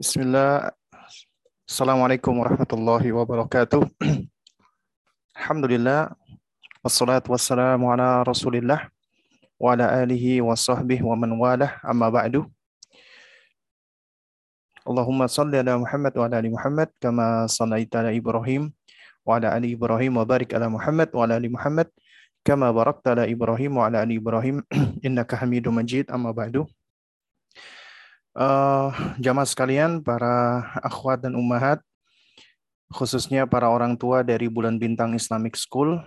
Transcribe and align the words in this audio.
Bismillah. 0.00 0.72
Assalamualaikum 1.68 2.32
warahmatullahi 2.32 3.12
wabarakatuh. 3.12 3.84
Alhamdulillah. 5.36 6.16
Wassalatu 6.80 7.36
wassalamu 7.36 7.92
ala 7.92 8.24
rasulillah 8.24 8.88
wa 9.60 9.76
ala 9.76 9.92
alihi 10.00 10.40
wa 10.40 10.56
sahbihi 10.56 11.04
wa 11.04 11.12
man 11.20 11.36
walah 11.36 11.76
amma 11.84 12.08
ba'du. 12.08 12.48
Allahumma 14.88 15.28
salli 15.28 15.60
ala 15.60 15.76
Muhammad 15.76 16.16
wa 16.16 16.24
ala 16.24 16.40
ali 16.40 16.48
Muhammad 16.48 16.88
kama 16.96 17.44
sallaita 17.44 18.00
ala 18.00 18.16
Ibrahim 18.16 18.72
wa 19.28 19.36
ala 19.36 19.52
ali 19.52 19.76
Ibrahim 19.76 20.16
wa 20.16 20.24
barik 20.24 20.56
ala 20.56 20.72
Muhammad 20.72 21.12
wa 21.12 21.28
ala 21.28 21.36
ali 21.36 21.52
Muhammad 21.52 21.92
kama 22.40 22.72
barakta 22.72 23.12
ala 23.12 23.28
Ibrahim 23.28 23.76
wa 23.76 23.84
ala 23.84 24.00
ali 24.00 24.16
Ibrahim 24.16 24.64
innaka 25.04 25.36
Majid 25.44 26.08
amma 26.08 26.32
ba'du. 26.32 26.64
Uh, 28.30 28.94
jamaah 29.18 29.48
sekalian, 29.48 29.98
para 30.06 30.62
akhwat 30.86 31.26
dan 31.26 31.34
ummahat, 31.34 31.82
khususnya 32.90 33.46
para 33.46 33.66
orang 33.66 33.98
tua 33.98 34.22
dari 34.22 34.46
Bulan 34.46 34.78
Bintang 34.78 35.18
Islamic 35.18 35.58
School. 35.58 35.98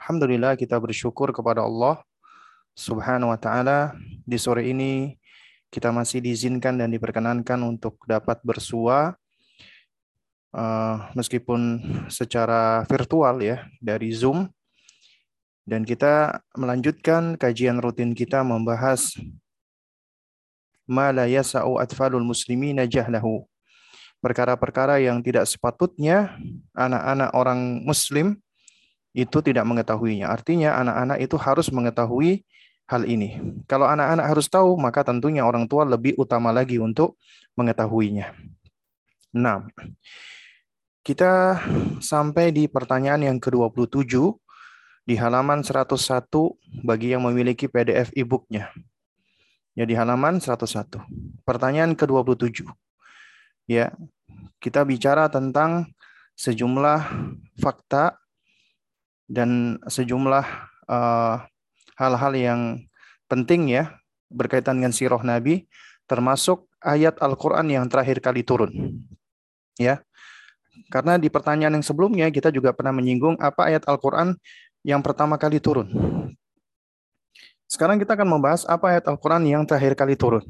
Alhamdulillah 0.00 0.56
kita 0.56 0.80
bersyukur 0.80 1.32
kepada 1.36 1.64
Allah 1.64 2.00
Subhanahu 2.72 3.34
wa 3.34 3.36
taala 3.36 3.92
di 4.24 4.38
sore 4.38 4.70
ini 4.70 5.18
kita 5.68 5.92
masih 5.92 6.24
diizinkan 6.24 6.80
dan 6.80 6.88
diperkenankan 6.88 7.60
untuk 7.60 8.00
dapat 8.08 8.40
bersua 8.40 9.18
uh, 10.56 10.96
meskipun 11.12 11.82
secara 12.08 12.86
virtual 12.88 13.42
ya 13.42 13.68
dari 13.82 14.14
Zoom 14.14 14.48
dan 15.68 15.84
kita 15.84 16.40
melanjutkan 16.56 17.36
kajian 17.36 17.82
rutin 17.84 18.16
kita 18.16 18.40
membahas 18.40 19.12
ma 20.88 21.12
la 21.12 21.28
yasa'u 21.28 21.76
atfalul 21.76 22.24
muslimina 22.24 22.88
jahlahu. 22.88 23.44
Perkara-perkara 24.18 24.98
yang 24.98 25.22
tidak 25.22 25.46
sepatutnya 25.46 26.34
anak-anak 26.74 27.30
orang 27.36 27.84
muslim 27.86 28.40
itu 29.14 29.38
tidak 29.44 29.62
mengetahuinya. 29.62 30.26
Artinya 30.26 30.74
anak-anak 30.80 31.18
itu 31.22 31.36
harus 31.38 31.70
mengetahui 31.70 32.42
hal 32.88 33.04
ini. 33.04 33.38
Kalau 33.68 33.86
anak-anak 33.86 34.26
harus 34.26 34.48
tahu, 34.50 34.74
maka 34.80 35.04
tentunya 35.06 35.44
orang 35.44 35.68
tua 35.68 35.84
lebih 35.86 36.16
utama 36.18 36.50
lagi 36.50 36.80
untuk 36.80 37.14
mengetahuinya. 37.54 38.32
Nah, 39.36 39.68
kita 41.04 41.60
sampai 42.00 42.50
di 42.50 42.64
pertanyaan 42.66 43.22
yang 43.22 43.38
ke-27 43.38 44.18
di 45.08 45.14
halaman 45.16 45.64
101 45.64 45.94
bagi 46.84 47.12
yang 47.12 47.22
memiliki 47.24 47.68
PDF 47.68 48.12
e-booknya. 48.16 48.72
Ya 49.78 49.86
di 49.86 49.94
halaman 49.94 50.42
101. 50.42 50.90
Pertanyaan 51.46 51.94
ke-27. 51.94 52.66
Ya, 53.70 53.94
kita 54.58 54.82
bicara 54.82 55.30
tentang 55.30 55.94
sejumlah 56.34 57.06
fakta 57.62 58.18
dan 59.30 59.78
sejumlah 59.86 60.42
eh, 60.90 61.36
hal-hal 61.94 62.32
yang 62.34 62.60
penting 63.30 63.70
ya 63.70 63.94
berkaitan 64.26 64.82
dengan 64.82 64.90
sirah 64.90 65.22
Nabi 65.22 65.70
termasuk 66.10 66.66
ayat 66.82 67.14
Al-Qur'an 67.22 67.70
yang 67.70 67.86
terakhir 67.86 68.18
kali 68.18 68.42
turun. 68.42 68.98
Ya. 69.78 70.02
Karena 70.90 71.22
di 71.22 71.30
pertanyaan 71.30 71.78
yang 71.78 71.86
sebelumnya 71.86 72.26
kita 72.34 72.50
juga 72.50 72.74
pernah 72.74 72.98
menyinggung 72.98 73.38
apa 73.38 73.70
ayat 73.70 73.86
Al-Qur'an 73.86 74.34
yang 74.82 75.06
pertama 75.06 75.38
kali 75.38 75.62
turun. 75.62 75.86
Sekarang 77.68 78.00
kita 78.00 78.16
akan 78.16 78.24
membahas 78.26 78.64
apa 78.64 78.96
ayat 78.96 79.04
Al-Quran 79.04 79.44
yang 79.44 79.62
terakhir 79.68 79.92
kali 79.92 80.16
turun. 80.16 80.40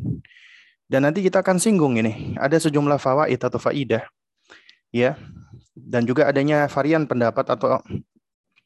Dan 0.86 1.04
nanti 1.04 1.20
kita 1.20 1.42
akan 1.42 1.58
singgung 1.58 1.98
ini. 1.98 2.38
Ada 2.38 2.70
sejumlah 2.70 2.96
fawaid 2.96 3.42
atau 3.42 3.58
faidah. 3.58 4.06
Ya. 4.94 5.18
Dan 5.74 6.06
juga 6.06 6.30
adanya 6.30 6.64
varian 6.70 7.04
pendapat 7.04 7.44
atau 7.50 7.82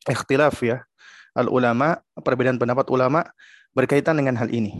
ikhtilaf 0.04 0.60
ya. 0.60 0.84
Al-ulama, 1.32 2.04
perbedaan 2.20 2.60
pendapat 2.60 2.92
ulama 2.92 3.24
berkaitan 3.72 4.20
dengan 4.20 4.36
hal 4.36 4.52
ini. 4.52 4.76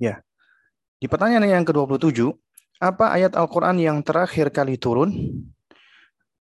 Ya. 0.00 0.24
Di 0.98 1.06
pertanyaan 1.06 1.46
yang 1.46 1.62
ke-27, 1.68 2.32
apa 2.80 3.12
ayat 3.14 3.36
Al-Quran 3.36 3.76
yang 3.78 4.00
terakhir 4.00 4.48
kali 4.48 4.80
turun? 4.80 5.12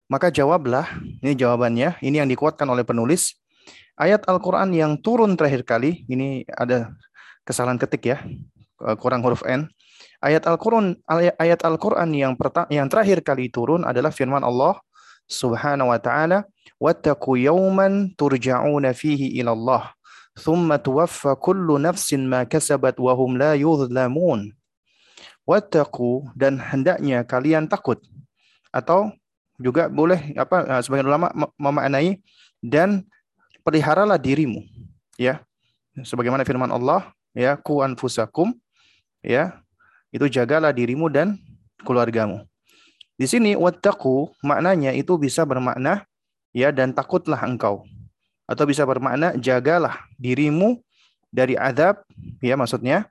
Maka 0.06 0.30
jawablah, 0.30 0.86
ini 1.26 1.34
jawabannya, 1.34 1.98
ini 2.06 2.22
yang 2.22 2.30
dikuatkan 2.30 2.70
oleh 2.70 2.86
penulis, 2.86 3.42
ayat 3.96 4.28
Al-Quran 4.28 4.72
yang 4.76 5.00
turun 5.00 5.36
terakhir 5.40 5.64
kali, 5.64 6.04
ini 6.12 6.44
ada 6.52 6.92
kesalahan 7.48 7.80
ketik 7.80 8.04
ya, 8.16 8.18
eh, 8.84 8.96
kurang 9.00 9.24
huruf 9.24 9.44
N. 9.48 9.68
Ayat 10.24 10.48
Al-Quran 10.50 10.98
ayat 11.38 11.62
Al-Quran 11.62 12.10
yang 12.16 12.34
yang 12.72 12.88
terakhir 12.90 13.22
kali 13.22 13.52
turun 13.52 13.86
adalah 13.86 14.10
firman 14.10 14.42
Allah 14.42 14.80
Subhanahu 15.30 15.90
wa 15.94 16.00
taala, 16.02 16.46
"Wattaqu 16.82 17.38
yawman 17.38 18.14
turja'una 18.18 18.94
fihi 18.94 19.38
ila 19.42 19.54
Allah, 19.54 19.84
thumma 20.38 20.82
tuwaffa 20.82 21.38
kullu 21.38 21.78
nafsin 21.78 22.26
ma 22.26 22.46
kasabat 22.46 22.98
wa 22.98 23.14
hum 23.14 23.38
la 23.38 23.54
yuzlamun." 23.54 24.54
Wattaqu 25.46 26.34
dan 26.34 26.58
hendaknya 26.58 27.22
kalian 27.22 27.70
takut 27.70 28.02
atau 28.74 29.14
juga 29.62 29.88
boleh 29.88 30.34
apa 30.36 30.66
eh, 30.66 30.82
sebagian 30.82 31.06
ulama 31.06 31.30
memaknai 31.62 32.18
dan 32.66 33.06
peliharalah 33.66 34.22
dirimu 34.22 34.62
ya. 35.18 35.42
Sebagaimana 36.06 36.46
firman 36.46 36.70
Allah 36.70 37.10
ya 37.34 37.58
ku 37.58 37.82
anfusakum 37.82 38.54
ya 39.26 39.58
itu 40.14 40.30
jagalah 40.30 40.70
dirimu 40.70 41.10
dan 41.10 41.42
keluargamu. 41.82 42.46
Di 43.18 43.26
sini 43.26 43.58
wattaqu 43.58 44.30
maknanya 44.46 44.94
itu 44.94 45.18
bisa 45.18 45.42
bermakna 45.44 46.06
ya 46.54 46.70
dan 46.70 46.94
takutlah 46.94 47.42
engkau. 47.42 47.84
Atau 48.46 48.70
bisa 48.70 48.86
bermakna 48.86 49.34
jagalah 49.42 50.06
dirimu 50.22 50.78
dari 51.34 51.58
azab 51.58 52.06
ya 52.40 52.54
maksudnya 52.54 53.10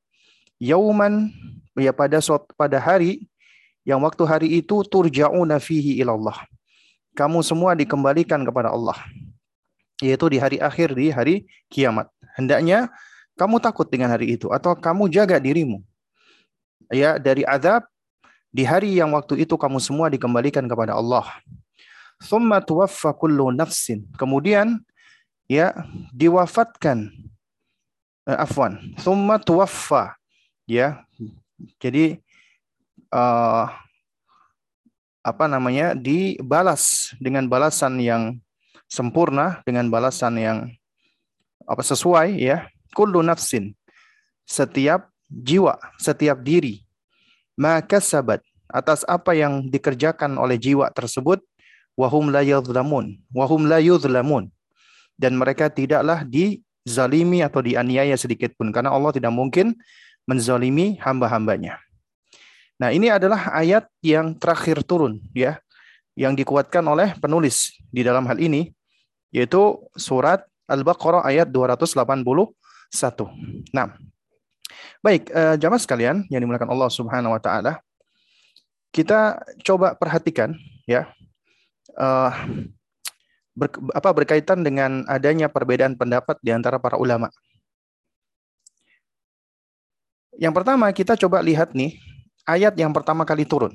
yauman 0.63 1.35
ya 1.75 1.91
pada 1.91 2.23
pada 2.55 2.79
hari 2.79 3.27
yang 3.83 4.01
waktu 4.01 4.23
hari 4.25 4.49
itu 4.63 4.87
turja'una 4.87 5.59
fihi 5.59 5.99
ilallah. 5.99 6.47
Kamu 7.17 7.43
semua 7.43 7.73
dikembalikan 7.75 8.45
kepada 8.45 8.71
Allah 8.71 8.97
yaitu 10.03 10.27
di 10.31 10.39
hari 10.43 10.59
akhir 10.59 10.95
di 10.95 11.11
hari 11.13 11.35
kiamat. 11.71 12.11
Hendaknya 12.35 12.91
kamu 13.39 13.59
takut 13.63 13.87
dengan 13.91 14.11
hari 14.11 14.35
itu 14.35 14.51
atau 14.51 14.75
kamu 14.75 15.11
jaga 15.11 15.39
dirimu. 15.39 15.83
Ya, 16.91 17.19
dari 17.19 17.43
azab 17.47 17.87
di 18.55 18.63
hari 18.63 18.95
yang 18.95 19.11
waktu 19.15 19.43
itu 19.43 19.59
kamu 19.59 19.83
semua 19.83 20.07
dikembalikan 20.07 20.63
kepada 20.71 20.95
Allah. 20.95 21.27
Thumma 22.23 22.63
tuwaffa 22.63 23.11
kullu 23.15 23.51
nafsin. 23.51 24.07
Kemudian 24.15 24.79
ya 25.51 25.75
diwafatkan 26.15 27.11
uh, 28.31 28.39
afwan. 28.47 28.79
Thumma 29.03 29.43
tuwaffa. 29.43 30.15
Ya. 30.71 31.03
Jadi 31.83 32.23
uh, 33.11 33.67
apa 35.25 35.45
namanya? 35.51 35.97
dibalas 35.99 37.17
dengan 37.19 37.51
balasan 37.51 37.99
yang 37.99 38.39
sempurna 38.95 39.59
dengan 39.67 39.91
balasan 39.91 40.39
yang 40.39 40.59
apa 41.67 41.83
sesuai 41.83 42.39
ya. 42.39 42.71
Kullu 42.95 43.27
nafsin 43.27 43.75
setiap 44.47 45.11
jiwa 45.27 45.75
setiap 45.99 46.39
diri 46.47 46.87
maka 47.59 47.99
sabat 47.99 48.39
atas 48.71 49.03
apa 49.11 49.35
yang 49.35 49.67
dikerjakan 49.67 50.39
oleh 50.39 50.55
jiwa 50.55 50.91
tersebut 50.95 51.43
wahum 51.99 52.31
la 52.31 52.47
yuzlamun 52.47 53.19
wahum 53.35 53.67
la 53.67 53.83
yuzlamun 53.83 54.51
dan 55.19 55.35
mereka 55.39 55.71
tidaklah 55.71 56.27
dizalimi 56.27 57.43
atau 57.43 57.63
dianiaya 57.63 58.19
sedikit 58.19 58.55
pun 58.59 58.75
karena 58.75 58.91
Allah 58.91 59.15
tidak 59.15 59.31
mungkin 59.31 59.79
menzalimi 60.27 60.99
hamba-hambanya. 60.99 61.79
Nah, 62.75 62.91
ini 62.91 63.07
adalah 63.07 63.55
ayat 63.55 63.87
yang 64.03 64.35
terakhir 64.35 64.83
turun 64.83 65.23
ya 65.31 65.63
yang 66.19 66.35
dikuatkan 66.35 66.83
oleh 66.83 67.15
penulis 67.23 67.79
di 67.95 68.03
dalam 68.03 68.27
hal 68.27 68.43
ini 68.43 68.74
yaitu 69.35 69.83
surat 69.99 70.47
Al-Baqarah 70.71 71.27
ayat 71.27 71.51
281. 71.51 72.55
Nah, 73.75 73.99
baik 75.03 75.29
uh, 75.35 75.59
jamaah 75.59 75.83
sekalian 75.83 76.23
yang 76.31 76.41
dimuliakan 76.41 76.71
Allah 76.71 76.89
Subhanahu 76.89 77.35
wa 77.35 77.43
taala, 77.43 77.83
kita 78.95 79.43
coba 79.67 79.99
perhatikan 79.99 80.55
ya. 80.87 81.11
Uh, 81.99 82.31
ber, 83.59 83.71
apa 83.91 84.11
berkaitan 84.15 84.63
dengan 84.63 85.03
adanya 85.11 85.51
perbedaan 85.51 85.99
pendapat 85.99 86.39
di 86.39 86.55
antara 86.55 86.79
para 86.79 86.95
ulama. 86.95 87.29
Yang 90.39 90.55
pertama 90.63 90.87
kita 90.91 91.15
coba 91.19 91.43
lihat 91.43 91.75
nih 91.75 91.99
ayat 92.47 92.75
yang 92.79 92.95
pertama 92.95 93.27
kali 93.27 93.47
turun. 93.47 93.75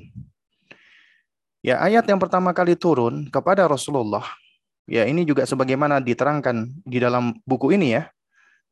Ya, 1.60 1.76
ayat 1.76 2.08
yang 2.08 2.16
pertama 2.16 2.56
kali 2.56 2.72
turun 2.72 3.28
kepada 3.28 3.68
Rasulullah 3.68 4.24
Ya, 4.88 5.06
ini 5.06 5.24
juga 5.28 5.44
sebagaimana 5.44 6.00
diterangkan 6.00 6.70
di 6.86 6.98
dalam 6.98 7.36
buku 7.44 7.76
ini 7.76 7.98
ya. 7.98 8.08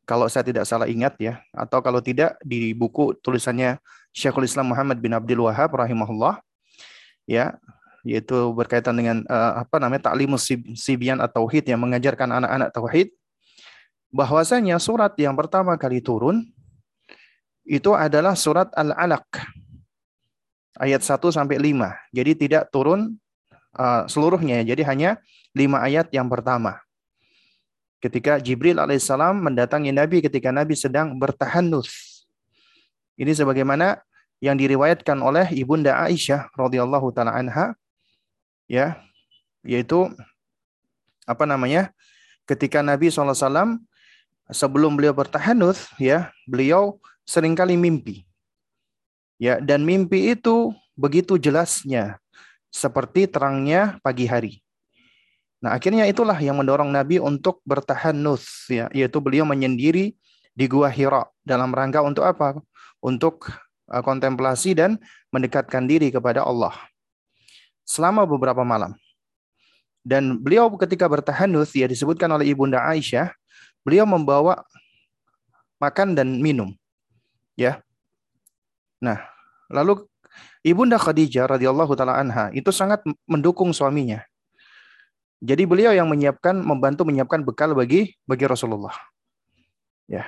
Kalau 0.09 0.25
saya 0.25 0.41
tidak 0.41 0.65
salah 0.65 0.89
ingat 0.89 1.21
ya, 1.21 1.45
atau 1.53 1.85
kalau 1.85 2.01
tidak 2.01 2.41
di 2.41 2.73
buku 2.73 3.13
tulisannya 3.21 3.77
Syekhul 4.17 4.49
Islam 4.49 4.73
Muhammad 4.73 4.97
bin 5.05 5.13
Abdul 5.13 5.45
Wahab 5.45 5.77
rahimahullah 5.77 6.41
ya, 7.29 7.61
yaitu 8.09 8.57
berkaitan 8.57 8.97
dengan 8.97 9.21
uh, 9.29 9.69
apa 9.69 9.77
namanya 9.77 10.09
taklimus 10.09 10.49
sibian 10.81 11.21
atau 11.21 11.45
tauhid 11.45 11.69
yang 11.69 11.77
mengajarkan 11.77 12.41
anak-anak 12.41 12.73
tauhid 12.73 13.13
bahwasanya 14.09 14.81
surat 14.81 15.13
yang 15.21 15.37
pertama 15.37 15.77
kali 15.77 16.01
turun 16.01 16.49
itu 17.69 17.93
adalah 17.93 18.33
surat 18.33 18.73
Al-Alaq 18.73 19.29
ayat 20.81 21.05
1 21.05 21.21
sampai 21.29 21.61
5. 21.61 22.17
Jadi 22.17 22.33
tidak 22.49 22.73
turun 22.73 23.21
uh, 23.77 24.09
seluruhnya, 24.09 24.65
jadi 24.65 24.83
hanya 24.89 25.11
5 25.59 25.75
ayat 25.75 26.07
yang 26.15 26.31
pertama. 26.31 26.79
Ketika 27.99 28.39
Jibril 28.39 28.79
alaihissalam 28.79 29.43
mendatangi 29.43 29.91
Nabi 29.91 30.23
ketika 30.23 30.55
Nabi 30.55 30.79
sedang 30.79 31.19
bertahanus. 31.19 32.23
Ini 33.19 33.35
sebagaimana 33.35 33.99
yang 34.39 34.55
diriwayatkan 34.55 35.19
oleh 35.19 35.51
ibunda 35.51 35.99
Aisyah 36.07 36.55
radhiyallahu 36.55 37.11
taala 37.11 37.35
anha 37.35 37.75
ya 38.71 39.03
yaitu 39.67 40.07
apa 41.27 41.43
namanya? 41.43 41.91
Ketika 42.47 42.81
Nabi 42.81 43.11
SAW 43.11 43.83
sebelum 44.55 44.95
beliau 44.95 45.11
bertahanus 45.13 45.91
ya 45.99 46.31
beliau 46.47 47.03
sering 47.27 47.59
kali 47.59 47.75
mimpi. 47.75 48.23
Ya 49.43 49.59
dan 49.59 49.83
mimpi 49.83 50.39
itu 50.39 50.71
begitu 50.95 51.35
jelasnya 51.35 52.23
seperti 52.71 53.27
terangnya 53.27 53.99
pagi 54.07 54.31
hari 54.31 54.63
Nah, 55.59 55.75
akhirnya 55.75 56.07
itulah 56.07 56.39
yang 56.39 56.55
mendorong 56.55 56.95
Nabi 56.95 57.19
untuk 57.19 57.59
bertahanus 57.67 58.71
ya, 58.71 58.87
yaitu 58.95 59.19
beliau 59.19 59.43
menyendiri 59.43 60.15
di 60.55 60.65
Gua 60.71 60.87
Hira 60.87 61.27
dalam 61.43 61.75
rangka 61.75 61.99
untuk 61.99 62.23
apa? 62.23 62.63
Untuk 63.03 63.51
uh, 63.91 64.03
kontemplasi 64.03 64.79
dan 64.79 65.03
mendekatkan 65.35 65.91
diri 65.91 66.15
kepada 66.15 66.47
Allah. 66.47 66.75
Selama 67.83 68.23
beberapa 68.23 68.63
malam. 68.63 68.95
Dan 70.07 70.39
beliau 70.39 70.71
ketika 70.79 71.11
bertahanus 71.11 71.75
ya 71.75 71.91
disebutkan 71.91 72.31
oleh 72.31 72.55
Ibunda 72.55 72.79
Aisyah, 72.87 73.35
beliau 73.83 74.07
membawa 74.07 74.63
makan 75.83 76.15
dan 76.15 76.39
minum. 76.39 76.71
Ya. 77.59 77.83
Nah, 79.03 79.27
lalu 79.67 80.07
Ibunda 80.63 81.03
Khadijah 81.03 81.51
radhiyallahu 81.51 81.99
taala 81.99 82.15
anha 82.15 82.55
itu 82.55 82.71
sangat 82.71 83.03
mendukung 83.27 83.75
suaminya 83.75 84.23
jadi 85.39 85.71
beliau 85.71 85.95
yang 85.95 86.11
menyiapkan, 86.11 86.59
membantu 86.59 87.07
menyiapkan 87.07 87.47
bekal 87.47 87.71
bagi 87.71 88.19
bagi 88.27 88.45
Rasulullah. 88.51 88.95
Ya. 90.11 90.27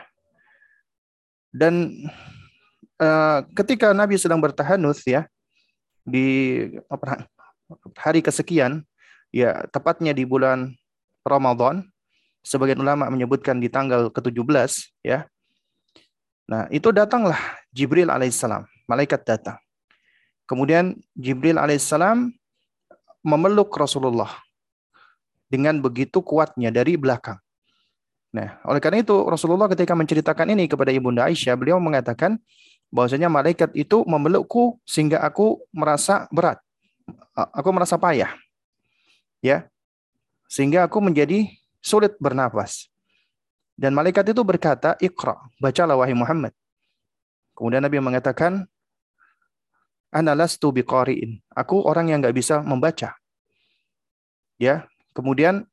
Dan 1.50 2.06
uh, 3.02 3.42
ketika 3.58 3.90
Nabi 3.90 4.14
sedang 4.14 4.38
bertahanus 4.38 5.02
ya 5.02 5.26
di 6.06 6.62
hari 7.98 8.22
kesekian, 8.22 8.86
ya 9.34 9.66
tepatnya 9.74 10.14
di 10.14 10.22
bulan 10.22 10.78
Ramadan, 11.26 11.82
sebagian 12.46 12.78
ulama 12.78 13.10
menyebutkan 13.10 13.58
di 13.58 13.66
tanggal 13.66 14.14
ke-17 14.14 14.94
ya. 15.02 15.26
Nah, 16.46 16.70
itu 16.70 16.94
datanglah 16.94 17.38
Jibril 17.74 18.10
alaihissalam, 18.10 18.62
malaikat 18.86 19.26
datang. 19.26 19.58
Kemudian 20.46 20.98
Jibril 21.18 21.58
alaihissalam 21.58 22.30
memeluk 23.26 23.74
Rasulullah 23.74 24.30
dengan 25.50 25.82
begitu 25.82 26.22
kuatnya 26.22 26.70
dari 26.70 26.94
belakang. 26.94 27.42
Nah, 28.30 28.62
oleh 28.62 28.78
karena 28.78 29.02
itu 29.02 29.26
Rasulullah 29.26 29.66
ketika 29.66 29.98
menceritakan 29.98 30.54
ini 30.54 30.70
kepada 30.70 30.94
Ibunda 30.94 31.26
Aisyah, 31.26 31.58
beliau 31.58 31.82
mengatakan 31.82 32.38
bahwasanya 32.94 33.26
malaikat 33.26 33.74
itu 33.74 34.06
memelukku 34.06 34.78
sehingga 34.86 35.18
aku 35.18 35.58
merasa 35.74 36.30
berat. 36.30 36.62
Aku 37.34 37.74
merasa 37.74 37.98
payah. 37.98 38.30
Ya. 39.42 39.66
Sehingga 40.46 40.86
aku 40.86 41.02
menjadi 41.02 41.50
sulit 41.82 42.14
bernapas. 42.22 42.86
Dan 43.74 43.98
malaikat 43.98 44.30
itu 44.30 44.42
berkata, 44.46 44.94
"Iqra, 45.02 45.34
bacalah 45.58 45.98
wahai 45.98 46.14
Muhammad." 46.14 46.54
Kemudian 47.56 47.82
Nabi 47.82 47.98
mengatakan, 47.98 48.68
"Ana 50.12 50.36
lastu 50.36 50.70
biqari'in." 50.70 51.40
Aku 51.50 51.82
orang 51.82 52.12
yang 52.12 52.20
nggak 52.20 52.36
bisa 52.36 52.60
membaca. 52.60 53.16
Ya, 54.60 54.84
Kemudian 55.20 55.68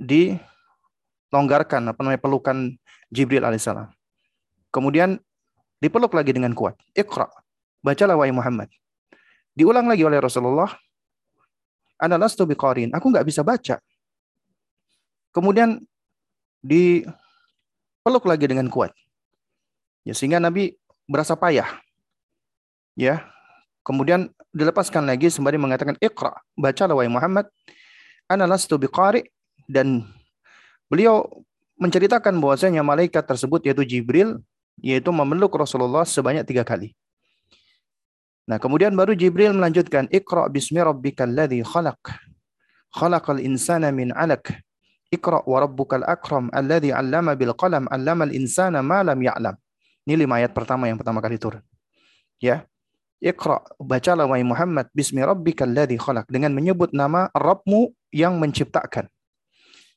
dilonggarkan 0.00 1.92
apa 1.92 2.00
namanya 2.00 2.24
pelukan 2.24 2.72
Jibril 3.12 3.44
alaihissalam. 3.44 3.92
Kemudian 4.72 5.20
dipeluk 5.76 6.16
lagi 6.16 6.32
dengan 6.32 6.56
kuat. 6.56 6.80
Iqra. 6.96 7.28
Bacalah 7.84 8.16
wahai 8.16 8.32
Muhammad. 8.32 8.72
Diulang 9.52 9.84
lagi 9.92 10.08
oleh 10.08 10.16
Rasulullah. 10.24 10.72
Ana 12.00 12.16
lastu 12.16 12.48
biqarin. 12.48 12.96
Aku 12.96 13.12
nggak 13.12 13.28
bisa 13.28 13.44
baca. 13.44 13.76
Kemudian 15.36 15.84
dipeluk 16.64 18.24
lagi 18.24 18.48
dengan 18.48 18.72
kuat. 18.72 18.96
Ya, 20.08 20.16
sehingga 20.16 20.40
Nabi 20.40 20.80
berasa 21.04 21.36
payah. 21.36 21.68
Ya. 22.96 23.28
Kemudian 23.84 24.32
dilepaskan 24.56 25.04
lagi 25.04 25.28
sembari 25.28 25.60
mengatakan 25.60 26.00
Iqra. 26.00 26.32
Bacalah 26.56 26.96
wahai 26.96 27.12
Muhammad 27.12 27.52
ana 28.32 28.48
lastu 28.48 28.80
biqari 28.80 29.28
dan 29.68 30.08
beliau 30.88 31.28
menceritakan 31.76 32.38
bahwasanya 32.40 32.80
malaikat 32.80 33.24
tersebut 33.26 33.62
yaitu 33.68 33.84
Jibril 33.84 34.40
yaitu 34.80 35.12
memeluk 35.12 35.52
Rasulullah 35.54 36.08
sebanyak 36.08 36.48
tiga 36.48 36.64
kali. 36.64 36.96
Nah, 38.48 38.58
kemudian 38.58 38.90
baru 38.96 39.14
Jibril 39.14 39.54
melanjutkan 39.54 40.10
Iqra 40.10 40.50
bismi 40.50 40.82
rabbikal 40.82 41.30
ladzi 41.30 41.62
khalaq. 41.62 42.00
Khalaqal 42.92 43.38
insana 43.38 43.94
min 43.94 44.10
'alaq. 44.10 44.50
Iqra 45.12 45.44
wa 45.46 45.56
rabbukal 45.62 46.02
akram 46.02 46.50
alladzi 46.50 46.90
'allama 46.90 47.38
bil 47.38 47.54
qalam 47.54 47.86
'allamal 47.86 48.32
insana 48.34 48.82
ma 48.82 49.06
lam 49.06 49.20
ya'lam. 49.22 49.54
Ini 50.02 50.18
lima 50.18 50.42
ayat 50.42 50.50
pertama 50.50 50.90
yang 50.90 50.98
pertama 50.98 51.22
kali 51.22 51.38
turun. 51.38 51.62
Ya. 52.42 52.66
Iqra, 53.22 53.62
bacalah 53.78 54.26
wahai 54.26 54.42
Muhammad 54.42 54.90
bismi 54.90 55.22
rabbikal 55.22 55.70
ladzi 55.70 55.94
khalaq 55.94 56.26
dengan 56.26 56.50
menyebut 56.50 56.90
nama 56.90 57.30
Rabbmu 57.30 57.94
yang 58.10 58.34
menciptakan. 58.42 59.06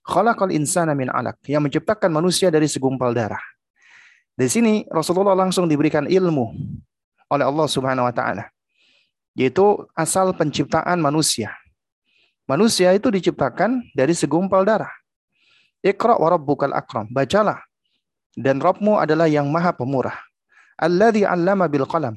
Khalaqal 0.06 0.54
insana 0.54 0.94
min 0.94 1.10
'alaq, 1.10 1.42
yang 1.50 1.66
menciptakan 1.66 2.14
manusia 2.14 2.54
dari 2.54 2.70
segumpal 2.70 3.18
darah. 3.18 3.42
Di 4.38 4.46
sini 4.46 4.86
Rasulullah 4.94 5.34
langsung 5.34 5.66
diberikan 5.66 6.06
ilmu 6.06 6.54
oleh 7.34 7.46
Allah 7.50 7.66
Subhanahu 7.66 8.06
wa 8.06 8.14
taala. 8.14 8.46
Yaitu 9.34 9.90
asal 9.98 10.30
penciptaan 10.38 11.02
manusia. 11.02 11.50
Manusia 12.46 12.94
itu 12.94 13.10
diciptakan 13.10 13.90
dari 13.98 14.14
segumpal 14.14 14.62
darah. 14.62 14.94
Iqra 15.82 16.22
wa 16.22 16.30
rabbukal 16.30 16.78
akram. 16.78 17.10
Bacalah. 17.10 17.58
Dan 18.38 18.62
Rabbmu 18.62 19.02
adalah 19.02 19.26
yang 19.26 19.50
maha 19.50 19.74
pemurah. 19.74 20.14
Alladhi 20.78 21.26
'allama 21.26 21.66
bil 21.66 21.90
qalam 21.90 22.14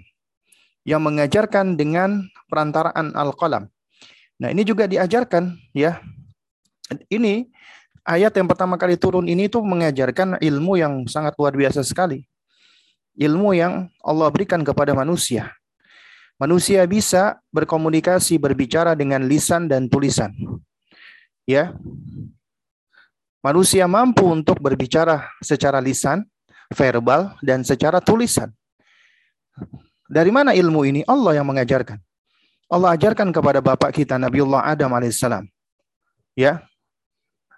yang 0.86 1.02
mengajarkan 1.02 1.74
dengan 1.74 2.26
perantaraan 2.46 3.14
al-qalam. 3.16 3.66
Nah, 4.38 4.48
ini 4.54 4.62
juga 4.62 4.86
diajarkan 4.86 5.58
ya. 5.74 5.98
Ini 7.10 7.44
ayat 8.06 8.32
yang 8.38 8.48
pertama 8.48 8.78
kali 8.80 8.96
turun 8.96 9.26
ini 9.28 9.50
tuh 9.50 9.60
mengajarkan 9.60 10.40
ilmu 10.40 10.78
yang 10.78 11.04
sangat 11.10 11.34
luar 11.36 11.52
biasa 11.52 11.82
sekali. 11.82 12.24
Ilmu 13.18 13.50
yang 13.58 13.90
Allah 13.98 14.30
berikan 14.30 14.62
kepada 14.62 14.94
manusia. 14.94 15.52
Manusia 16.38 16.86
bisa 16.86 17.42
berkomunikasi, 17.50 18.38
berbicara 18.38 18.94
dengan 18.94 19.26
lisan 19.26 19.66
dan 19.66 19.90
tulisan. 19.90 20.30
Ya. 21.42 21.74
Manusia 23.42 23.90
mampu 23.90 24.22
untuk 24.22 24.62
berbicara 24.62 25.26
secara 25.42 25.82
lisan, 25.82 26.22
verbal 26.70 27.34
dan 27.42 27.66
secara 27.66 27.98
tulisan. 27.98 28.54
Dari 30.08 30.32
mana 30.32 30.56
ilmu 30.56 30.88
ini? 30.88 31.00
Allah 31.04 31.36
yang 31.36 31.44
mengajarkan. 31.44 32.00
Allah 32.72 32.96
ajarkan 32.96 33.28
kepada 33.28 33.60
bapak 33.60 33.92
kita 33.92 34.16
Nabiullah 34.16 34.64
Adam 34.64 34.92
alaihissalam. 34.96 35.44
Ya. 36.32 36.64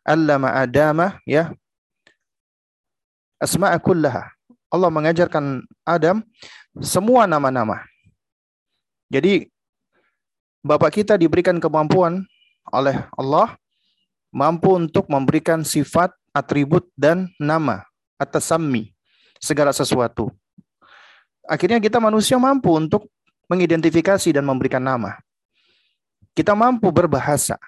Allama 0.02 0.50
Adama 0.59 1.23
ya. 1.23 1.54
Asma'a 3.38 3.78
kullaha. 3.78 4.35
Allah 4.71 4.90
mengajarkan 4.90 5.62
Adam 5.87 6.23
semua 6.83 7.30
nama-nama. 7.30 7.87
Jadi 9.11 9.50
bapak 10.62 11.02
kita 11.02 11.19
diberikan 11.19 11.59
kemampuan 11.59 12.23
oleh 12.71 13.02
Allah 13.19 13.59
mampu 14.30 14.78
untuk 14.78 15.11
memberikan 15.11 15.66
sifat, 15.66 16.14
atribut 16.30 16.87
dan 16.95 17.26
nama 17.38 17.83
atas 18.14 18.47
sami 18.50 18.95
segala 19.42 19.75
sesuatu 19.75 20.30
akhirnya 21.50 21.83
kita 21.83 21.99
manusia 21.99 22.38
mampu 22.38 22.71
untuk 22.78 23.11
mengidentifikasi 23.50 24.30
dan 24.30 24.47
memberikan 24.47 24.78
nama. 24.78 25.19
Kita 26.30 26.54
mampu 26.54 26.95
berbahasa. 26.95 27.59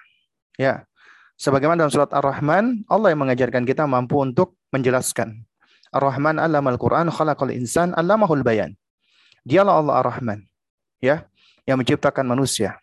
Ya. 0.55 0.87
Sebagaimana 1.35 1.83
dalam 1.83 1.91
surat 1.91 2.07
Ar-Rahman, 2.15 2.87
Allah 2.87 3.11
yang 3.11 3.27
mengajarkan 3.27 3.67
kita 3.67 3.83
mampu 3.83 4.15
untuk 4.23 4.55
menjelaskan 4.71 5.43
Ar-Rahman 5.91 6.39
al 6.39 6.55
Quran 6.79 7.11
khalaqal 7.11 7.51
insan 7.51 7.91
allamahul 7.93 8.45
bayan. 8.45 8.79
Dialah 9.43 9.83
Allah 9.83 9.95
Ar-Rahman, 9.99 10.39
ya, 11.03 11.27
yang 11.67 11.75
menciptakan 11.81 12.23
manusia, 12.23 12.79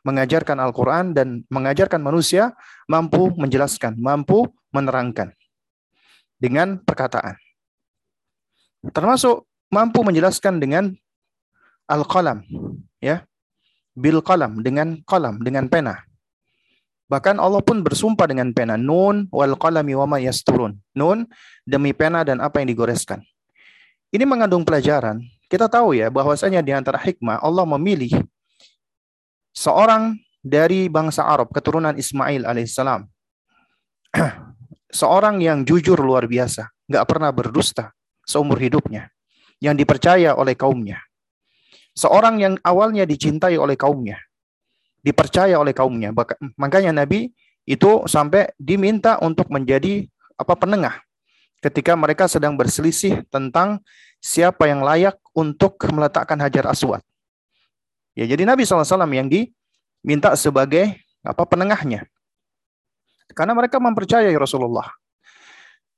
mengajarkan 0.00 0.56
Al-Qur'an 0.56 1.12
dan 1.12 1.44
mengajarkan 1.52 2.00
manusia 2.00 2.56
mampu 2.88 3.28
menjelaskan, 3.36 4.00
mampu 4.00 4.48
menerangkan 4.72 5.36
dengan 6.40 6.80
perkataan. 6.80 7.36
Termasuk 8.80 9.49
mampu 9.70 10.02
menjelaskan 10.02 10.58
dengan 10.58 10.92
al-qalam, 11.86 12.44
ya. 12.98 13.24
Bil 13.94 14.22
qalam 14.22 14.62
dengan 14.62 15.02
qalam 15.02 15.42
dengan 15.42 15.66
pena. 15.66 16.06
Bahkan 17.10 17.42
Allah 17.42 17.58
pun 17.58 17.82
bersumpah 17.82 18.30
dengan 18.30 18.54
pena. 18.54 18.78
Nun 18.78 19.26
wal 19.34 19.58
qalami 19.58 19.98
wama 19.98 20.22
yasturun. 20.22 20.78
Nun 20.94 21.26
demi 21.66 21.90
pena 21.90 22.22
dan 22.22 22.38
apa 22.38 22.62
yang 22.62 22.70
digoreskan. 22.70 23.18
Ini 24.14 24.22
mengandung 24.22 24.62
pelajaran. 24.62 25.18
Kita 25.50 25.66
tahu 25.66 25.98
ya 25.98 26.06
bahwasanya 26.06 26.62
di 26.62 26.70
antara 26.70 27.02
hikmah 27.02 27.42
Allah 27.42 27.66
memilih 27.66 28.14
seorang 29.50 30.14
dari 30.38 30.86
bangsa 30.86 31.26
Arab 31.26 31.50
keturunan 31.50 31.98
Ismail 31.98 32.46
alaihissalam. 32.46 33.10
seorang 34.90 35.38
yang 35.42 35.62
jujur 35.62 35.96
luar 35.98 36.26
biasa, 36.26 36.70
nggak 36.90 37.04
pernah 37.06 37.30
berdusta 37.30 37.94
seumur 38.26 38.58
hidupnya, 38.58 39.10
yang 39.60 39.76
dipercaya 39.76 40.34
oleh 40.34 40.56
kaumnya. 40.56 40.98
Seorang 41.92 42.40
yang 42.40 42.54
awalnya 42.64 43.04
dicintai 43.04 43.60
oleh 43.60 43.76
kaumnya, 43.76 44.16
dipercaya 45.04 45.60
oleh 45.60 45.76
kaumnya. 45.76 46.10
Makanya 46.56 47.04
Nabi 47.04 47.28
itu 47.68 48.08
sampai 48.08 48.50
diminta 48.56 49.20
untuk 49.20 49.52
menjadi 49.52 50.08
apa 50.40 50.56
penengah 50.56 50.96
ketika 51.60 51.92
mereka 51.92 52.24
sedang 52.24 52.56
berselisih 52.56 53.28
tentang 53.28 53.84
siapa 54.20 54.64
yang 54.64 54.80
layak 54.80 55.20
untuk 55.36 55.76
meletakkan 55.92 56.40
hajar 56.40 56.72
aswad. 56.72 57.04
Ya, 58.16 58.24
jadi 58.24 58.48
Nabi 58.48 58.64
SAW 58.64 59.06
yang 59.12 59.28
diminta 59.28 60.32
sebagai 60.40 60.96
apa 61.20 61.44
penengahnya. 61.44 62.08
Karena 63.36 63.54
mereka 63.54 63.78
mempercayai 63.78 64.34
Rasulullah. 64.34 64.88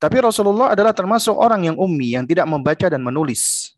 Tapi 0.02 0.18
Rasulullah 0.18 0.74
adalah 0.74 0.90
termasuk 0.90 1.30
orang 1.30 1.70
yang 1.70 1.76
ummi, 1.78 2.18
yang 2.18 2.26
tidak 2.26 2.50
membaca 2.50 2.90
dan 2.90 2.98
menulis. 2.98 3.70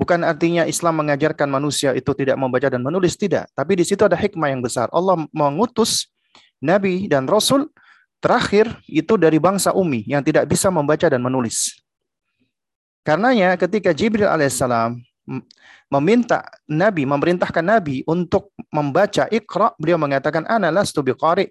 Bukan 0.00 0.24
artinya 0.24 0.64
Islam 0.64 1.04
mengajarkan 1.04 1.44
manusia 1.44 1.92
itu 1.92 2.08
tidak 2.16 2.40
membaca 2.40 2.72
dan 2.72 2.80
menulis, 2.80 3.12
tidak. 3.20 3.52
Tapi 3.52 3.76
di 3.76 3.84
situ 3.84 4.00
ada 4.00 4.16
hikmah 4.16 4.48
yang 4.48 4.64
besar. 4.64 4.88
Allah 4.88 5.28
mengutus 5.28 6.08
Nabi 6.64 7.04
dan 7.04 7.28
Rasul 7.28 7.68
terakhir 8.16 8.80
itu 8.88 9.20
dari 9.20 9.36
bangsa 9.36 9.76
Umi 9.76 10.08
yang 10.08 10.24
tidak 10.24 10.48
bisa 10.48 10.72
membaca 10.72 11.04
dan 11.04 11.20
menulis. 11.20 11.84
Karenanya 13.04 13.60
ketika 13.60 13.92
Jibril 13.92 14.30
alaihissalam 14.30 14.96
meminta 15.92 16.44
Nabi, 16.64 17.04
memerintahkan 17.04 17.64
Nabi 17.64 18.04
untuk 18.08 18.52
membaca 18.72 19.28
Iqra, 19.28 19.76
beliau 19.76 20.00
mengatakan, 20.00 20.44
Ana 20.48 20.72
lastu 20.72 21.04
biqari. 21.04 21.48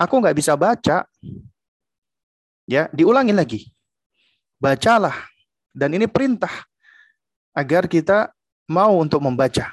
Aku 0.00 0.20
nggak 0.20 0.36
bisa 0.36 0.56
baca. 0.56 1.04
Ya, 2.68 2.92
diulangi 2.92 3.32
lagi. 3.32 3.72
Bacalah. 4.60 5.16
Dan 5.72 5.96
ini 5.96 6.04
perintah 6.04 6.52
agar 7.56 7.88
kita 7.88 8.28
mau 8.68 9.00
untuk 9.00 9.24
membaca. 9.24 9.72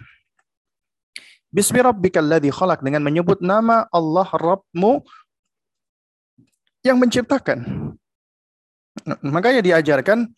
Bismi 1.52 1.84
rabbikal 1.84 2.24
ladzi 2.24 2.52
dengan 2.84 3.04
menyebut 3.04 3.44
nama 3.44 3.84
Allah 3.92 4.28
Rabbmu 4.32 5.04
yang 6.88 6.96
menciptakan. 6.96 7.92
Makanya 9.24 9.60
diajarkan 9.60 10.32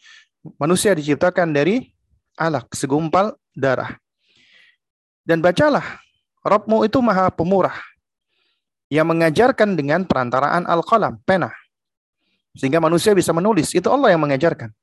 manusia 0.57 0.97
diciptakan 0.97 1.53
dari 1.53 1.93
alak, 2.37 2.73
segumpal 2.73 3.37
darah. 3.53 3.97
Dan 5.21 5.43
bacalah, 5.43 5.83
Rabbmu 6.41 6.87
itu 6.87 7.03
maha 7.03 7.27
pemurah, 7.27 7.75
yang 8.87 9.09
mengajarkan 9.11 9.75
dengan 9.75 10.07
perantaraan 10.07 10.63
al-qalam, 10.63 11.19
pena. 11.27 11.51
Sehingga 12.57 12.81
manusia 12.81 13.13
bisa 13.13 13.29
menulis, 13.31 13.71
itu 13.77 13.85
Allah 13.87 14.17
yang 14.17 14.21
mengajarkan. 14.25 14.73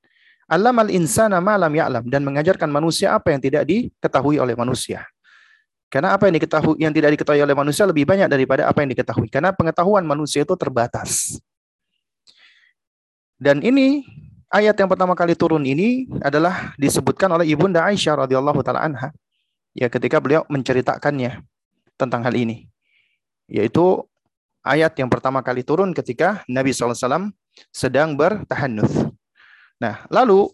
Allamal 0.47 0.93
insana 0.93 1.41
malam 1.41 1.73
ya'lam 1.73 2.05
dan 2.07 2.21
mengajarkan 2.23 2.69
manusia 2.69 3.17
apa 3.17 3.33
yang 3.33 3.41
tidak 3.41 3.65
diketahui 3.67 4.39
oleh 4.39 4.55
manusia. 4.55 5.09
Karena 5.89 6.15
apa 6.15 6.29
yang 6.29 6.37
diketahui 6.37 6.77
yang 6.83 6.93
tidak 6.93 7.17
diketahui 7.17 7.41
oleh 7.41 7.57
manusia 7.57 7.89
lebih 7.89 8.05
banyak 8.05 8.29
daripada 8.29 8.69
apa 8.69 8.85
yang 8.85 8.93
diketahui. 8.93 9.33
Karena 9.33 9.57
pengetahuan 9.57 10.05
manusia 10.05 10.45
itu 10.45 10.53
terbatas. 10.59 11.39
Dan 13.41 13.65
ini 13.65 14.05
ayat 14.53 14.77
yang 14.79 14.91
pertama 14.91 15.17
kali 15.17 15.33
turun 15.35 15.65
ini 15.65 16.07
adalah 16.21 16.77
disebutkan 16.77 17.31
oleh 17.35 17.49
Ibunda 17.51 17.83
Aisyah 17.89 18.27
radhiyallahu 18.27 18.61
taala 18.63 18.85
anha 18.85 19.09
ya 19.75 19.91
ketika 19.91 20.23
beliau 20.23 20.47
menceritakannya 20.47 21.41
tentang 21.97 22.21
hal 22.21 22.35
ini. 22.37 22.69
Yaitu 23.49 24.05
ayat 24.65 24.97
yang 24.97 25.13
pertama 25.13 25.45
kali 25.45 25.61
turun 25.61 25.93
ketika 25.93 26.41
Nabi 26.49 26.73
SAW 26.73 27.31
sedang 27.71 28.17
bertahannuth. 28.17 29.13
Nah, 29.79 30.09
lalu 30.09 30.49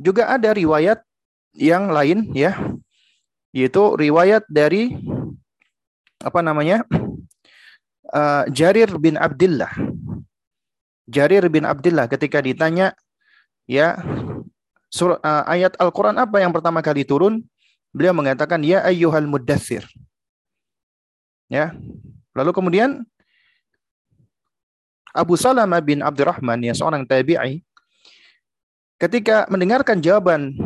juga 0.00 0.32
ada 0.32 0.50
riwayat 0.50 1.04
yang 1.54 1.92
lain 1.92 2.32
ya, 2.34 2.56
yaitu 3.54 3.94
riwayat 3.94 4.42
dari 4.48 4.96
apa 6.24 6.40
namanya? 6.40 6.82
Uh, 8.10 8.48
Jarir 8.56 8.90
bin 8.98 9.20
Abdullah. 9.20 9.70
Jarir 11.04 11.44
bin 11.52 11.68
Abdullah 11.68 12.08
ketika 12.08 12.40
ditanya 12.40 12.96
ya 13.68 14.00
sur, 14.88 15.20
uh, 15.20 15.44
ayat 15.44 15.76
Al-Qur'an 15.76 16.16
apa 16.16 16.40
yang 16.40 16.50
pertama 16.50 16.80
kali 16.80 17.04
turun? 17.04 17.44
Beliau 17.94 18.16
mengatakan 18.16 18.64
ya 18.64 18.82
ayyuhal 18.82 19.28
muddathir. 19.28 19.86
Ya. 21.46 21.76
Lalu 22.34 22.50
kemudian 22.50 23.06
Abu 25.14 25.38
Salamah 25.38 25.78
bin 25.78 26.02
Abdurrahman 26.02 26.58
ya 26.66 26.74
seorang 26.74 27.06
tabi'i 27.06 27.62
ketika 28.98 29.46
mendengarkan 29.46 30.02
jawaban 30.02 30.58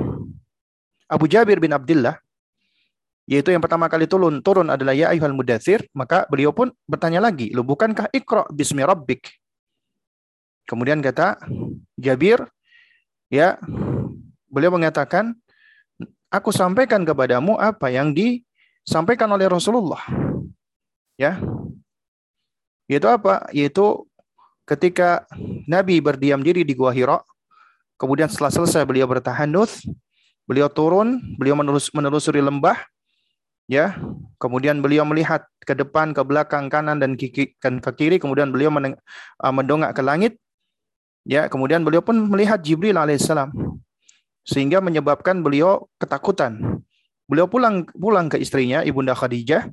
Abu 1.08 1.24
Jabir 1.28 1.56
bin 1.60 1.72
Abdullah, 1.72 2.20
yaitu 3.24 3.52
yang 3.52 3.64
pertama 3.64 3.88
kali 3.88 4.04
turun 4.04 4.44
turun 4.44 4.68
adalah 4.68 4.92
ya 4.92 5.12
ayuhal 5.12 5.32
mudathir, 5.36 5.84
maka 5.96 6.28
beliau 6.28 6.52
pun 6.52 6.72
bertanya 6.84 7.20
lagi, 7.20 7.52
lu 7.52 7.64
bukankah 7.64 8.12
ikra 8.12 8.48
bismi 8.52 8.84
rabbik? 8.84 9.28
Kemudian 10.68 11.00
kata 11.00 11.40
Jabir, 11.96 12.44
ya 13.32 13.56
beliau 14.48 14.72
mengatakan, 14.72 15.32
aku 16.28 16.52
sampaikan 16.52 17.04
kepadamu 17.04 17.56
apa 17.56 17.88
yang 17.88 18.12
disampaikan 18.12 19.32
oleh 19.32 19.48
Rasulullah. 19.48 20.00
Ya. 21.16 21.40
Yaitu 22.88 23.08
apa? 23.08 23.48
Yaitu 23.52 24.07
ketika 24.68 25.24
Nabi 25.64 26.04
berdiam 26.04 26.44
diri 26.44 26.62
di 26.62 26.76
Gua 26.76 26.92
Hira, 26.92 27.24
Kemudian 27.98 28.30
setelah 28.30 28.54
selesai 28.54 28.86
beliau 28.86 29.10
bertahanuts, 29.10 29.82
beliau 30.46 30.70
turun, 30.70 31.18
beliau 31.34 31.58
menelus, 31.58 31.90
menelusuri 31.90 32.38
lembah, 32.38 32.78
ya. 33.66 33.98
Kemudian 34.38 34.78
beliau 34.78 35.02
melihat 35.02 35.42
ke 35.66 35.74
depan, 35.74 36.14
ke 36.14 36.22
belakang, 36.22 36.70
kanan 36.70 37.02
dan 37.02 37.18
kiri, 37.18 37.58
kan 37.58 37.82
ke 37.82 37.90
kiri. 37.98 38.22
Kemudian 38.22 38.54
beliau 38.54 38.70
uh, 38.70 39.50
mendongak 39.50 39.98
ke 39.98 40.02
langit, 40.06 40.38
ya. 41.26 41.50
Kemudian 41.50 41.82
beliau 41.82 41.98
pun 41.98 42.22
melihat 42.30 42.62
Jibril 42.62 42.94
alaihissalam, 42.94 43.50
sehingga 44.46 44.78
menyebabkan 44.78 45.42
beliau 45.42 45.90
ketakutan. 45.98 46.78
Beliau 47.26 47.50
pulang 47.50 47.82
pulang 47.98 48.30
ke 48.30 48.38
istrinya, 48.38 48.86
ibunda 48.86 49.18
Khadijah, 49.18 49.66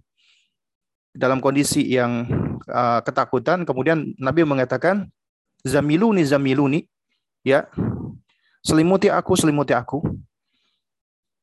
dalam 1.14 1.46
kondisi 1.46 1.86
yang 1.86 2.25
uh, 2.68 3.00
ketakutan. 3.04 3.64
Kemudian 3.68 4.14
Nabi 4.20 4.48
mengatakan, 4.48 5.10
Zamiluni, 5.66 6.22
Zamiluni, 6.22 6.86
ya 7.42 7.66
selimuti 8.62 9.10
aku, 9.10 9.34
selimuti 9.34 9.74
aku. 9.74 10.02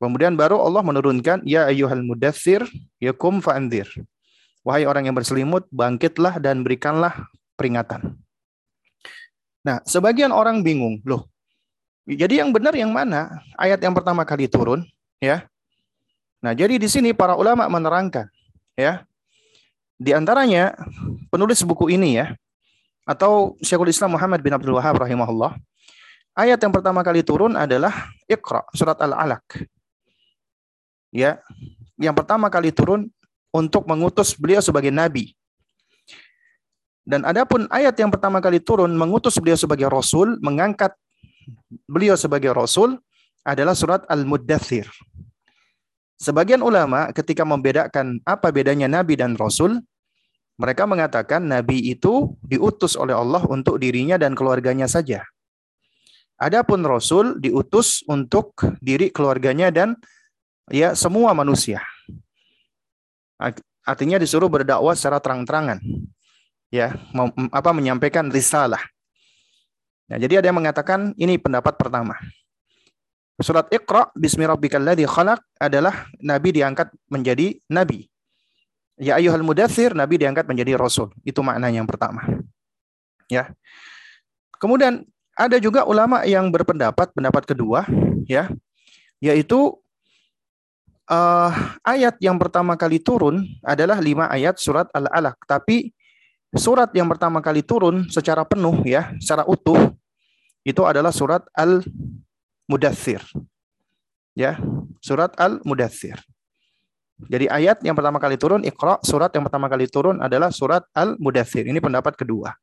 Kemudian 0.02 0.34
baru 0.34 0.58
Allah 0.58 0.82
menurunkan, 0.82 1.46
Ya 1.46 1.70
ayyuhal 1.70 2.02
mudathir, 2.02 2.66
yakum 2.98 3.38
fa'andir. 3.38 3.86
Wahai 4.66 4.86
orang 4.86 5.06
yang 5.10 5.14
berselimut, 5.14 5.66
bangkitlah 5.70 6.38
dan 6.42 6.62
berikanlah 6.62 7.14
peringatan. 7.54 8.18
Nah, 9.62 9.78
sebagian 9.86 10.34
orang 10.34 10.66
bingung, 10.66 10.98
loh, 11.06 11.30
jadi 12.02 12.42
yang 12.42 12.50
benar 12.50 12.74
yang 12.74 12.90
mana? 12.90 13.42
Ayat 13.54 13.78
yang 13.78 13.94
pertama 13.94 14.26
kali 14.26 14.50
turun, 14.50 14.82
ya. 15.22 15.46
Nah, 16.42 16.50
jadi 16.50 16.74
di 16.82 16.90
sini 16.90 17.14
para 17.14 17.38
ulama 17.38 17.70
menerangkan, 17.70 18.26
ya. 18.74 19.06
Di 20.02 20.10
antaranya 20.10 20.74
penulis 21.30 21.62
buku 21.62 21.94
ini 21.94 22.18
ya, 22.18 22.34
atau 23.06 23.54
Syekhul 23.62 23.94
Islam 23.94 24.18
Muhammad 24.18 24.42
bin 24.42 24.50
Abdul 24.50 24.74
Wahab 24.74 24.98
rahimahullah, 24.98 25.54
Ayat 26.32 26.56
yang 26.64 26.72
pertama 26.72 27.04
kali 27.04 27.20
turun 27.20 27.52
adalah 27.54 28.08
Iqra, 28.24 28.64
surat 28.72 28.96
Al-Alaq. 28.96 29.68
Ya, 31.12 31.44
yang 32.00 32.16
pertama 32.16 32.48
kali 32.48 32.72
turun 32.72 33.12
untuk 33.52 33.84
mengutus 33.84 34.32
beliau 34.32 34.64
sebagai 34.64 34.88
nabi. 34.88 35.36
Dan 37.04 37.28
adapun 37.28 37.68
ayat 37.68 37.92
yang 38.00 38.08
pertama 38.08 38.40
kali 38.40 38.64
turun 38.64 38.96
mengutus 38.96 39.36
beliau 39.36 39.60
sebagai 39.60 39.92
rasul, 39.92 40.40
mengangkat 40.40 40.96
beliau 41.84 42.16
sebagai 42.16 42.48
rasul 42.56 42.96
adalah 43.44 43.76
surat 43.76 44.00
Al-Muddathir. 44.08 44.88
Sebagian 46.16 46.64
ulama 46.64 47.12
ketika 47.12 47.44
membedakan 47.44 48.24
apa 48.24 48.48
bedanya 48.48 48.88
nabi 48.88 49.20
dan 49.20 49.36
rasul, 49.36 49.84
mereka 50.60 50.84
mengatakan 50.84 51.42
nabi 51.42 51.92
itu 51.92 52.36
diutus 52.44 52.94
oleh 52.94 53.16
Allah 53.16 53.42
untuk 53.48 53.80
dirinya 53.80 54.20
dan 54.20 54.36
keluarganya 54.36 54.84
saja. 54.86 55.24
Adapun 56.36 56.82
rasul 56.82 57.38
diutus 57.38 58.02
untuk 58.10 58.52
diri 58.82 59.08
keluarganya 59.14 59.70
dan 59.70 59.94
ya 60.68 60.92
semua 60.98 61.32
manusia. 61.32 61.80
Artinya 63.82 64.18
disuruh 64.20 64.46
berdakwah 64.46 64.94
secara 64.94 65.18
terang-terangan. 65.18 65.82
Ya, 66.72 66.94
apa 67.52 67.70
menyampaikan 67.74 68.30
risalah. 68.32 68.80
Nah, 70.08 70.20
jadi 70.20 70.44
ada 70.44 70.52
yang 70.52 70.60
mengatakan 70.60 71.16
ini 71.16 71.40
pendapat 71.40 71.80
pertama. 71.80 72.16
Surat 73.40 73.66
Iqra 73.72 74.12
bismi 74.14 74.44
rabbikal 74.44 74.84
khalaq 74.84 75.40
adalah 75.56 76.06
nabi 76.20 76.52
diangkat 76.52 76.92
menjadi 77.08 77.58
nabi. 77.72 78.11
Ya 79.02 79.18
ayyuhal 79.18 79.42
mudathir 79.42 79.98
nabi 79.98 80.22
diangkat 80.22 80.46
menjadi 80.46 80.78
rasul. 80.78 81.10
Itu 81.26 81.42
maknanya 81.42 81.82
yang 81.82 81.90
pertama. 81.90 82.22
Ya. 83.26 83.50
Kemudian 84.62 85.02
ada 85.34 85.58
juga 85.58 85.82
ulama 85.82 86.22
yang 86.22 86.46
berpendapat 86.54 87.10
pendapat 87.10 87.42
kedua 87.48 87.82
ya 88.30 88.52
yaitu 89.18 89.74
uh, 91.08 91.50
ayat 91.82 92.14
yang 92.22 92.36
pertama 92.36 92.78
kali 92.78 93.00
turun 93.00 93.42
adalah 93.64 93.98
lima 93.98 94.28
ayat 94.28 94.60
surat 94.60 94.86
Al-Alaq 94.92 95.40
tapi 95.48 95.90
surat 96.52 96.92
yang 96.92 97.08
pertama 97.08 97.40
kali 97.40 97.64
turun 97.64 98.06
secara 98.12 98.44
penuh 98.44 98.84
ya 98.84 99.16
secara 99.18 99.42
utuh 99.48 99.96
itu 100.62 100.82
adalah 100.86 101.10
surat 101.10 101.42
Al-Mudathir. 101.58 103.22
Ya, 104.32 104.56
surat 105.02 105.34
Al-Mudathir. 105.36 106.22
Jadi 107.30 107.46
ayat 107.46 107.82
yang 107.86 107.94
pertama 107.94 108.18
kali 108.18 108.34
turun 108.34 108.62
Iqra, 108.66 108.98
surat 109.04 109.30
yang 109.34 109.46
pertama 109.46 109.70
kali 109.70 109.86
turun 109.86 110.18
adalah 110.18 110.50
surat 110.50 110.82
Al-Mudathir. 110.96 111.68
Ini 111.68 111.78
pendapat 111.78 112.18
kedua. 112.18 112.54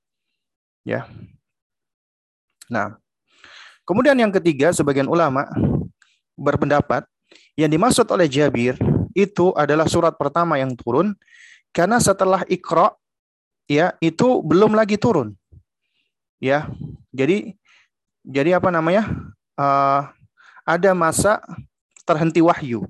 Ya. 0.84 1.08
Nah, 2.72 2.98
kemudian 3.88 4.16
yang 4.20 4.32
ketiga 4.34 4.72
sebagian 4.76 5.08
ulama 5.08 5.48
berpendapat 6.36 7.04
yang 7.60 7.70
dimaksud 7.72 8.08
oleh 8.10 8.30
Jabir 8.32 8.78
itu 9.18 9.52
adalah 9.58 9.90
surat 9.90 10.16
pertama 10.16 10.56
yang 10.62 10.72
turun 10.78 11.18
karena 11.76 12.00
setelah 12.00 12.46
Iqra 12.48 12.94
ya 13.70 13.94
itu 14.00 14.42
belum 14.42 14.74
lagi 14.74 14.98
turun. 14.98 15.36
Ya. 16.40 16.70
Jadi 17.12 17.58
jadi 18.24 18.62
apa 18.62 18.70
namanya? 18.70 19.08
Uh, 19.60 20.08
ada 20.64 20.94
masa 20.94 21.42
terhenti 22.06 22.40
wahyu. 22.46 22.86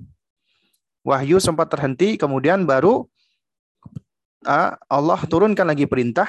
Wahyu 1.00 1.40
sempat 1.40 1.72
terhenti, 1.72 2.20
kemudian 2.20 2.68
baru 2.68 3.08
uh, 4.44 4.72
Allah 4.88 5.20
turunkan 5.24 5.64
lagi 5.64 5.88
perintah 5.88 6.28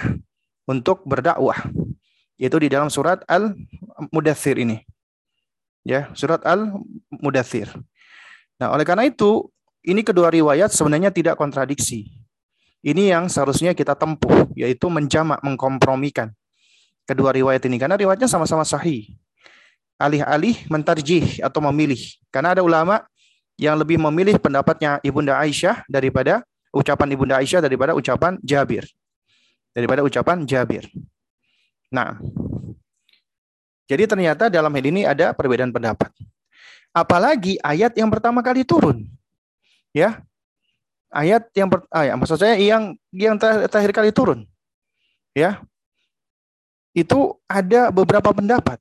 untuk 0.64 1.04
berdakwah. 1.04 1.60
Yaitu 2.40 2.58
di 2.58 2.74
dalam 2.74 2.90
surat 2.90 3.22
Al-Mudathir 3.30 4.58
ini. 4.58 4.82
Ya, 5.86 6.10
surat 6.18 6.42
Al-Mudathir. 6.42 7.70
Nah, 8.58 8.74
oleh 8.74 8.86
karena 8.86 9.06
itu, 9.06 9.50
ini 9.86 10.02
kedua 10.02 10.34
riwayat 10.34 10.74
sebenarnya 10.74 11.14
tidak 11.14 11.38
kontradiksi. 11.38 12.10
Ini 12.82 13.14
yang 13.14 13.30
seharusnya 13.30 13.78
kita 13.78 13.94
tempuh, 13.94 14.50
yaitu 14.58 14.90
menjamak, 14.90 15.38
mengkompromikan 15.46 16.34
kedua 17.12 17.36
riwayat 17.36 17.62
ini 17.68 17.76
karena 17.76 18.00
riwayatnya 18.00 18.32
sama-sama 18.32 18.64
sahih. 18.64 19.12
Alih-alih 20.02 20.66
mentarjih 20.72 21.46
atau 21.46 21.62
memilih. 21.70 22.00
Karena 22.34 22.58
ada 22.58 22.66
ulama 22.66 23.06
yang 23.62 23.78
lebih 23.78 24.02
memilih 24.02 24.42
pendapatnya 24.42 24.98
Ibunda 25.06 25.38
Aisyah 25.38 25.86
daripada 25.86 26.42
ucapan 26.74 27.08
Ibunda 27.14 27.38
Aisyah 27.38 27.62
daripada 27.62 27.94
ucapan 27.94 28.42
Jabir. 28.42 28.90
Daripada 29.72 30.02
ucapan 30.02 30.44
Jabir. 30.50 30.90
Nah, 31.94 32.18
jadi 33.86 34.10
ternyata 34.10 34.50
dalam 34.50 34.74
hal 34.74 34.86
ini 34.90 35.06
ada 35.06 35.38
perbedaan 35.38 35.70
pendapat. 35.70 36.10
Apalagi 36.90 37.62
ayat 37.62 37.94
yang 37.94 38.10
pertama 38.10 38.42
kali 38.42 38.66
turun. 38.66 39.06
Ya. 39.94 40.26
Ayat 41.12 41.46
yang 41.54 41.68
per, 41.68 41.84
ah, 41.92 42.08
ya, 42.08 42.16
maksud 42.16 42.40
saya 42.40 42.56
yang 42.56 42.96
yang 43.12 43.36
terakhir 43.40 43.92
kali 43.92 44.10
turun. 44.16 44.48
Ya 45.36 45.60
itu 46.92 47.40
ada 47.48 47.90
beberapa 47.90 48.32
pendapat. 48.36 48.80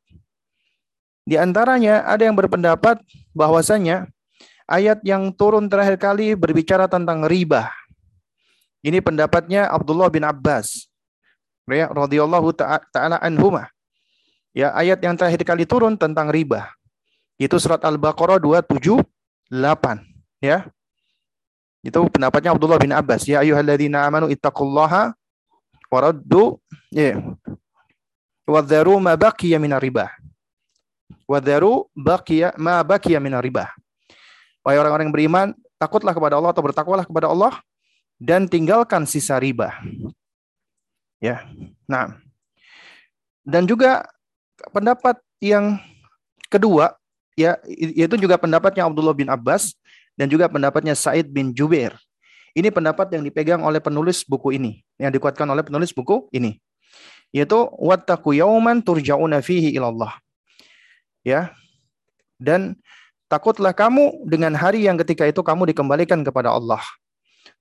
Di 1.23 1.39
antaranya 1.39 2.03
ada 2.03 2.27
yang 2.27 2.35
berpendapat 2.35 2.99
bahwasanya 3.31 4.11
ayat 4.71 5.03
yang 5.03 5.35
turun 5.35 5.67
terakhir 5.67 5.99
kali 5.99 6.39
berbicara 6.39 6.87
tentang 6.87 7.27
riba. 7.27 7.69
Ini 8.81 9.03
pendapatnya 9.03 9.69
Abdullah 9.69 10.09
bin 10.09 10.25
Abbas 10.25 10.89
ya 11.69 11.91
radhiyallahu 11.91 12.55
taala 12.57 13.19
anhuma. 13.19 13.69
Ya, 14.51 14.75
ayat 14.75 14.99
yang 14.99 15.15
terakhir 15.15 15.47
kali 15.47 15.63
turun 15.63 15.95
tentang 15.95 16.27
riba. 16.27 16.67
Itu 17.39 17.57
surat 17.63 17.81
Al-Baqarah 17.87 18.43
278, 18.43 19.47
ya. 20.43 20.67
Itu 21.81 22.05
pendapatnya 22.11 22.53
Abdullah 22.53 22.77
bin 22.77 22.93
Abbas. 22.93 23.25
Ya 23.25 23.41
ayyuhalladzina 23.41 24.05
amanu 24.05 24.29
ittaqullaha 24.29 25.17
waraddu 25.89 26.61
ya 26.93 27.17
wadharu 28.45 29.01
ma 29.01 29.17
baqiya 29.17 29.57
min 29.57 29.73
riba. 29.81 30.13
Wadharu 31.25 31.89
baqiya 31.97 32.53
ma 32.61 32.85
baqiya 32.85 33.17
min 33.17 33.33
riba. 33.41 33.73
Wahai 34.61 34.79
orang-orang 34.79 35.09
yang 35.09 35.15
beriman, 35.15 35.47
takutlah 35.81 36.13
kepada 36.13 36.37
Allah 36.37 36.53
atau 36.53 36.65
bertakwalah 36.65 37.05
kepada 37.09 37.33
Allah 37.33 37.61
dan 38.21 38.45
tinggalkan 38.45 39.09
sisa 39.09 39.41
riba. 39.41 39.73
Ya. 41.21 41.45
Nah. 41.89 42.21
Dan 43.41 43.65
juga 43.65 44.05
pendapat 44.69 45.17
yang 45.41 45.81
kedua 46.53 46.93
ya 47.33 47.57
yaitu 47.65 48.21
juga 48.21 48.37
pendapatnya 48.37 48.85
Abdullah 48.85 49.17
bin 49.17 49.33
Abbas 49.33 49.73
dan 50.13 50.29
juga 50.29 50.45
pendapatnya 50.53 50.93
Said 50.93 51.33
bin 51.33 51.57
Jubair. 51.57 51.97
Ini 52.53 52.69
pendapat 52.69 53.09
yang 53.17 53.25
dipegang 53.25 53.63
oleh 53.65 53.81
penulis 53.81 54.27
buku 54.27 54.59
ini, 54.59 54.83
yang 55.01 55.15
dikuatkan 55.15 55.47
oleh 55.49 55.65
penulis 55.65 55.95
buku 55.95 56.29
ini 56.35 56.61
yaitu 57.31 57.59
wattaqu 57.79 58.35
yauman 58.35 58.83
turja'una 58.83 59.39
fihi 59.43 59.75
ilallah. 59.75 60.19
Ya. 61.23 61.55
Dan 62.41 62.81
takutlah 63.31 63.71
kamu 63.71 64.27
dengan 64.27 64.53
hari 64.59 64.91
yang 64.91 64.99
ketika 64.99 65.25
itu 65.25 65.41
kamu 65.41 65.71
dikembalikan 65.71 66.27
kepada 66.27 66.51
Allah. 66.51 66.83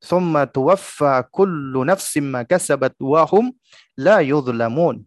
Thumma 0.01 0.49
tuwaffa 0.49 1.29
kullu 1.29 1.85
nafsim 1.85 2.25
la 3.99 4.17
yudhlamun. 4.25 5.05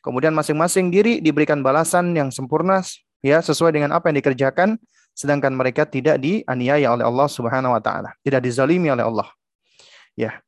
Kemudian 0.00 0.30
masing-masing 0.30 0.94
diri 0.94 1.18
diberikan 1.18 1.66
balasan 1.66 2.14
yang 2.14 2.30
sempurna 2.30 2.78
ya 3.26 3.42
sesuai 3.42 3.74
dengan 3.74 3.90
apa 3.98 4.06
yang 4.06 4.22
dikerjakan 4.22 4.78
sedangkan 5.16 5.50
mereka 5.56 5.88
tidak 5.88 6.20
dianiaya 6.20 6.92
oleh 6.92 7.02
Allah 7.08 7.26
Subhanahu 7.26 7.72
wa 7.72 7.80
taala, 7.80 8.12
tidak 8.20 8.44
dizalimi 8.44 8.92
oleh 8.92 9.02
Allah. 9.02 9.26
Ya. 10.12 10.44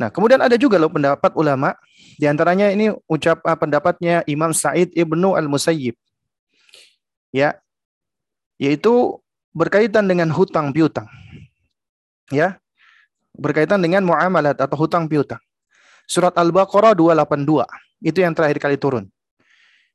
Nah, 0.00 0.08
kemudian 0.08 0.40
ada 0.40 0.56
juga 0.56 0.80
loh 0.80 0.88
pendapat 0.88 1.36
ulama, 1.36 1.76
di 2.16 2.24
antaranya 2.24 2.72
ini 2.72 2.88
ucap 3.04 3.44
uh, 3.44 3.52
pendapatnya 3.60 4.24
Imam 4.24 4.56
Said 4.56 4.96
Ibnu 4.96 5.36
Al-Musayyib. 5.36 5.92
Ya. 7.36 7.60
Yaitu 8.60 9.16
berkaitan 9.56 10.04
dengan 10.04 10.28
hutang 10.28 10.70
piutang. 10.76 11.08
Ya. 12.28 12.60
Berkaitan 13.32 13.80
dengan 13.80 14.04
muamalat 14.04 14.60
atau 14.60 14.76
hutang 14.76 15.08
piutang. 15.08 15.40
Surat 16.04 16.36
Al-Baqarah 16.36 16.92
282. 16.92 17.64
Itu 18.04 18.20
yang 18.20 18.36
terakhir 18.36 18.60
kali 18.60 18.76
turun. 18.76 19.08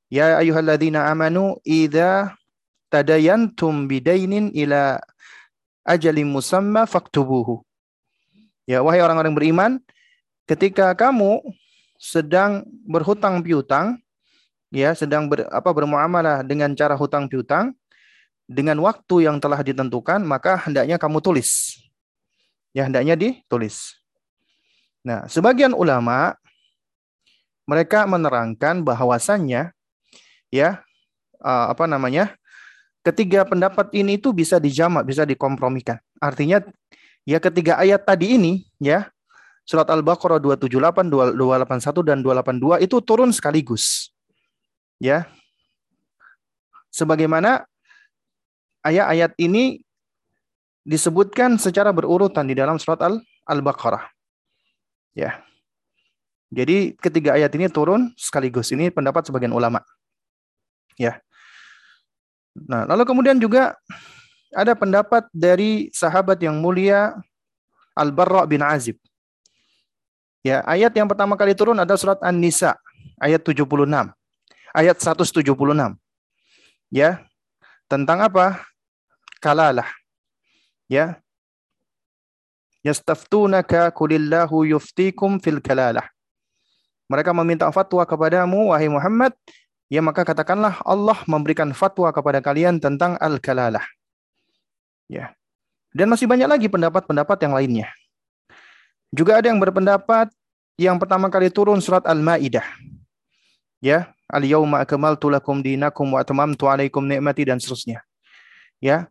Ya 0.10 0.38
ayyuhalladzina 0.41 1.06
amanu 1.10 1.62
idza 1.62 2.34
tadayantum 2.89 3.89
bidainin 3.89 4.54
ila 4.54 5.01
ajalin 5.86 6.30
musamma 6.30 6.89
faktubuhu. 6.89 7.62
Ya 8.65 8.82
wahai 8.82 9.01
orang-orang 9.01 9.38
beriman, 9.38 9.71
ketika 10.49 10.93
kamu 10.97 11.41
sedang 12.01 12.65
berhutang 12.89 13.45
piutang, 13.45 14.01
ya 14.73 14.97
sedang 14.97 15.30
ber, 15.30 15.45
apa 15.54 15.69
bermuamalah 15.69 16.41
dengan 16.41 16.73
cara 16.73 16.97
hutang 16.97 17.30
piutang 17.30 17.78
dengan 18.46 18.78
waktu 18.82 19.26
yang 19.26 19.42
telah 19.42 19.62
ditentukan, 19.66 20.22
maka 20.22 20.58
hendaknya 20.62 21.02
kamu 21.02 21.22
tulis. 21.22 21.82
Ya 22.78 22.86
hendaknya 22.86 23.18
ditulis. 23.18 23.98
Nah, 25.06 25.26
sebagian 25.26 25.74
ulama 25.74 26.38
mereka 27.66 28.06
menerangkan 28.06 28.86
bahwasannya 28.86 29.74
ya 30.54 30.86
apa 31.42 31.86
namanya? 31.90 32.38
Ketiga 33.06 33.46
pendapat 33.46 33.94
ini 33.94 34.18
itu 34.18 34.34
bisa 34.34 34.58
dijamak, 34.58 35.06
bisa 35.06 35.30
dikompromikan. 35.30 36.02
Artinya 36.18 36.62
ya 37.22 37.38
ketiga 37.38 37.78
ayat 37.78 38.02
tadi 38.02 38.34
ini 38.34 38.66
ya 38.82 39.10
surat 39.66 39.90
Al-Baqarah 39.90 40.42
278, 40.42 41.10
281 41.10 42.02
dan 42.02 42.22
282 42.22 42.86
itu 42.86 42.98
turun 43.02 43.30
sekaligus. 43.34 44.10
Ya. 45.02 45.30
sebagaimana 46.96 47.68
ayat-ayat 48.86 49.34
ini 49.41 49.82
disebutkan 50.86 51.58
secara 51.58 51.89
berurutan 51.89 52.45
di 52.45 52.54
dalam 52.54 52.78
surat 52.78 53.02
Al-Baqarah. 53.50 54.06
Ya. 55.17 55.41
Jadi 56.54 56.93
ketiga 57.02 57.34
ayat 57.34 57.50
ini 57.58 57.65
turun 57.74 58.13
sekaligus. 58.13 58.69
Ini 58.69 58.93
pendapat 58.93 59.26
sebagian 59.26 59.52
ulama. 59.52 59.82
Ya. 60.95 61.17
Nah, 62.56 62.86
lalu 62.86 63.04
kemudian 63.04 63.41
juga 63.41 63.76
ada 64.54 64.78
pendapat 64.78 65.28
dari 65.34 65.91
sahabat 65.91 66.39
yang 66.39 66.62
mulia 66.62 67.17
Al-Barra 67.98 68.45
bin 68.48 68.63
Azib. 68.63 68.95
Ya, 70.45 70.62
ayat 70.69 70.93
yang 70.93 71.10
pertama 71.10 71.34
kali 71.34 71.58
turun 71.58 71.76
adalah 71.82 71.98
surat 71.98 72.21
An-Nisa 72.21 72.78
ayat 73.17 73.41
76. 73.41 73.65
Ayat 74.71 74.98
176. 75.02 75.98
Ya. 76.93 77.26
Tentang 77.89 78.21
apa? 78.21 78.62
Kalalah. 79.46 79.86
Ya. 80.90 81.22
Yastaftunaka 82.82 83.94
kulillahu 83.94 84.66
yuftikum 84.66 85.38
fil 85.38 85.62
kalalah. 85.62 86.10
Mereka 87.06 87.30
meminta 87.38 87.70
fatwa 87.70 88.02
kepadamu 88.10 88.74
wahai 88.74 88.90
Muhammad, 88.90 89.38
ya 89.86 90.02
maka 90.02 90.26
katakanlah 90.26 90.82
Allah 90.82 91.22
memberikan 91.30 91.70
fatwa 91.78 92.10
kepada 92.10 92.42
kalian 92.42 92.82
tentang 92.82 93.22
al-kalalah. 93.22 93.86
Ya. 95.06 95.38
Dan 95.94 96.10
masih 96.10 96.26
banyak 96.26 96.50
lagi 96.50 96.66
pendapat-pendapat 96.66 97.38
yang 97.46 97.54
lainnya. 97.54 97.88
Juga 99.14 99.38
ada 99.38 99.54
yang 99.54 99.62
berpendapat 99.62 100.34
yang 100.82 100.98
pertama 100.98 101.30
kali 101.30 101.54
turun 101.54 101.78
surat 101.86 102.02
Al-Maidah. 102.10 102.66
Ya, 103.78 104.10
al-yauma 104.26 104.82
akmaltu 104.82 105.30
lakum 105.30 105.62
dinakum 105.62 106.18
wa 106.18 106.26
atmamtu 106.26 106.66
alaikum 106.66 107.06
ni'mati 107.06 107.46
dan 107.46 107.62
seterusnya. 107.62 108.02
Ya. 108.82 109.06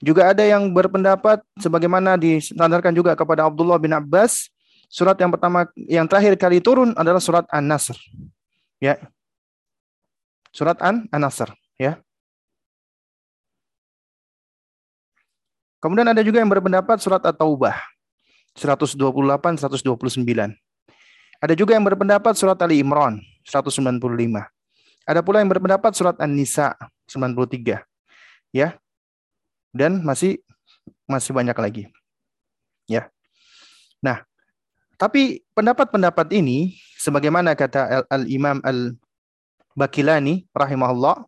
Juga 0.00 0.32
ada 0.32 0.40
yang 0.40 0.72
berpendapat 0.72 1.44
sebagaimana 1.60 2.16
disandarkan 2.16 2.96
juga 2.96 3.12
kepada 3.12 3.44
Abdullah 3.44 3.76
bin 3.76 3.92
Abbas, 3.92 4.48
surat 4.88 5.12
yang 5.20 5.28
pertama 5.28 5.68
yang 5.76 6.08
terakhir 6.08 6.40
kali 6.40 6.56
turun 6.64 6.96
adalah 6.96 7.20
surat 7.20 7.44
An-Nasr. 7.52 8.00
Ya. 8.80 8.96
Surat 10.56 10.80
An-Nasr, 10.80 11.52
ya. 11.76 12.00
Kemudian 15.84 16.08
ada 16.08 16.24
juga 16.24 16.40
yang 16.40 16.48
berpendapat 16.48 16.96
surat 16.96 17.20
At-Taubah 17.20 17.76
128 18.56 18.96
129. 18.96 19.84
Ada 21.40 21.54
juga 21.56 21.76
yang 21.76 21.84
berpendapat 21.84 22.32
surat 22.40 22.56
Ali 22.64 22.80
Imran 22.80 23.20
195. 23.44 24.00
Ada 25.04 25.20
pula 25.20 25.44
yang 25.44 25.48
berpendapat 25.52 25.92
surat 25.92 26.16
An-Nisa 26.16 26.72
93. 27.04 27.84
Ya 28.52 28.79
dan 29.70 30.02
masih 30.02 30.42
masih 31.06 31.34
banyak 31.34 31.56
lagi. 31.58 31.84
Ya. 32.86 33.10
Nah, 34.02 34.22
tapi 34.98 35.42
pendapat-pendapat 35.56 36.30
ini 36.36 36.78
sebagaimana 36.98 37.54
kata 37.54 38.06
Al-Imam 38.10 38.60
Al-Bakilani 38.62 40.46
rahimahullah 40.52 41.24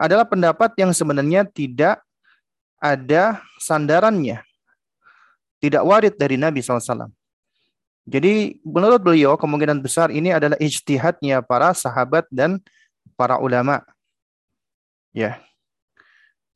adalah 0.00 0.24
pendapat 0.24 0.72
yang 0.80 0.96
sebenarnya 0.96 1.44
tidak 1.44 2.00
ada 2.80 3.44
sandarannya. 3.60 4.40
Tidak 5.60 5.84
warid 5.84 6.16
dari 6.16 6.40
Nabi 6.40 6.64
SAW. 6.64 7.12
Jadi 8.08 8.56
menurut 8.64 9.04
beliau 9.04 9.36
kemungkinan 9.36 9.84
besar 9.84 10.08
ini 10.08 10.32
adalah 10.32 10.56
ijtihadnya 10.56 11.44
para 11.44 11.76
sahabat 11.76 12.24
dan 12.32 12.56
para 13.12 13.36
ulama. 13.36 13.84
Ya, 15.12 15.42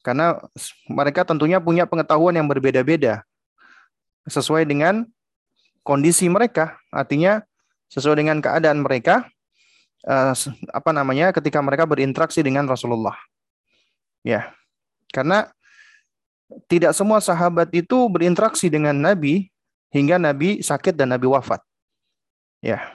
karena 0.05 0.37
mereka 0.85 1.25
tentunya 1.25 1.57
punya 1.57 1.89
pengetahuan 1.89 2.37
yang 2.37 2.45
berbeda-beda 2.45 3.25
sesuai 4.29 4.69
dengan 4.69 5.09
kondisi 5.81 6.29
mereka. 6.29 6.77
Artinya 6.93 7.41
sesuai 7.89 8.21
dengan 8.21 8.45
keadaan 8.45 8.85
mereka 8.85 9.25
uh, 10.05 10.37
apa 10.77 10.91
namanya 10.93 11.33
ketika 11.33 11.65
mereka 11.65 11.89
berinteraksi 11.89 12.45
dengan 12.45 12.69
Rasulullah. 12.69 13.17
Ya. 14.21 14.53
Karena 15.09 15.49
tidak 16.69 16.93
semua 16.93 17.25
sahabat 17.25 17.73
itu 17.73 17.97
berinteraksi 18.13 18.69
dengan 18.69 18.93
Nabi 18.93 19.49
hingga 19.89 20.21
Nabi 20.21 20.61
sakit 20.61 20.93
dan 21.01 21.17
Nabi 21.17 21.33
wafat. 21.33 21.65
Ya. 22.61 22.93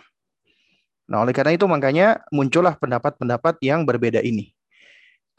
Nah, 1.10 1.26
oleh 1.26 1.34
karena 1.34 1.58
itu 1.58 1.66
makanya 1.66 2.22
muncullah 2.30 2.78
pendapat-pendapat 2.78 3.58
yang 3.66 3.82
berbeda 3.82 4.22
ini. 4.22 4.54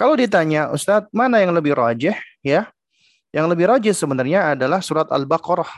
Kalau 0.01 0.17
ditanya, 0.17 0.73
Ustadz, 0.73 1.13
mana 1.13 1.45
yang 1.45 1.53
lebih 1.53 1.77
rajih? 1.77 2.17
Ya, 2.41 2.73
yang 3.37 3.53
lebih 3.53 3.69
rajih 3.69 3.93
sebenarnya 3.93 4.57
adalah 4.57 4.81
surat 4.81 5.05
Al-Baqarah. 5.13 5.69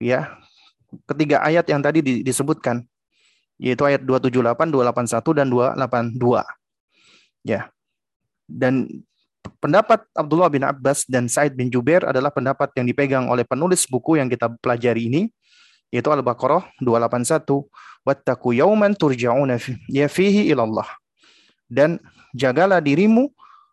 Ya, 0.00 0.40
ketiga 1.04 1.44
ayat 1.44 1.68
yang 1.68 1.84
tadi 1.84 2.00
disebutkan, 2.24 2.88
yaitu 3.60 3.84
ayat 3.84 4.00
278, 4.00 4.72
281, 4.72 5.36
dan 5.36 5.46
282. 5.52 6.40
Ya, 7.44 7.68
dan 8.48 8.88
pendapat 9.60 10.08
Abdullah 10.16 10.48
bin 10.48 10.64
Abbas 10.64 11.04
dan 11.04 11.28
Said 11.28 11.52
bin 11.52 11.68
Jubair 11.68 12.08
adalah 12.08 12.32
pendapat 12.32 12.72
yang 12.80 12.88
dipegang 12.88 13.28
oleh 13.28 13.44
penulis 13.44 13.84
buku 13.84 14.16
yang 14.16 14.32
kita 14.32 14.48
pelajari 14.64 15.12
ini, 15.12 15.28
yaitu 15.92 16.08
Al-Baqarah 16.08 16.64
281. 16.80 17.68
Wattaku 18.08 18.56
yauman 18.56 18.96
turja'una 18.96 19.60
ya 19.92 20.08
fihi 20.08 20.48
ilallah. 20.48 20.88
Dan 21.68 22.00
jagalah 22.32 22.80
dirimu 22.80 23.30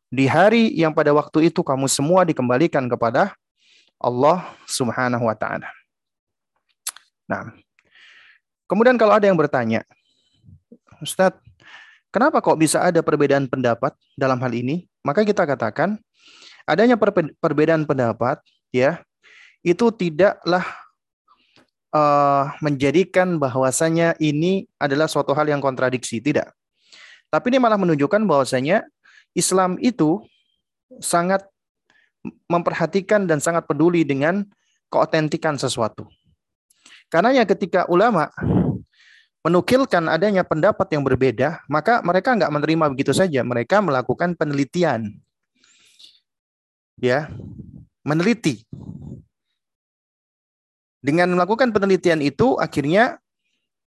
di 0.10 0.26
hari 0.28 0.76
yang 0.76 0.91
pada 0.91 1.15
waktu 1.15 1.50
itu 1.50 1.63
kamu 1.63 1.88
semua 1.88 2.28
dikembalikan 2.28 2.86
kepada 2.86 3.34
Allah 4.00 4.56
Subhanahu 4.67 5.28
wa 5.28 5.36
taala. 5.36 5.67
Nah, 7.30 7.54
kemudian 8.65 8.98
kalau 8.98 9.13
ada 9.15 9.28
yang 9.28 9.38
bertanya, 9.38 9.86
Ustadz, 11.04 11.39
kenapa 12.10 12.41
kok 12.41 12.58
bisa 12.58 12.82
ada 12.84 13.00
perbedaan 13.00 13.45
pendapat 13.45 13.93
dalam 14.17 14.41
hal 14.41 14.52
ini? 14.52 14.89
Maka 15.06 15.24
kita 15.24 15.45
katakan 15.45 16.02
adanya 16.65 16.98
perbedaan 17.39 17.86
pendapat 17.86 18.41
ya 18.74 19.02
itu 19.63 19.91
tidaklah 19.93 20.65
uh, 21.93 22.52
menjadikan 22.63 23.38
bahwasanya 23.38 24.15
ini 24.17 24.67
adalah 24.80 25.06
suatu 25.06 25.36
hal 25.36 25.48
yang 25.50 25.62
kontradiksi, 25.62 26.24
tidak. 26.24 26.54
Tapi 27.29 27.45
ini 27.53 27.61
malah 27.61 27.77
menunjukkan 27.77 28.25
bahwasanya 28.25 28.85
Islam 29.37 29.77
itu 29.77 30.21
sangat 30.97 31.45
memperhatikan 32.49 33.29
dan 33.29 33.37
sangat 33.37 33.69
peduli 33.69 34.01
dengan 34.01 34.43
keotentikan 34.89 35.55
sesuatu. 35.55 36.09
Karena 37.09 37.33
ketika 37.45 37.85
ulama 37.89 38.29
menukilkan 39.45 40.09
adanya 40.09 40.43
pendapat 40.45 40.89
yang 40.93 41.05
berbeda, 41.05 41.61
maka 41.71 42.03
mereka 42.03 42.35
nggak 42.35 42.53
menerima 42.53 42.85
begitu 42.91 43.13
saja. 43.15 43.45
Mereka 43.45 43.81
melakukan 43.81 44.35
penelitian. 44.35 45.13
Ya, 46.99 47.31
meneliti. 48.03 48.67
Dengan 50.99 51.31
melakukan 51.31 51.71
penelitian 51.71 52.19
itu 52.19 52.59
akhirnya 52.59 53.23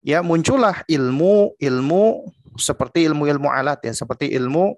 ya 0.06 0.22
muncullah 0.22 0.86
ilmu 0.86 1.58
ilmu 1.58 2.30
seperti 2.60 3.08
ilmu-ilmu 3.08 3.48
alat 3.48 3.80
ya, 3.88 3.94
seperti 3.96 4.30
ilmu 4.36 4.76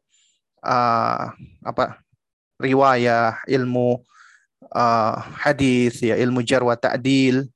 uh, 0.64 1.24
apa 1.66 2.00
riwayah, 2.62 3.42
ilmu 3.50 4.00
uh, 4.72 5.16
hadis 5.42 6.00
ya, 6.06 6.16
ilmu 6.16 6.46
jar 6.46 6.62
wa 6.62 6.78
ta'dil 6.78 7.50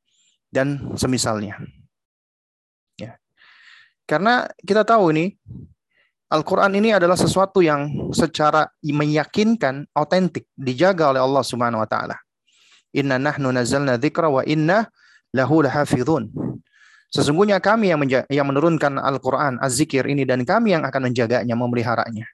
dan 0.49 0.81
semisalnya. 0.97 1.61
Ya. 2.97 3.15
Karena 4.09 4.49
kita 4.65 4.81
tahu 4.81 5.13
ini 5.13 5.37
Al-Quran 6.25 6.73
ini 6.81 6.89
adalah 6.89 7.13
sesuatu 7.13 7.61
yang 7.61 8.09
secara 8.09 8.65
meyakinkan, 8.81 9.85
otentik, 9.93 10.49
dijaga 10.57 11.13
oleh 11.13 11.21
Allah 11.21 11.43
Subhanahu 11.45 11.85
wa 11.85 11.89
taala. 11.89 12.17
Inna 12.97 13.21
nahnu 13.21 13.53
nazzalna 13.53 14.01
dzikra 14.01 14.27
wa 14.33 14.41
inna 14.41 14.89
lahu 15.37 15.61
lahafizun. 15.61 16.33
Sesungguhnya 17.13 17.61
kami 17.61 17.93
yang, 17.93 18.01
yang 18.27 18.47
menurunkan 18.49 18.97
Al-Quran, 18.99 19.61
Az-Zikir 19.61 20.03
ini, 20.09 20.25
dan 20.25 20.43
kami 20.43 20.73
yang 20.75 20.83
akan 20.83 21.11
menjaganya, 21.11 21.55
memeliharanya. 21.55 22.25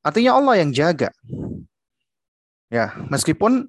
Artinya 0.00 0.38
Allah 0.38 0.54
yang 0.62 0.70
jaga. 0.70 1.10
Ya, 2.72 2.96
meskipun 3.12 3.68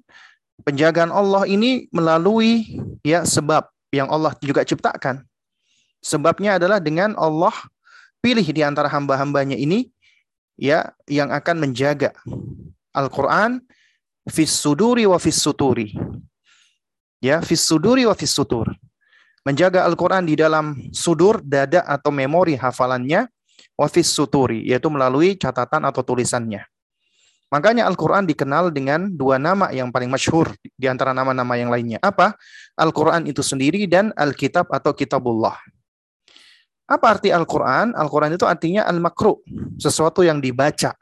penjagaan 0.62 1.12
Allah 1.12 1.48
ini 1.48 1.88
melalui 1.90 2.80
ya 3.00 3.24
sebab 3.24 3.68
yang 3.90 4.08
Allah 4.12 4.36
juga 4.40 4.64
ciptakan. 4.64 5.24
Sebabnya 6.00 6.56
adalah 6.56 6.80
dengan 6.80 7.16
Allah 7.16 7.52
pilih 8.24 8.44
di 8.44 8.64
antara 8.64 8.88
hamba-hambanya 8.88 9.56
ini 9.56 9.92
ya 10.56 10.92
yang 11.08 11.32
akan 11.32 11.68
menjaga 11.68 12.16
Al-Quran 12.96 13.60
fis 14.28 14.52
suduri 14.52 15.04
wa 15.04 15.20
fis 15.20 15.36
suturi. 15.36 15.92
Ya, 17.20 17.44
fis 17.44 17.60
suduri 17.60 18.08
wa 18.08 18.16
fis 18.16 18.32
sutur 18.32 18.72
menjaga 19.46 19.88
Al-Quran 19.88 20.28
di 20.28 20.34
dalam 20.36 20.76
sudur, 20.92 21.40
dada 21.40 21.84
atau 21.88 22.12
memori 22.12 22.56
hafalannya, 22.56 23.28
wafis 23.76 24.12
suturi, 24.12 24.64
yaitu 24.68 24.92
melalui 24.92 25.36
catatan 25.36 25.88
atau 25.88 26.04
tulisannya. 26.04 26.64
Makanya 27.50 27.90
Al-Quran 27.90 28.30
dikenal 28.30 28.70
dengan 28.70 29.10
dua 29.10 29.34
nama 29.34 29.74
yang 29.74 29.90
paling 29.90 30.06
masyhur 30.06 30.54
di 30.78 30.86
antara 30.86 31.10
nama-nama 31.10 31.58
yang 31.58 31.66
lainnya. 31.66 31.98
Apa? 31.98 32.38
Al-Quran 32.78 33.26
itu 33.26 33.42
sendiri 33.42 33.90
dan 33.90 34.14
Alkitab 34.14 34.70
atau 34.70 34.94
Kitabullah. 34.94 35.58
Apa 36.86 37.18
arti 37.18 37.34
Al-Quran? 37.34 37.98
Al-Quran 37.98 38.38
itu 38.38 38.46
artinya 38.46 38.86
al-makru, 38.86 39.42
sesuatu 39.82 40.22
yang 40.22 40.38
dibaca. 40.38 40.94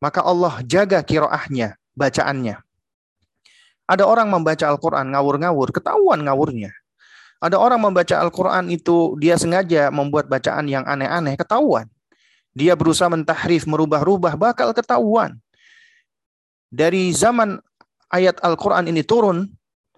Maka 0.00 0.20
Allah 0.24 0.64
jaga 0.64 1.04
kiroahnya, 1.04 1.76
bacaannya. 1.92 2.56
Ada 3.88 4.04
orang 4.08 4.32
membaca 4.32 4.64
Al-Quran 4.64 5.12
ngawur-ngawur, 5.12 5.72
ketahuan 5.76 6.24
ngawurnya. 6.24 6.72
Ada 7.38 7.54
orang 7.54 7.78
membaca 7.78 8.18
Al-Quran 8.18 8.66
itu 8.70 9.14
dia 9.22 9.38
sengaja 9.38 9.94
membuat 9.94 10.26
bacaan 10.26 10.66
yang 10.66 10.82
aneh-aneh, 10.82 11.38
ketahuan 11.38 11.86
dia 12.58 12.74
berusaha 12.74 13.06
mentahrif, 13.06 13.62
merubah-rubah, 13.70 14.34
bakal 14.34 14.74
ketahuan. 14.74 15.38
Dari 16.66 17.14
zaman 17.14 17.62
ayat 18.10 18.42
Al-Quran 18.42 18.90
ini 18.90 19.06
turun, 19.06 19.46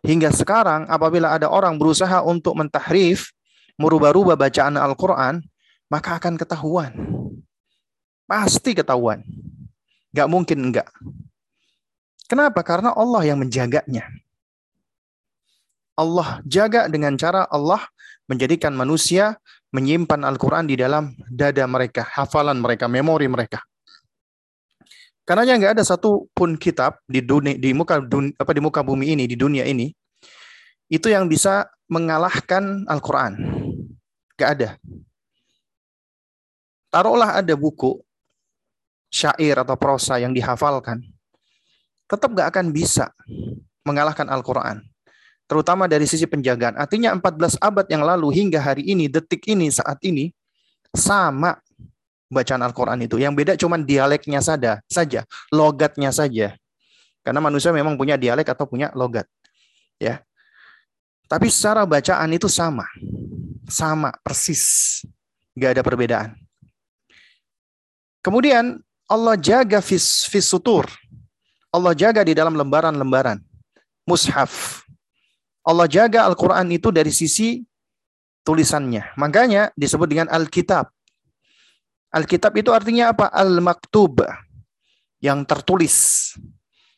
hingga 0.04 0.28
sekarang 0.28 0.84
apabila 0.92 1.32
ada 1.32 1.48
orang 1.48 1.80
berusaha 1.80 2.20
untuk 2.20 2.52
mentahrif, 2.60 3.32
merubah-rubah 3.80 4.36
bacaan 4.36 4.76
Al-Quran, 4.76 5.40
maka 5.88 6.20
akan 6.20 6.36
ketahuan. 6.36 6.92
Pasti 8.28 8.76
ketahuan. 8.76 9.24
Gak 10.14 10.28
mungkin 10.30 10.70
enggak. 10.70 10.86
Kenapa? 12.30 12.62
Karena 12.62 12.94
Allah 12.94 13.26
yang 13.26 13.42
menjaganya. 13.42 14.06
Allah 15.98 16.40
jaga 16.46 16.86
dengan 16.86 17.14
cara 17.18 17.44
Allah 17.50 17.82
menjadikan 18.30 18.70
manusia 18.72 19.36
menyimpan 19.70 20.26
Al-Quran 20.26 20.66
di 20.66 20.74
dalam 20.78 21.14
dada 21.30 21.66
mereka, 21.66 22.02
hafalan 22.06 22.58
mereka, 22.58 22.90
memori 22.90 23.30
mereka. 23.30 23.62
Karena 25.22 25.46
nggak 25.46 25.78
ada 25.78 25.84
satu 25.86 26.26
pun 26.34 26.58
kitab 26.58 26.98
di 27.06 27.22
dunia 27.22 27.54
di 27.54 27.70
muka 27.70 28.02
dun, 28.02 28.34
apa 28.34 28.50
di 28.50 28.58
muka 28.58 28.82
bumi 28.82 29.14
ini 29.14 29.30
di 29.30 29.38
dunia 29.38 29.62
ini 29.62 29.94
itu 30.90 31.06
yang 31.06 31.30
bisa 31.30 31.70
mengalahkan 31.86 32.82
Al-Quran. 32.90 33.38
Gak 34.34 34.50
ada. 34.58 34.70
Taruhlah 36.90 37.38
ada 37.38 37.54
buku 37.54 38.02
syair 39.06 39.62
atau 39.62 39.78
prosa 39.78 40.18
yang 40.18 40.34
dihafalkan, 40.34 40.98
tetap 42.10 42.34
gak 42.34 42.50
akan 42.50 42.74
bisa 42.74 43.14
mengalahkan 43.86 44.26
Al-Quran 44.26 44.89
terutama 45.50 45.90
dari 45.90 46.06
sisi 46.06 46.30
penjagaan. 46.30 46.78
Artinya 46.78 47.10
14 47.18 47.58
abad 47.58 47.86
yang 47.90 48.06
lalu 48.06 48.30
hingga 48.30 48.62
hari 48.62 48.86
ini, 48.86 49.10
detik 49.10 49.42
ini, 49.50 49.66
saat 49.66 49.98
ini, 50.06 50.30
sama 50.94 51.58
bacaan 52.30 52.62
Al-Quran 52.62 53.02
itu. 53.02 53.18
Yang 53.18 53.34
beda 53.34 53.52
cuma 53.58 53.74
dialeknya 53.74 54.38
saja, 54.38 54.78
saja, 54.86 55.26
logatnya 55.50 56.14
saja. 56.14 56.54
Karena 57.26 57.42
manusia 57.42 57.74
memang 57.74 57.98
punya 57.98 58.14
dialek 58.14 58.46
atau 58.46 58.62
punya 58.70 58.94
logat. 58.94 59.26
Ya. 59.98 60.22
Tapi 61.26 61.50
secara 61.50 61.82
bacaan 61.82 62.30
itu 62.30 62.46
sama. 62.46 62.86
Sama, 63.66 64.14
persis. 64.22 65.02
Gak 65.58 65.74
ada 65.74 65.82
perbedaan. 65.82 66.38
Kemudian 68.22 68.78
Allah 69.10 69.34
jaga 69.34 69.82
fis, 69.82 70.30
fis 70.30 70.46
sutur. 70.46 70.86
Allah 71.74 71.94
jaga 71.98 72.22
di 72.22 72.38
dalam 72.38 72.54
lembaran-lembaran. 72.54 73.42
Mushaf. 74.06 74.86
Allah 75.70 75.86
jaga 75.86 76.26
Al-Quran 76.26 76.66
itu 76.74 76.90
dari 76.90 77.14
sisi 77.14 77.62
tulisannya. 78.42 79.14
Makanya 79.14 79.70
disebut 79.78 80.10
dengan 80.10 80.26
Alkitab. 80.26 80.90
Alkitab 82.10 82.52
itu 82.58 82.74
artinya 82.74 83.14
apa? 83.14 83.30
Al-Maktub. 83.30 84.26
Yang 85.22 85.38
tertulis. 85.46 85.96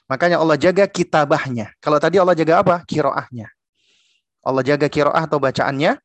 Makanya 0.09 0.41
Allah 0.41 0.57
jaga 0.57 0.89
kitabahnya. 0.89 1.77
Kalau 1.85 2.01
tadi 2.01 2.17
Allah 2.17 2.33
jaga 2.33 2.65
apa? 2.65 2.75
Kiroahnya. 2.89 3.53
Allah 4.43 4.63
jaga 4.65 4.89
kiroah 4.89 5.23
atau 5.29 5.37
bacaannya. 5.37 6.01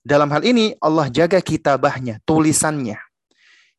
Dalam 0.00 0.32
hal 0.32 0.42
ini 0.48 0.72
Allah 0.80 1.12
jaga 1.12 1.44
kitabahnya, 1.44 2.24
tulisannya. 2.24 2.96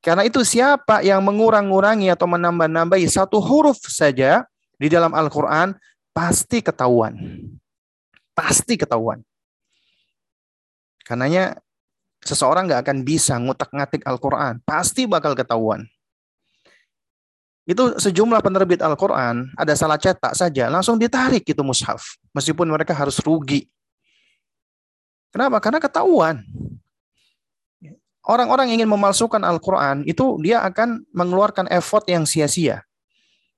Karena 0.06 0.22
itu 0.22 0.46
siapa 0.46 1.02
yang 1.02 1.22
mengurang-urangi 1.26 2.14
atau 2.14 2.30
menambah-nambahi 2.30 3.10
satu 3.10 3.42
huruf 3.42 3.82
saja 3.90 4.46
di 4.78 4.86
dalam 4.86 5.18
Al-Quran, 5.18 5.74
pasti 6.14 6.62
ketahuan 6.62 7.18
pasti 8.32 8.80
ketahuan. 8.80 9.22
Karenanya 11.04 11.60
seseorang 12.22 12.70
nggak 12.70 12.82
akan 12.88 12.98
bisa 13.04 13.36
ngutak-ngatik 13.42 14.06
Al-Quran. 14.06 14.62
Pasti 14.64 15.10
bakal 15.10 15.34
ketahuan. 15.34 15.90
Itu 17.66 17.96
sejumlah 17.96 18.42
penerbit 18.42 18.82
Al-Quran, 18.82 19.54
ada 19.54 19.74
salah 19.78 19.96
cetak 19.96 20.34
saja, 20.34 20.66
langsung 20.68 20.98
ditarik 20.98 21.46
itu 21.46 21.62
mushaf. 21.62 22.18
Meskipun 22.34 22.66
mereka 22.66 22.92
harus 22.92 23.22
rugi. 23.22 23.70
Kenapa? 25.30 25.62
Karena 25.62 25.80
ketahuan. 25.80 26.42
Orang-orang 28.22 28.74
ingin 28.76 28.90
memalsukan 28.90 29.42
Al-Quran, 29.42 30.06
itu 30.06 30.38
dia 30.42 30.62
akan 30.66 31.06
mengeluarkan 31.14 31.70
effort 31.74 32.06
yang 32.10 32.26
sia-sia. 32.26 32.86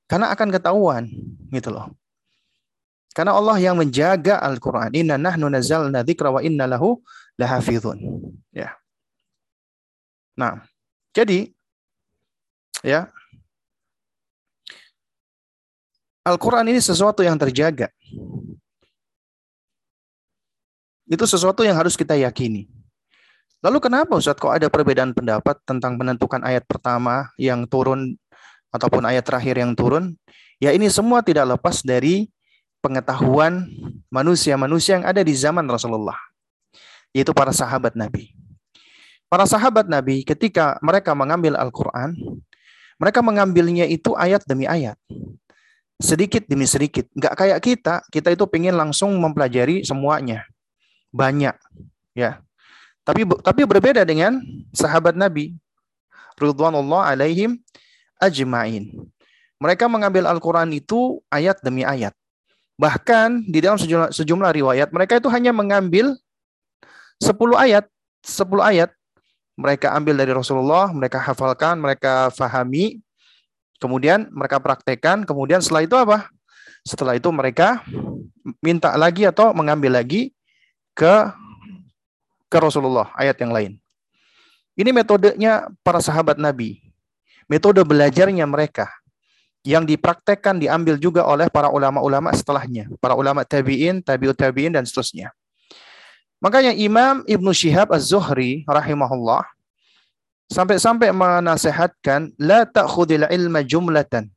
Karena 0.07 0.31
akan 0.35 0.51
ketahuan. 0.51 1.07
gitu 1.53 1.69
loh. 1.73 1.89
Karena 3.13 3.37
Allah 3.37 3.61
yang 3.61 3.77
menjaga 3.77 4.41
Al-Quran. 4.41 4.89
Inna 4.97 5.21
nahnu 5.21 5.45
nazzalna 5.45 6.01
dzikra 6.01 6.33
wa 6.33 6.41
inna 6.41 6.65
lahu 6.65 6.97
lahafizun. 7.37 8.01
Ya. 8.49 8.73
Nah, 10.33 10.65
jadi 11.13 11.53
ya 12.81 13.05
Al-Quran 16.25 16.73
ini 16.73 16.81
sesuatu 16.81 17.21
yang 17.21 17.37
terjaga. 17.37 17.93
Itu 21.05 21.29
sesuatu 21.29 21.61
yang 21.61 21.77
harus 21.77 21.93
kita 21.93 22.17
yakini. 22.17 22.65
Lalu 23.61 23.77
kenapa 23.77 24.17
Ustaz 24.17 24.41
kok 24.41 24.49
ada 24.49 24.67
perbedaan 24.67 25.13
pendapat 25.13 25.61
tentang 25.63 25.95
menentukan 26.01 26.41
ayat 26.41 26.65
pertama 26.65 27.29
yang 27.37 27.69
turun 27.69 28.17
ataupun 28.73 29.05
ayat 29.05 29.21
terakhir 29.21 29.61
yang 29.61 29.77
turun? 29.77 30.17
Ya 30.57 30.73
ini 30.73 30.89
semua 30.89 31.21
tidak 31.21 31.53
lepas 31.53 31.85
dari 31.85 32.32
pengetahuan 32.83 33.71
manusia-manusia 34.11 34.99
yang 34.99 35.07
ada 35.07 35.23
di 35.23 35.31
zaman 35.31 35.63
Rasulullah, 35.63 36.19
yaitu 37.15 37.31
para 37.31 37.55
sahabat 37.55 37.95
Nabi. 37.95 38.35
Para 39.31 39.47
sahabat 39.47 39.87
Nabi 39.87 40.27
ketika 40.27 40.77
mereka 40.83 41.15
mengambil 41.15 41.55
Al-Quran, 41.55 42.13
mereka 42.99 43.23
mengambilnya 43.23 43.87
itu 43.87 44.13
ayat 44.19 44.43
demi 44.43 44.67
ayat. 44.67 44.99
Sedikit 45.97 46.43
demi 46.45 46.67
sedikit. 46.67 47.07
Nggak 47.15 47.33
kayak 47.39 47.59
kita, 47.63 47.95
kita 48.11 48.29
itu 48.35 48.43
pengen 48.51 48.75
langsung 48.75 49.15
mempelajari 49.15 49.87
semuanya. 49.87 50.43
Banyak. 51.15 51.55
ya. 52.13 52.43
Tapi 53.07 53.23
tapi 53.41 53.61
berbeda 53.63 54.03
dengan 54.03 54.43
sahabat 54.75 55.15
Nabi. 55.15 55.55
Ridwanullah 56.35 57.13
alaihim 57.15 57.57
ajma'in. 58.19 58.91
Mereka 59.57 59.87
mengambil 59.87 60.27
Al-Quran 60.27 60.75
itu 60.75 61.23
ayat 61.31 61.63
demi 61.63 61.87
ayat. 61.87 62.11
Bahkan 62.77 63.45
di 63.45 63.59
dalam 63.61 63.77
sejumlah, 63.77 64.09
sejumlah 64.09 64.51
riwayat 64.53 64.89
mereka 64.89 65.21
itu 65.21 65.29
hanya 65.29 65.53
mengambil 65.53 66.17
10 67.21 67.37
ayat, 67.53 67.85
10 68.25 68.49
ayat 68.59 68.89
mereka 69.53 69.93
ambil 69.93 70.17
dari 70.17 70.33
Rasulullah, 70.33 70.89
mereka 70.89 71.21
hafalkan, 71.21 71.77
mereka 71.77 72.33
fahami, 72.33 72.97
kemudian 73.77 74.25
mereka 74.33 74.57
praktekkan, 74.57 75.21
kemudian 75.21 75.61
setelah 75.61 75.85
itu 75.85 75.93
apa? 75.93 76.33
Setelah 76.81 77.13
itu 77.13 77.29
mereka 77.29 77.85
minta 78.59 78.91
lagi 78.97 79.23
atau 79.29 79.53
mengambil 79.53 80.01
lagi 80.01 80.33
ke 80.97 81.29
ke 82.49 82.57
Rasulullah 82.57 83.13
ayat 83.13 83.37
yang 83.39 83.53
lain. 83.53 83.71
Ini 84.73 84.89
metodenya 84.89 85.69
para 85.85 86.01
sahabat 86.01 86.41
Nabi. 86.41 86.81
Metode 87.45 87.85
belajarnya 87.85 88.49
mereka 88.49 88.89
yang 89.63 89.87
dipraktekkan 89.87 90.59
diambil 90.59 90.99
juga 90.99 91.23
oleh 91.23 91.47
para 91.47 91.71
ulama-ulama 91.71 92.35
setelahnya, 92.35 92.91
para 92.99 93.15
ulama 93.15 93.47
tabi'in, 93.47 94.03
tabi'ut 94.03 94.35
tabi'in 94.35 94.75
dan 94.75 94.83
seterusnya. 94.83 95.31
Makanya 96.43 96.75
Imam 96.75 97.23
Ibnu 97.23 97.55
Syihab 97.55 97.95
Az-Zuhri 97.95 98.67
rahimahullah 98.67 99.47
sampai-sampai 100.51 101.15
menasehatkan 101.15 102.35
la 102.35 102.67
ta'khudil 102.67 103.31
ilma 103.31 103.63
jumlatan. 103.63 104.27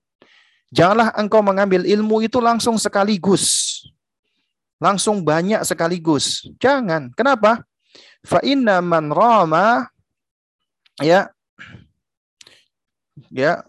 Janganlah 0.71 1.11
engkau 1.19 1.43
mengambil 1.43 1.83
ilmu 1.83 2.23
itu 2.23 2.39
langsung 2.39 2.79
sekaligus. 2.79 3.83
Langsung 4.79 5.27
banyak 5.27 5.67
sekaligus. 5.67 6.47
Jangan. 6.63 7.11
Kenapa? 7.19 7.67
Fa 8.23 8.39
inna 8.47 8.79
man 8.83 9.11
rama 9.11 9.91
ya 11.01 11.31
ya 13.31 13.63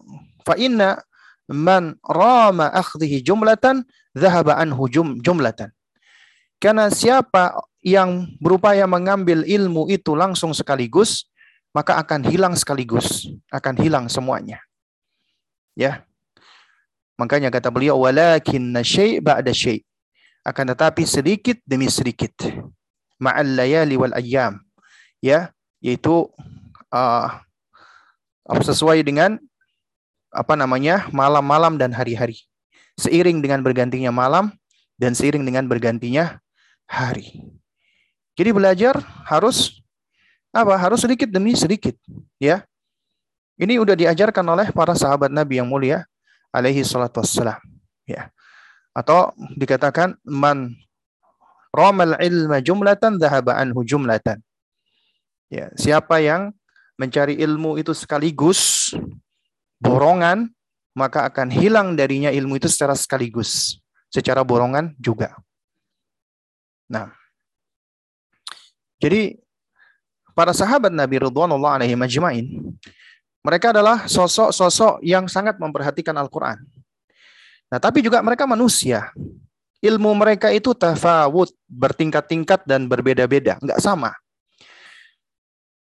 fa 0.43 0.57
inna 0.57 0.99
man 1.47 1.95
rama 2.03 2.67
akhdhihi 2.71 3.23
jumlatan 3.23 3.87
dhahaba 4.11 4.59
anhu 4.59 4.87
jum, 4.91 5.17
jumlatan. 5.23 5.71
Karena 6.57 6.89
siapa 6.89 7.53
yang 7.85 8.27
berupaya 8.41 8.83
mengambil 8.89 9.45
ilmu 9.45 9.87
itu 9.87 10.17
langsung 10.17 10.51
sekaligus, 10.51 11.29
maka 11.71 11.95
akan 12.01 12.25
hilang 12.25 12.53
sekaligus, 12.57 13.29
akan 13.53 13.75
hilang 13.77 14.05
semuanya. 14.09 14.59
Ya. 15.77 16.03
Makanya 17.17 17.53
kata 17.53 17.69
beliau 17.69 18.01
walakin 18.01 18.73
syai' 18.81 19.21
ba'da 19.21 19.53
syai'. 19.53 19.85
Akan 20.41 20.69
tetapi 20.69 21.05
sedikit 21.05 21.57
demi 21.65 21.89
sedikit. 21.89 22.33
Ma'al 23.21 23.57
layali 23.57 23.95
wal 23.97 24.13
ayyam. 24.13 24.61
Ya, 25.17 25.53
yaitu 25.81 26.29
uh, 26.93 27.27
sesuai 28.45 29.01
dengan 29.01 29.41
apa 30.31 30.53
namanya? 30.59 31.07
malam-malam 31.13 31.79
dan 31.79 31.93
hari-hari. 31.95 32.43
Seiring 32.97 33.39
dengan 33.45 33.61
bergantinya 33.61 34.09
malam 34.09 34.49
dan 34.97 35.13
seiring 35.13 35.45
dengan 35.45 35.69
bergantinya 35.69 36.41
hari. 36.89 37.45
Jadi 38.37 38.49
belajar 38.53 38.97
harus 39.25 39.81
apa? 40.53 40.73
Harus 40.77 41.05
sedikit 41.05 41.29
demi 41.29 41.53
sedikit, 41.53 41.93
ya. 42.41 42.65
Ini 43.57 43.81
udah 43.81 43.97
diajarkan 43.97 44.45
oleh 44.45 44.69
para 44.69 44.93
sahabat 44.93 45.33
Nabi 45.33 45.57
yang 45.57 45.69
mulia 45.69 46.05
alaihi 46.53 46.85
salatu 46.85 47.21
wassalam, 47.21 47.57
ya. 48.05 48.29
Atau 48.93 49.33
dikatakan 49.57 50.17
man 50.25 50.73
ramal 51.73 52.17
ilma 52.17 52.61
jumlatan 52.61 53.21
dhahaba 53.21 53.57
anhu 53.61 53.85
jumlatan. 53.85 54.41
Ya, 55.47 55.71
siapa 55.77 56.19
yang 56.19 56.51
mencari 56.97 57.37
ilmu 57.39 57.77
itu 57.77 57.93
sekaligus 57.93 58.91
borongan, 59.77 60.49
maka 60.97 61.29
akan 61.29 61.53
hilang 61.53 61.93
darinya 61.93 62.33
ilmu 62.33 62.57
itu 62.57 62.65
secara 62.65 62.97
sekaligus, 62.97 63.77
secara 64.09 64.41
borongan 64.41 64.97
juga. 64.97 65.37
Nah, 66.89 67.13
jadi 68.97 69.37
para 70.33 70.53
sahabat 70.53 70.89
Nabi 70.89 71.21
Ridwanullah 71.21 71.81
alaihi 71.81 71.93
majma'in, 71.93 72.47
mereka 73.45 73.71
adalah 73.71 74.09
sosok-sosok 74.09 75.05
yang 75.05 75.29
sangat 75.29 75.61
memperhatikan 75.61 76.17
Al-Quran. 76.17 76.57
Nah, 77.67 77.79
tapi 77.79 78.01
juga 78.01 78.23
mereka 78.23 78.47
manusia. 78.49 79.11
Ilmu 79.77 80.17
mereka 80.17 80.49
itu 80.49 80.73
tafawud, 80.73 81.53
bertingkat-tingkat 81.69 82.65
dan 82.65 82.89
berbeda-beda, 82.89 83.61
nggak 83.61 83.77
sama. 83.77 84.17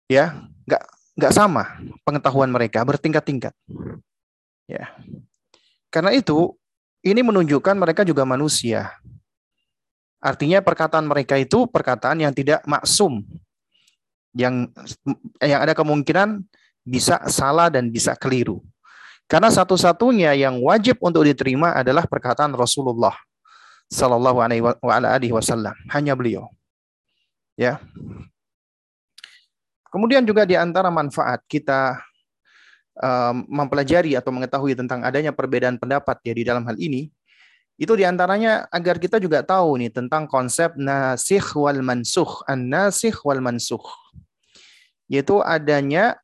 Ya, 0.08 0.48
nggak 0.64 0.80
nggak 1.16 1.34
sama 1.34 1.78
pengetahuan 2.06 2.48
mereka, 2.48 2.84
bertingkat-tingkat. 2.84 3.52
Ya. 4.68 4.92
Karena 5.92 6.16
itu, 6.16 6.56
ini 7.04 7.20
menunjukkan 7.20 7.76
mereka 7.76 8.06
juga 8.06 8.24
manusia. 8.24 8.96
Artinya 10.22 10.62
perkataan 10.62 11.04
mereka 11.04 11.34
itu 11.34 11.66
perkataan 11.66 12.22
yang 12.22 12.30
tidak 12.30 12.62
maksum, 12.62 13.26
yang 14.32 14.70
yang 15.42 15.60
ada 15.60 15.74
kemungkinan 15.74 16.46
bisa 16.86 17.18
salah 17.26 17.66
dan 17.68 17.90
bisa 17.90 18.14
keliru. 18.14 18.62
Karena 19.26 19.50
satu-satunya 19.50 20.38
yang 20.38 20.62
wajib 20.62 21.02
untuk 21.02 21.26
diterima 21.26 21.74
adalah 21.74 22.06
perkataan 22.06 22.54
Rasulullah 22.54 23.18
Sallallahu 23.90 24.38
Alaihi 24.84 25.34
Wasallam. 25.34 25.74
Hanya 25.90 26.14
beliau. 26.14 26.46
Ya. 27.58 27.82
Kemudian 29.92 30.24
juga 30.24 30.48
di 30.48 30.56
antara 30.56 30.88
manfaat 30.88 31.44
kita 31.44 32.00
um, 32.96 33.44
mempelajari 33.44 34.16
atau 34.16 34.32
mengetahui 34.32 34.72
tentang 34.72 35.04
adanya 35.04 35.36
perbedaan 35.36 35.76
pendapat 35.76 36.16
ya 36.24 36.32
di 36.32 36.42
dalam 36.48 36.64
hal 36.64 36.80
ini, 36.80 37.12
itu 37.76 37.92
di 37.92 38.08
antaranya 38.08 38.64
agar 38.72 38.96
kita 38.96 39.20
juga 39.20 39.44
tahu 39.44 39.84
nih 39.84 39.92
tentang 39.92 40.24
konsep 40.24 40.72
nasikh 40.80 41.52
wal 41.52 41.84
mansuh, 41.84 42.40
an 42.48 42.72
nasikh 42.72 43.20
wal 43.20 43.44
mansuh 43.44 43.84
yaitu 45.12 45.44
adanya 45.44 46.16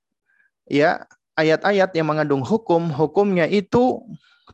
ya 0.64 1.04
ayat-ayat 1.36 1.92
yang 1.92 2.08
mengandung 2.08 2.40
hukum, 2.40 2.88
hukumnya 2.88 3.44
itu 3.44 4.00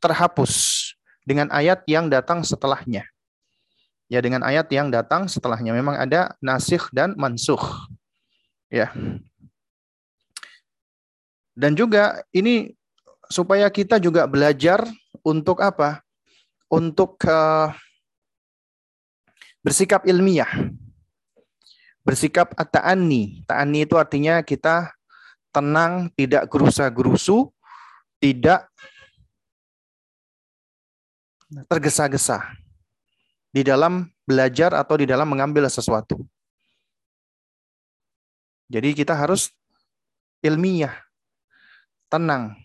terhapus 0.03 0.83
dengan 1.23 1.47
ayat 1.55 1.87
yang 1.87 2.11
datang 2.11 2.43
setelahnya. 2.43 3.07
Ya, 4.11 4.21
dengan 4.21 4.43
ayat 4.45 4.69
yang 4.75 4.91
datang 4.91 5.31
setelahnya 5.31 5.71
memang 5.71 5.97
ada 5.97 6.35
nasikh 6.43 6.91
dan 6.91 7.15
mansuh. 7.15 7.63
Ya. 8.75 8.91
Dan 11.55 11.79
juga 11.79 12.27
ini 12.35 12.75
supaya 13.31 13.71
kita 13.71 14.03
juga 14.03 14.27
belajar 14.27 14.83
untuk 15.23 15.63
apa? 15.63 16.03
Untuk 16.67 17.15
uh, 17.23 17.71
bersikap 19.63 20.03
ilmiah 20.11 20.51
bersikap 22.05 22.53
ta'ani. 22.53 23.43
Ta'ani 23.49 23.89
itu 23.89 23.97
artinya 23.97 24.45
kita 24.45 24.93
tenang, 25.51 26.13
tidak 26.13 26.47
gerusa-gerusu, 26.53 27.49
tidak 28.21 28.69
tergesa-gesa 31.67 32.45
di 33.49 33.65
dalam 33.65 34.13
belajar 34.29 34.77
atau 34.77 35.01
di 35.01 35.09
dalam 35.09 35.27
mengambil 35.27 35.65
sesuatu. 35.67 36.21
Jadi 38.69 38.97
kita 38.97 39.13
harus 39.13 39.53
ilmiah, 40.41 40.95
tenang, 42.09 42.57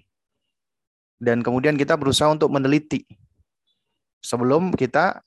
dan 1.20 1.44
kemudian 1.44 1.76
kita 1.76 2.00
berusaha 2.00 2.32
untuk 2.32 2.48
meneliti 2.48 3.04
sebelum 4.24 4.72
kita 4.72 5.20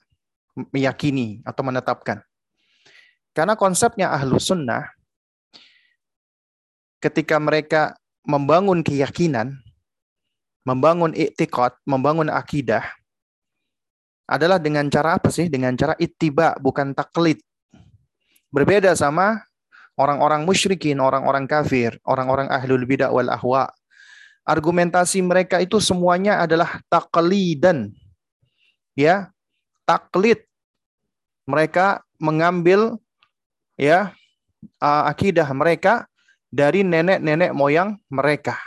meyakini 0.72 1.44
atau 1.44 1.62
menetapkan. 1.64 2.24
Karena 3.32 3.56
konsepnya 3.56 4.12
ahlu 4.12 4.36
sunnah, 4.36 4.88
ketika 7.00 7.40
mereka 7.40 7.96
membangun 8.24 8.84
keyakinan, 8.84 9.60
membangun 10.64 11.16
iktikad, 11.16 11.76
membangun 11.88 12.28
akidah, 12.28 12.84
adalah 14.28 14.56
dengan 14.56 14.88
cara 14.88 15.20
apa 15.20 15.28
sih? 15.28 15.48
Dengan 15.48 15.76
cara 15.76 15.96
ittiba, 16.00 16.56
bukan 16.60 16.96
taklid. 16.96 17.40
Berbeda 18.52 18.92
sama 18.96 19.40
orang-orang 19.96 20.48
musyrikin, 20.48 20.98
orang-orang 20.98 21.44
kafir, 21.44 21.96
orang-orang 22.06 22.48
ahlul 22.48 22.84
bidah 22.88 23.12
wal 23.12 23.28
ahwa. 23.28 23.68
Argumentasi 24.42 25.22
mereka 25.22 25.62
itu 25.62 25.78
semuanya 25.78 26.42
adalah 26.42 26.82
taklidan. 26.90 27.94
Ya, 28.98 29.30
taklid. 29.86 30.42
Mereka 31.46 32.02
mengambil 32.18 32.98
ya 33.78 34.14
akidah 34.82 35.46
mereka 35.54 36.06
dari 36.52 36.84
nenek-nenek 36.84 37.50
moyang 37.56 37.98
mereka, 38.12 38.58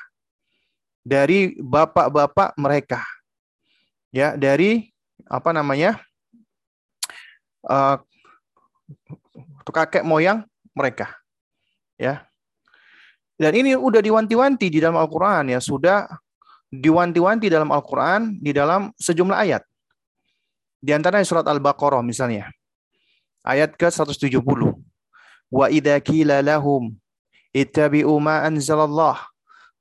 dari 1.06 1.56
bapak-bapak 1.60 2.58
mereka, 2.58 3.00
ya 4.12 4.34
dari 4.36 4.92
apa 5.30 5.54
namanya 5.56 6.02
uh, 7.68 8.02
kakek 9.70 10.04
moyang 10.06 10.44
mereka, 10.76 11.16
ya. 11.98 12.28
Dan 13.36 13.52
ini 13.52 13.76
udah 13.76 14.00
diwanti-wanti 14.00 14.72
di 14.72 14.80
dalam 14.80 14.96
Al-Quran 14.96 15.52
ya, 15.52 15.60
sudah 15.60 16.08
diwanti-wanti 16.72 17.52
dalam 17.52 17.72
Al-Quran 17.72 18.40
di 18.40 18.52
dalam 18.56 18.92
sejumlah 18.96 19.36
ayat. 19.36 19.64
Di 20.80 20.94
antaranya 20.94 21.26
surat 21.26 21.48
Al-Baqarah 21.48 22.06
misalnya. 22.06 22.52
Ayat 23.46 23.74
ke-170 23.78 24.74
wa 25.54 25.66
idza 25.70 25.96
qila 26.02 26.42
lahum 26.42 26.94
ittabi'u 27.54 28.18
ma 28.18 28.44
anzalallah 28.44 29.22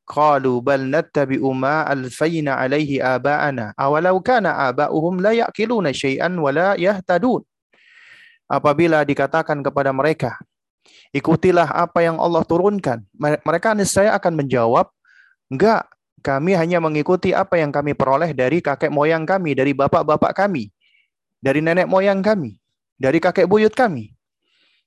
qalu 0.04 0.60
bal 0.60 0.84
nattabi'u 0.84 1.48
ma 1.56 1.88
alfayna 1.88 2.60
alaihi 2.60 3.00
aba'ana 3.00 3.72
awalau 3.74 4.20
kana 4.20 4.68
aba'uhum 4.68 5.24
la 5.24 5.32
ya'qiluna 5.32 5.96
syai'an 5.96 6.36
wa 6.36 6.52
la 6.52 6.76
yahtadun 6.76 7.40
apabila 8.44 9.00
dikatakan 9.02 9.64
kepada 9.64 9.90
mereka 9.96 10.36
ikutilah 11.14 11.70
apa 11.70 12.02
yang 12.02 12.18
Allah 12.18 12.42
turunkan 12.42 13.06
mereka 13.18 13.72
niscaya 13.72 14.12
akan 14.18 14.34
menjawab 14.34 14.90
enggak 15.48 15.86
kami 16.24 16.56
hanya 16.56 16.80
mengikuti 16.80 17.36
apa 17.36 17.60
yang 17.60 17.68
kami 17.68 17.92
peroleh 17.92 18.32
dari 18.32 18.64
kakek 18.64 18.88
moyang 18.88 19.28
kami, 19.28 19.52
dari 19.52 19.76
bapak-bapak 19.76 20.32
kami, 20.32 20.72
dari 21.36 21.60
nenek 21.60 21.84
moyang 21.84 22.24
kami, 22.24 22.56
dari 22.96 23.20
kakek 23.20 23.44
buyut 23.44 23.76
kami. 23.76 24.16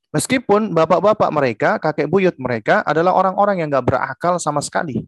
Meskipun 0.10 0.74
bapak-bapak 0.74 1.30
mereka, 1.30 1.70
kakek 1.78 2.10
buyut 2.10 2.34
mereka 2.42 2.82
adalah 2.82 3.14
orang-orang 3.14 3.62
yang 3.62 3.70
gak 3.70 3.86
berakal 3.86 4.42
sama 4.42 4.66
sekali. 4.66 5.06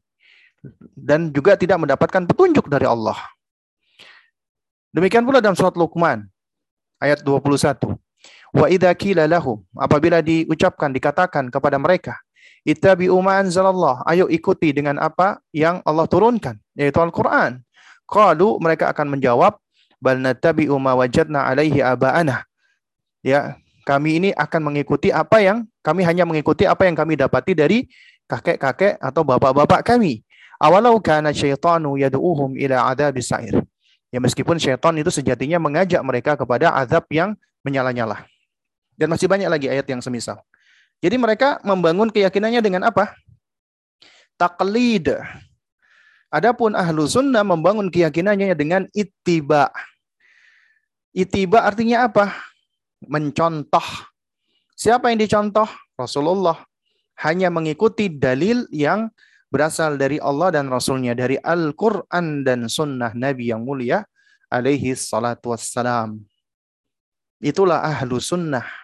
Dan 0.94 1.34
juga 1.34 1.58
tidak 1.58 1.82
mendapatkan 1.82 2.30
petunjuk 2.30 2.70
dari 2.70 2.86
Allah. 2.86 3.18
Demikian 4.94 5.26
pula 5.26 5.42
dalam 5.42 5.58
surat 5.58 5.74
Luqman 5.74 6.30
ayat 7.02 7.26
21. 7.26 7.98
Wa 8.50 8.66
idza 8.66 8.90
qila 8.98 9.30
lahum 9.30 9.62
apabila 9.78 10.26
diucapkan 10.26 10.90
dikatakan 10.90 11.54
kepada 11.54 11.78
mereka 11.78 12.18
ittabi'u 12.68 13.16
ma 13.22 13.40
anzalallah 13.40 14.04
ayo 14.10 14.28
ikuti 14.28 14.74
dengan 14.76 15.00
apa 15.00 15.40
yang 15.56 15.80
Allah 15.86 16.06
turunkan 16.10 16.58
yaitu 16.76 17.00
Al-Qur'an. 17.00 17.62
Qalu 18.10 18.58
mereka 18.58 18.90
akan 18.90 19.14
menjawab 19.14 19.62
bal 20.02 20.18
nattabi'u 20.18 20.76
ma 20.82 20.98
wajadna 20.98 21.46
alaihi 21.46 21.84
aba'ana. 21.84 22.48
Ya, 23.22 23.60
kami 23.86 24.18
ini 24.18 24.30
akan 24.34 24.72
mengikuti 24.74 25.14
apa 25.14 25.44
yang 25.44 25.68
kami 25.86 26.02
hanya 26.08 26.26
mengikuti 26.26 26.66
apa 26.66 26.88
yang 26.90 26.98
kami 26.98 27.20
dapati 27.20 27.54
dari 27.54 27.86
kakek-kakek 28.26 28.98
atau 28.98 29.22
bapak-bapak 29.22 29.86
kami. 29.86 30.26
Awalau 30.60 31.00
kana 31.00 31.32
syaitanu 31.32 31.96
yad'uhum 31.96 32.58
ila 32.58 32.92
adzabis 32.92 33.32
sa'ir. 33.32 33.62
Ya 34.10 34.18
meskipun 34.18 34.58
syaitan 34.58 34.98
itu 34.98 35.14
sejatinya 35.14 35.62
mengajak 35.62 36.02
mereka 36.02 36.34
kepada 36.34 36.74
azab 36.74 37.06
yang 37.14 37.38
menyala-nyala. 37.62 38.26
Dan 39.00 39.08
masih 39.16 39.32
banyak 39.32 39.48
lagi 39.48 39.72
ayat 39.72 39.88
yang 39.88 40.04
semisal. 40.04 40.44
Jadi 41.00 41.16
mereka 41.16 41.64
membangun 41.64 42.12
keyakinannya 42.12 42.60
dengan 42.60 42.84
apa? 42.84 43.16
Taklid. 44.36 45.16
Adapun 46.28 46.76
ahlu 46.76 47.08
sunnah 47.08 47.48
membangun 47.48 47.88
keyakinannya 47.88 48.52
dengan 48.60 48.84
ittiba. 48.92 49.72
Ittiba 51.16 51.64
artinya 51.64 52.12
apa? 52.12 52.36
Mencontoh. 53.08 54.12
Siapa 54.76 55.10
yang 55.10 55.24
dicontoh? 55.24 55.66
Rasulullah. 55.96 56.60
Hanya 57.24 57.48
mengikuti 57.48 58.12
dalil 58.12 58.68
yang 58.72 59.12
berasal 59.48 59.96
dari 59.96 60.20
Allah 60.20 60.60
dan 60.60 60.68
Rasulnya. 60.68 61.16
Dari 61.16 61.40
Al-Quran 61.40 62.44
dan 62.44 62.68
sunnah 62.68 63.16
Nabi 63.16 63.56
yang 63.56 63.64
mulia. 63.64 64.04
Alaihi 64.52 64.96
salatu 64.96 65.56
wassalam. 65.56 66.20
Itulah 67.40 67.84
ahlu 67.84 68.20
sunnah. 68.20 68.79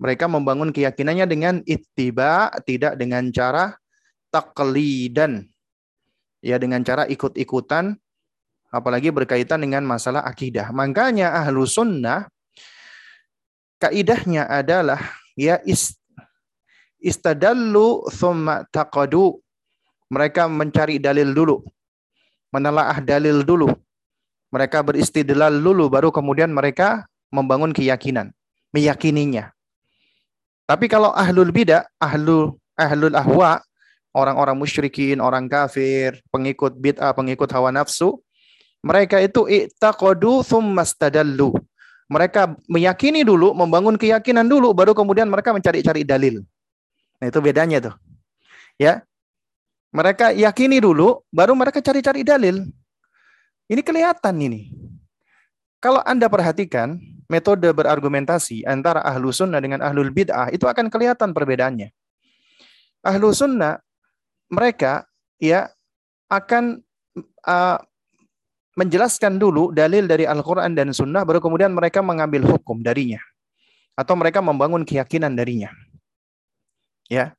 Mereka 0.00 0.24
membangun 0.32 0.72
keyakinannya 0.72 1.26
dengan 1.28 1.54
ittiba, 1.68 2.48
tidak 2.64 2.96
dengan 2.96 3.28
cara 3.28 3.76
taklidan. 4.32 5.44
Ya, 6.40 6.56
dengan 6.56 6.80
cara 6.80 7.04
ikut-ikutan 7.04 8.00
apalagi 8.72 9.12
berkaitan 9.12 9.60
dengan 9.60 9.84
masalah 9.84 10.24
akidah. 10.24 10.72
Makanya 10.72 11.36
ahlu 11.36 11.68
sunnah 11.68 12.32
kaidahnya 13.82 14.48
adalah 14.48 15.04
ya 15.36 15.60
ist, 15.68 16.00
istadallu 17.02 18.08
thumma 18.08 18.64
taqadu. 18.72 19.36
Mereka 20.10 20.50
mencari 20.50 20.98
dalil 20.98 21.30
dulu. 21.30 21.62
Menelaah 22.50 22.98
dalil 22.98 23.46
dulu. 23.46 23.70
Mereka 24.50 24.82
beristidlal 24.82 25.54
dulu 25.54 25.86
baru 25.86 26.10
kemudian 26.10 26.50
mereka 26.50 27.06
membangun 27.30 27.70
keyakinan, 27.70 28.34
meyakininya. 28.74 29.54
Tapi 30.70 30.86
kalau 30.86 31.10
ahlul 31.10 31.50
bidah, 31.50 31.82
ahlul 31.98 32.54
ahlul 32.78 33.18
ahwa, 33.18 33.58
orang-orang 34.14 34.54
musyrikin, 34.54 35.18
orang 35.18 35.50
kafir, 35.50 36.22
pengikut 36.30 36.78
bid'ah, 36.78 37.10
pengikut 37.10 37.50
hawa 37.50 37.74
nafsu, 37.74 38.22
mereka 38.78 39.18
itu 39.18 39.50
i'taqadu 39.50 40.46
thummastadallu. 40.46 41.58
Mereka 42.06 42.54
meyakini 42.70 43.26
dulu, 43.26 43.50
membangun 43.50 43.98
keyakinan 43.98 44.46
dulu, 44.46 44.70
baru 44.70 44.94
kemudian 44.94 45.26
mereka 45.26 45.50
mencari-cari 45.50 46.06
dalil. 46.06 46.42
Nah, 47.18 47.26
itu 47.26 47.38
bedanya 47.42 47.78
tuh. 47.90 47.94
Ya. 48.78 49.02
Mereka 49.90 50.38
yakini 50.38 50.78
dulu, 50.78 51.26
baru 51.34 51.58
mereka 51.58 51.82
cari-cari 51.82 52.22
dalil. 52.22 52.62
Ini 53.66 53.82
kelihatan 53.82 54.38
ini. 54.38 54.70
Kalau 55.82 55.98
Anda 56.06 56.30
perhatikan 56.30 56.98
metode 57.30 57.70
berargumentasi 57.70 58.66
antara 58.66 59.06
ahlu 59.06 59.30
sunnah 59.30 59.62
dengan 59.62 59.78
ahlul 59.80 60.10
bid'ah, 60.10 60.50
itu 60.50 60.66
akan 60.66 60.90
kelihatan 60.90 61.30
perbedaannya. 61.30 61.94
Ahlu 63.06 63.30
sunnah, 63.30 63.78
mereka 64.50 65.06
ya 65.38 65.70
akan 66.26 66.82
uh, 67.46 67.78
menjelaskan 68.74 69.38
dulu 69.38 69.70
dalil 69.70 70.10
dari 70.10 70.26
Al-Quran 70.26 70.74
dan 70.74 70.90
Sunnah, 70.90 71.22
baru 71.26 71.38
kemudian 71.38 71.70
mereka 71.70 72.02
mengambil 72.02 72.46
hukum 72.46 72.82
darinya. 72.82 73.22
Atau 73.98 74.16
mereka 74.16 74.40
membangun 74.40 74.86
keyakinan 74.86 75.34
darinya. 75.36 75.68
Ya. 77.10 77.36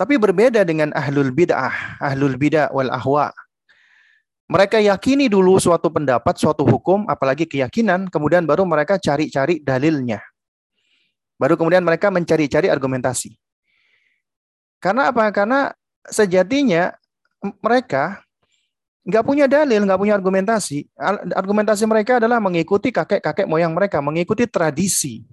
Tapi 0.00 0.18
berbeda 0.18 0.66
dengan 0.66 0.90
ahlul 0.96 1.30
bid'ah, 1.30 2.00
ahlul 2.02 2.34
bid'ah 2.34 2.72
wal 2.74 2.90
ahwa. 2.90 3.30
Mereka 4.52 4.84
yakini 4.84 5.32
dulu 5.32 5.56
suatu 5.56 5.88
pendapat, 5.88 6.36
suatu 6.36 6.68
hukum, 6.68 7.08
apalagi 7.08 7.48
keyakinan, 7.48 8.12
kemudian 8.12 8.44
baru 8.44 8.68
mereka 8.68 9.00
cari-cari 9.00 9.64
dalilnya. 9.64 10.20
Baru 11.40 11.56
kemudian 11.56 11.80
mereka 11.80 12.12
mencari-cari 12.12 12.68
argumentasi. 12.68 13.32
Karena 14.76 15.08
apa? 15.08 15.24
Karena 15.32 15.72
sejatinya 16.04 16.92
mereka 17.64 18.20
nggak 19.08 19.24
punya 19.24 19.48
dalil, 19.48 19.88
nggak 19.88 20.00
punya 20.04 20.14
argumentasi. 20.20 20.84
Argumentasi 21.32 21.88
mereka 21.88 22.20
adalah 22.20 22.36
mengikuti 22.36 22.92
kakek-kakek 22.92 23.48
moyang 23.48 23.72
mereka, 23.72 24.04
mengikuti 24.04 24.44
tradisi. 24.44 25.24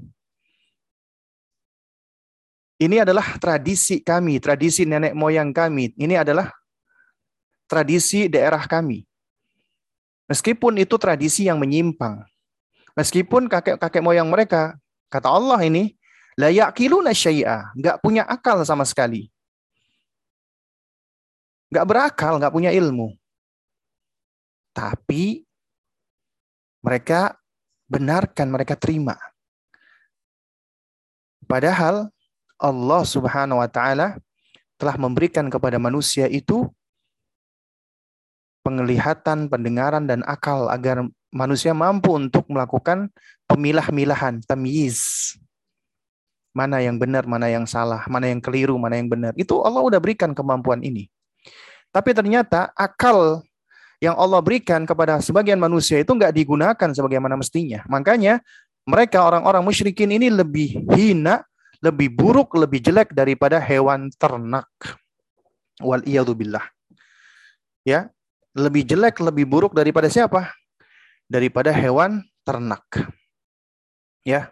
Ini 2.79 3.03
adalah 3.03 3.35
tradisi 3.35 3.99
kami, 3.99 4.39
tradisi 4.39 4.87
nenek 4.87 5.11
moyang 5.11 5.51
kami. 5.51 5.91
Ini 5.99 6.23
adalah 6.23 6.47
tradisi 7.67 8.31
daerah 8.31 8.63
kami. 8.63 9.08
Meskipun 10.29 10.77
itu 10.77 10.93
tradisi 11.01 11.49
yang 11.49 11.57
menyimpang. 11.57 12.21
Meskipun 12.93 13.49
kakek-kakek 13.49 14.05
moyang 14.05 14.29
mereka, 14.29 14.77
kata 15.09 15.25
Allah 15.25 15.57
ini, 15.65 15.97
layak 16.37 16.77
kiluna 16.77 17.09
syai'a, 17.09 17.73
nggak 17.73 17.97
punya 18.05 18.23
akal 18.29 18.61
sama 18.61 18.85
sekali. 18.85 19.33
Nggak 21.73 21.85
berakal, 21.89 22.37
nggak 22.37 22.53
punya 22.53 22.69
ilmu. 22.69 23.17
Tapi 24.69 25.41
mereka 26.85 27.33
benarkan, 27.89 28.47
mereka 28.53 28.77
terima. 28.77 29.17
Padahal 31.49 32.13
Allah 32.61 33.01
Subhanahu 33.01 33.57
wa 33.57 33.69
taala 33.69 34.21
telah 34.77 34.95
memberikan 35.01 35.49
kepada 35.49 35.81
manusia 35.81 36.29
itu 36.29 36.69
penglihatan, 38.63 39.47
pendengaran 39.47 40.05
dan 40.05 40.21
akal 40.27 40.67
agar 40.67 41.07
manusia 41.31 41.71
mampu 41.71 42.15
untuk 42.17 42.45
melakukan 42.49 43.09
pemilah-milahan, 43.45 44.41
tamyiz. 44.45 45.33
Mana 46.53 46.81
yang 46.81 46.97
benar, 46.97 47.29
mana 47.29 47.47
yang 47.47 47.69
salah, 47.69 48.03
mana 48.09 48.27
yang 48.27 48.41
keliru, 48.41 48.75
mana 48.75 48.97
yang 48.97 49.07
benar. 49.07 49.37
Itu 49.37 49.61
Allah 49.61 49.85
udah 49.85 50.01
berikan 50.01 50.33
kemampuan 50.33 50.81
ini. 50.81 51.07
Tapi 51.89 52.13
ternyata 52.13 52.73
akal 52.73 53.41
yang 53.99 54.15
Allah 54.15 54.39
berikan 54.39 54.87
kepada 54.87 55.19
sebagian 55.19 55.59
manusia 55.59 55.99
itu 56.01 56.09
nggak 56.09 56.33
digunakan 56.33 56.89
sebagaimana 56.89 57.35
mestinya. 57.37 57.83
Makanya 57.85 58.41
mereka 58.87 59.21
orang-orang 59.27 59.61
musyrikin 59.61 60.09
ini 60.09 60.33
lebih 60.33 60.81
hina, 60.95 61.45
lebih 61.83 62.11
buruk, 62.11 62.57
lebih 62.57 62.81
jelek 62.81 63.13
daripada 63.13 63.61
hewan 63.61 64.09
ternak. 64.17 64.67
Wal 65.79 66.03
billah. 66.33 66.65
Ya, 67.87 68.11
lebih 68.59 68.83
jelek, 68.83 69.23
lebih 69.23 69.47
buruk 69.47 69.71
daripada 69.71 70.11
siapa? 70.11 70.51
Daripada 71.31 71.71
hewan 71.71 72.19
ternak. 72.43 72.83
Ya. 74.27 74.51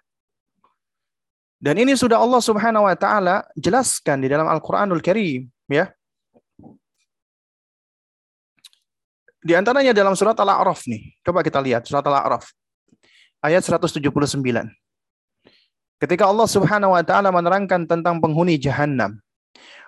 Dan 1.58 1.82
ini 1.82 1.98
sudah 1.98 2.22
Allah 2.22 2.40
Subhanahu 2.40 2.86
wa 2.86 2.96
taala 2.96 3.44
jelaskan 3.58 4.22
di 4.24 4.30
dalam 4.30 4.46
Al-Qur'anul 4.46 5.02
Karim, 5.02 5.50
ya. 5.68 5.90
Di 9.42 9.54
antaranya 9.58 9.96
dalam 9.96 10.14
surat 10.14 10.38
Al-A'raf 10.38 10.86
nih. 10.86 11.18
Coba 11.26 11.42
kita 11.42 11.58
lihat 11.64 11.88
surat 11.90 12.06
Al-A'raf. 12.06 12.52
Ayat 13.42 13.66
179. 13.66 14.44
Ketika 15.98 16.24
Allah 16.30 16.46
Subhanahu 16.46 16.94
wa 16.94 17.02
taala 17.02 17.34
menerangkan 17.34 17.90
tentang 17.90 18.22
penghuni 18.22 18.62
jahanam. 18.62 19.18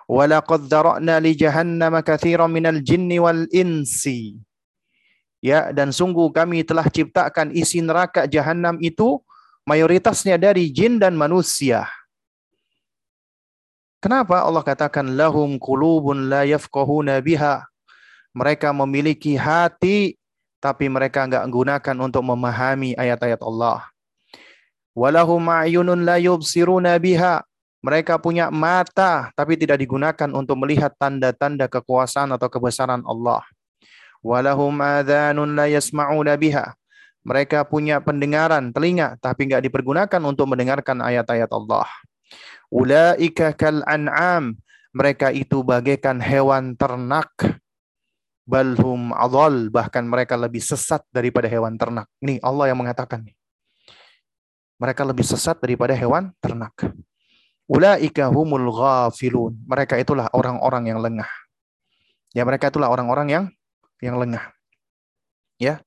Li 0.09 1.31
jahannam 1.37 1.93
katsiran 2.01 2.49
minal 2.49 2.81
jinni 2.81 3.21
wal 3.21 3.45
insi. 3.53 4.41
Ya, 5.39 5.71
dan 5.71 5.93
sungguh 5.93 6.33
kami 6.35 6.65
telah 6.67 6.89
ciptakan 6.89 7.55
isi 7.55 7.79
neraka 7.79 8.27
jahanam 8.27 8.75
itu 8.83 9.21
mayoritasnya 9.63 10.35
dari 10.35 10.67
jin 10.73 10.99
dan 10.99 11.15
manusia. 11.15 11.87
Kenapa 14.03 14.43
Allah 14.43 14.63
katakan 14.63 15.15
lahum 15.15 15.59
qulubun 15.59 16.31
la 16.31 16.43
yafqahuna 16.47 17.19
biha 17.23 17.67
mereka 18.31 18.71
memiliki 18.71 19.35
hati 19.35 20.15
tapi 20.59 20.91
mereka 20.91 21.23
enggak 21.23 21.43
gunakan 21.47 21.95
untuk 22.03 22.23
memahami 22.23 22.95
ayat-ayat 22.99 23.39
Allah. 23.43 23.87
Walahum 24.91 25.43
a'yunun 25.47 26.03
la 26.03 26.19
yubsiruna 26.19 26.99
biha. 26.99 27.43
Mereka 27.79 28.19
punya 28.19 28.51
mata 28.51 29.31
tapi 29.33 29.55
tidak 29.55 29.79
digunakan 29.79 30.29
untuk 30.35 30.59
melihat 30.59 30.91
tanda-tanda 30.99 31.71
kekuasaan 31.71 32.35
atau 32.35 32.51
kebesaran 32.51 33.03
Allah. 33.07 33.43
Walahum 34.19 34.75
adhanun 34.83 35.55
la 35.55 35.71
yasma'una 35.71 36.35
biha. 36.35 36.75
Mereka 37.23 37.67
punya 37.67 37.99
pendengaran, 37.99 38.71
telinga, 38.71 39.19
tapi 39.19 39.47
enggak 39.47 39.63
dipergunakan 39.67 40.21
untuk 40.23 40.47
mendengarkan 40.47 41.03
ayat-ayat 41.03 41.51
Allah. 41.51 41.87
Ulaika 42.67 43.55
kal 43.55 43.83
an'am. 43.87 44.59
Mereka 44.89 45.29
itu 45.31 45.61
bagaikan 45.61 46.17
hewan 46.17 46.73
ternak 46.73 47.29
balhum 48.49 49.13
adol 49.13 49.69
bahkan 49.69 50.01
mereka 50.01 50.33
lebih 50.33 50.57
sesat 50.57 51.05
daripada 51.13 51.45
hewan 51.45 51.77
ternak. 51.77 52.09
Ini 52.17 52.41
Allah 52.41 52.73
yang 52.73 52.81
mengatakan. 52.81 53.21
Mereka 54.79 55.03
lebih 55.05 55.27
sesat 55.27 55.59
daripada 55.61 55.93
hewan 55.93 56.33
ternak. 56.41 56.73
Ulaika 57.69 58.33
humul 58.33 58.73
ghafilun. 58.73 59.53
Mereka 59.69 60.01
itulah 60.01 60.25
orang-orang 60.33 60.89
yang 60.89 60.99
lengah. 60.99 61.29
Ya, 62.33 62.41
mereka 62.41 62.73
itulah 62.73 62.89
orang-orang 62.89 63.27
yang 63.29 63.45
yang 64.01 64.17
lengah. 64.17 64.41
Ya. 65.61 65.85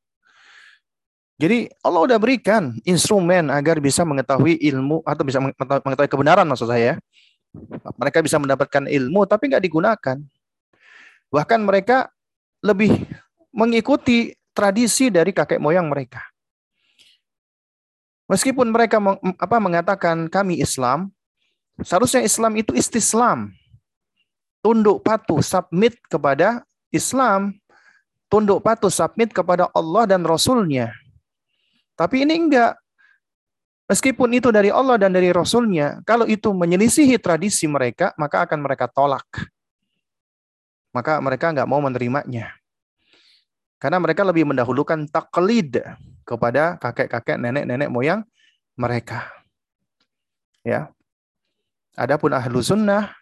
Jadi 1.43 1.75
Allah 1.83 2.07
udah 2.07 2.19
berikan 2.23 2.79
instrumen 2.87 3.51
agar 3.51 3.83
bisa 3.83 4.07
mengetahui 4.07 4.63
ilmu 4.63 5.03
atau 5.03 5.27
bisa 5.27 5.43
mengetahui 5.43 6.07
kebenaran 6.07 6.47
maksud 6.47 6.71
saya. 6.71 7.03
Mereka 7.99 8.23
bisa 8.23 8.39
mendapatkan 8.39 8.87
ilmu 8.87 9.27
tapi 9.27 9.51
nggak 9.51 9.65
digunakan. 9.67 10.23
Bahkan 11.35 11.61
mereka 11.67 12.15
lebih 12.63 12.95
mengikuti 13.51 14.31
tradisi 14.55 15.11
dari 15.11 15.35
kakek 15.35 15.59
moyang 15.59 15.91
mereka. 15.91 16.23
Meskipun 18.31 18.71
mereka 18.71 19.03
apa 19.37 19.57
mengatakan 19.59 20.31
kami 20.31 20.63
Islam, 20.63 21.11
seharusnya 21.81 22.21
Islam 22.21 22.53
itu 22.61 22.77
istislam. 22.77 23.57
Tunduk 24.63 25.03
patuh, 25.03 25.43
submit 25.43 25.99
kepada 26.07 26.63
Islam, 26.93 27.57
tunduk 28.31 28.63
patuh, 28.63 28.93
submit 28.93 29.35
kepada 29.35 29.67
Allah 29.75 30.07
dan 30.07 30.23
Rasulnya. 30.23 30.95
Tapi 31.99 32.29
ini 32.29 32.37
enggak. 32.39 32.79
Meskipun 33.91 34.31
itu 34.33 34.49
dari 34.55 34.73
Allah 34.73 34.97
dan 34.97 35.13
dari 35.13 35.29
Rasulnya, 35.35 36.01
kalau 36.07 36.25
itu 36.25 36.55
menyelisihi 36.55 37.19
tradisi 37.19 37.67
mereka, 37.67 38.15
maka 38.17 38.47
akan 38.47 38.63
mereka 38.63 38.87
tolak. 38.89 39.27
Maka 40.95 41.19
mereka 41.19 41.51
enggak 41.51 41.69
mau 41.69 41.83
menerimanya. 41.83 42.55
Karena 43.83 43.99
mereka 43.99 44.23
lebih 44.23 44.47
mendahulukan 44.47 45.11
taklid 45.11 45.83
kepada 46.23 46.79
kakek-kakek, 46.79 47.35
nenek-nenek 47.35 47.91
moyang 47.91 48.23
mereka. 48.79 49.27
Ya. 50.63 50.95
Adapun 51.99 52.33
ahlu 52.33 52.65
sunnah, 52.65 53.13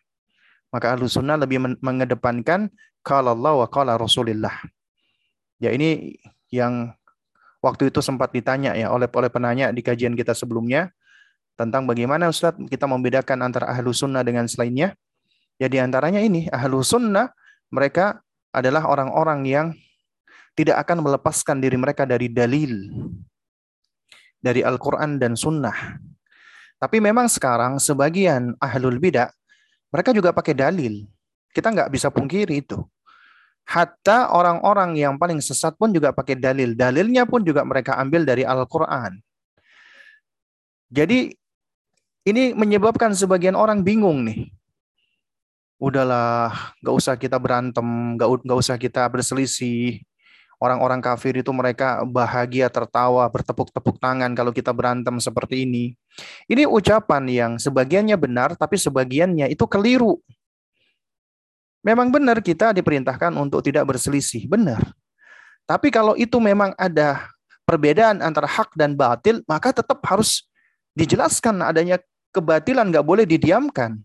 maka 0.70 0.94
ahlu 0.94 1.10
sunnah 1.10 1.34
lebih 1.34 1.58
mengedepankan 1.82 2.70
kalau 3.02 3.34
Allah 3.34 3.64
wa 3.64 3.66
kalau 3.66 3.94
Rasulullah. 3.98 4.54
Ya 5.60 5.74
ini 5.74 6.16
yang 6.54 6.94
waktu 7.60 7.92
itu 7.92 8.00
sempat 8.00 8.32
ditanya 8.32 8.72
ya 8.78 8.88
oleh 8.88 9.10
oleh 9.10 9.30
penanya 9.30 9.74
di 9.74 9.84
kajian 9.84 10.16
kita 10.16 10.32
sebelumnya 10.32 10.88
tentang 11.58 11.84
bagaimana 11.84 12.32
Ustaz 12.32 12.56
kita 12.70 12.88
membedakan 12.88 13.44
antara 13.44 13.68
ahlu 13.68 13.92
sunnah 13.92 14.24
dengan 14.24 14.48
selainnya. 14.48 14.96
Ya 15.60 15.68
di 15.68 15.76
antaranya 15.76 16.24
ini 16.24 16.48
ahlu 16.48 16.80
sunnah 16.80 17.34
mereka 17.68 18.24
adalah 18.50 18.88
orang-orang 18.88 19.40
yang 19.44 19.66
tidak 20.58 20.82
akan 20.86 21.04
melepaskan 21.04 21.62
diri 21.62 21.76
mereka 21.78 22.08
dari 22.08 22.32
dalil 22.32 22.90
dari 24.40 24.64
Al-Quran 24.64 25.20
dan 25.20 25.36
Sunnah. 25.36 26.00
Tapi 26.80 26.96
memang 26.96 27.28
sekarang 27.28 27.76
sebagian 27.76 28.56
ahlul 28.56 28.96
bidah 28.96 29.28
mereka 29.90 30.14
juga 30.14 30.30
pakai 30.30 30.54
dalil. 30.54 31.04
Kita 31.50 31.74
nggak 31.74 31.90
bisa 31.90 32.08
pungkiri 32.14 32.62
itu. 32.62 32.78
Hatta 33.66 34.30
orang-orang 34.34 34.98
yang 34.98 35.18
paling 35.18 35.42
sesat 35.42 35.74
pun 35.74 35.90
juga 35.90 36.14
pakai 36.14 36.38
dalil. 36.38 36.78
Dalilnya 36.78 37.26
pun 37.26 37.42
juga 37.42 37.66
mereka 37.66 37.98
ambil 37.98 38.22
dari 38.22 38.46
Al-Quran. 38.46 39.18
Jadi 40.90 41.34
ini 42.26 42.54
menyebabkan 42.54 43.14
sebagian 43.14 43.58
orang 43.58 43.82
bingung 43.82 44.26
nih. 44.26 44.50
Udahlah, 45.78 46.74
nggak 46.82 46.94
usah 46.94 47.14
kita 47.14 47.38
berantem, 47.38 48.18
nggak 48.18 48.58
usah 48.58 48.78
kita 48.78 49.06
berselisih. 49.10 50.02
Orang-orang 50.60 51.00
kafir 51.00 51.40
itu 51.40 51.48
mereka 51.56 52.04
bahagia, 52.04 52.68
tertawa, 52.68 53.24
bertepuk-tepuk 53.32 53.96
tangan 53.96 54.28
kalau 54.36 54.52
kita 54.52 54.76
berantem 54.76 55.16
seperti 55.16 55.64
ini. 55.64 55.96
Ini 56.52 56.68
ucapan 56.68 57.24
yang 57.32 57.52
sebagiannya 57.56 58.12
benar, 58.20 58.52
tapi 58.60 58.76
sebagiannya 58.76 59.48
itu 59.48 59.64
keliru. 59.64 60.20
Memang 61.80 62.12
benar 62.12 62.44
kita 62.44 62.76
diperintahkan 62.76 63.32
untuk 63.40 63.64
tidak 63.64 63.88
berselisih, 63.88 64.44
benar. 64.52 64.84
Tapi 65.64 65.88
kalau 65.88 66.12
itu 66.12 66.36
memang 66.36 66.76
ada 66.76 67.32
perbedaan 67.64 68.20
antara 68.20 68.44
hak 68.44 68.76
dan 68.76 68.92
batil, 68.92 69.40
maka 69.48 69.72
tetap 69.72 70.04
harus 70.04 70.44
dijelaskan 70.92 71.64
adanya 71.64 71.96
kebatilan 72.36 72.92
nggak 72.92 73.06
boleh 73.06 73.24
didiamkan. 73.24 73.96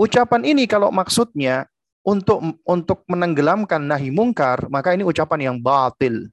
Ucapan 0.00 0.48
ini 0.48 0.64
kalau 0.64 0.88
maksudnya 0.88 1.68
untuk 2.04 2.60
untuk 2.68 3.00
menenggelamkan 3.08 3.80
nahi 3.80 4.12
mungkar, 4.12 4.68
maka 4.68 4.92
ini 4.92 5.02
ucapan 5.02 5.50
yang 5.50 5.56
batil. 5.56 6.28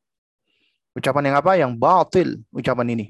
Ucapan 0.91 1.31
yang 1.31 1.35
apa? 1.39 1.51
Yang 1.55 1.71
batil 1.79 2.29
ucapan 2.51 2.87
ini. 2.91 3.05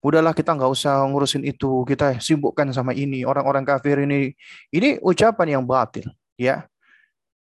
Udahlah 0.00 0.32
kita 0.32 0.56
nggak 0.56 0.70
usah 0.72 1.04
ngurusin 1.12 1.44
itu, 1.44 1.84
kita 1.84 2.16
sibukkan 2.16 2.72
sama 2.72 2.96
ini. 2.96 3.28
Orang-orang 3.28 3.68
kafir 3.68 4.00
ini, 4.00 4.32
ini 4.72 4.96
ucapan 5.04 5.60
yang 5.60 5.62
batil 5.68 6.08
ya. 6.40 6.64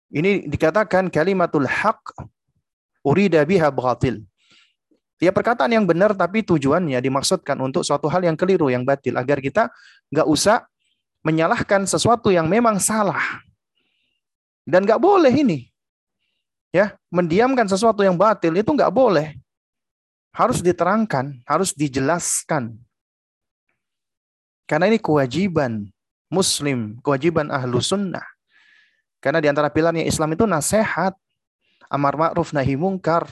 Ini 0.09 0.45
dikatakan 0.49 1.09
kalimatul 1.09 1.65
haq 1.65 2.01
urida 3.01 3.41
biha 3.41 3.73
batil. 3.73 4.21
Ya 5.19 5.35
perkataan 5.35 5.73
yang 5.75 5.83
benar 5.83 6.15
tapi 6.15 6.45
tujuannya 6.45 7.01
dimaksudkan 7.03 7.59
untuk 7.59 7.83
suatu 7.83 8.07
hal 8.07 8.23
yang 8.23 8.37
keliru, 8.39 8.71
yang 8.71 8.87
batil 8.87 9.17
agar 9.17 9.43
kita 9.43 9.67
nggak 10.13 10.27
usah 10.29 10.63
menyalahkan 11.25 11.83
sesuatu 11.89 12.31
yang 12.31 12.47
memang 12.47 12.79
salah. 12.79 13.48
Dan 14.69 14.85
nggak 14.85 15.01
boleh 15.01 15.33
ini. 15.33 15.65
Ya, 16.69 16.93
mendiamkan 17.09 17.65
sesuatu 17.65 18.05
yang 18.05 18.13
batil 18.13 18.53
itu 18.53 18.69
nggak 18.69 18.93
boleh. 18.93 19.33
Harus 20.29 20.61
diterangkan, 20.61 21.41
harus 21.49 21.73
dijelaskan. 21.73 22.77
Karena 24.69 24.85
ini 24.85 25.01
kewajiban 25.01 25.89
muslim, 26.29 27.01
kewajiban 27.01 27.49
ahlu 27.49 27.81
sunnah. 27.81 28.21
Karena 29.17 29.41
di 29.41 29.49
antara 29.49 29.73
pilarnya 29.73 30.05
Islam 30.05 30.37
itu 30.37 30.45
nasihat, 30.45 31.17
amar 31.89 32.13
ma'ruf 32.13 32.53
nahi 32.53 32.77
mungkar. 32.77 33.25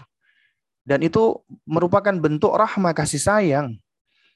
Dan 0.81 1.05
itu 1.05 1.37
merupakan 1.69 2.17
bentuk 2.17 2.57
rahmah 2.57 2.97
kasih 2.97 3.21
sayang. 3.21 3.77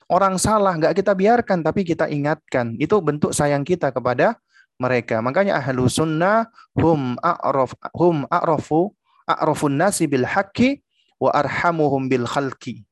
Orang 0.05 0.37
salah 0.37 0.77
nggak 0.77 1.01
kita 1.01 1.17
biarkan 1.17 1.65
tapi 1.65 1.81
kita 1.81 2.05
ingatkan. 2.05 2.77
Itu 2.77 3.01
bentuk 3.01 3.33
sayang 3.33 3.65
kita 3.65 3.89
kepada 3.89 4.37
mereka. 4.77 5.19
Makanya 5.19 5.59
ahlu 5.59 5.89
sunnah 5.89 6.47
hum 6.77 7.17
a'raf 7.19 7.75
hum 7.95 8.23
a'rafu 8.29 8.93
a'rafun 9.27 9.75
nasi 9.75 10.07
bil 10.07 10.25
haqqi 10.27 10.79
wa 11.21 11.33
arhamuhum 11.33 12.07
bil 12.07 12.25
khalqi. 12.25 12.85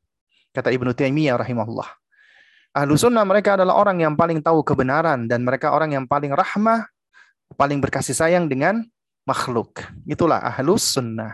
Kata 0.51 0.73
Ibnu 0.73 0.91
Taimiyah 0.93 1.37
rahimahullah. 1.37 1.89
Ahlu 2.69 2.93
sunnah 2.97 3.25
mereka 3.25 3.57
adalah 3.57 3.77
orang 3.77 4.01
yang 4.05 4.13
paling 4.13 4.45
tahu 4.45 4.61
kebenaran 4.61 5.25
dan 5.25 5.41
mereka 5.41 5.73
orang 5.73 5.93
yang 5.93 6.05
paling 6.05 6.29
rahmah 6.29 6.85
paling 7.57 7.81
berkasih 7.81 8.13
sayang 8.13 8.45
dengan 8.45 8.85
makhluk. 9.25 9.85
Itulah 10.05 10.41
ahlus 10.41 10.85
sunnah. 10.93 11.33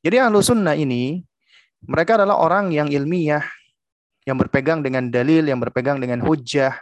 Jadi 0.00 0.16
ahlus 0.16 0.48
sunnah 0.48 0.72
ini, 0.72 1.24
mereka 1.84 2.16
adalah 2.16 2.40
orang 2.40 2.72
yang 2.72 2.88
ilmiah, 2.88 3.44
yang 4.24 4.40
berpegang 4.40 4.80
dengan 4.80 5.12
dalil, 5.12 5.44
yang 5.44 5.60
berpegang 5.60 6.00
dengan 6.00 6.24
hujah, 6.24 6.76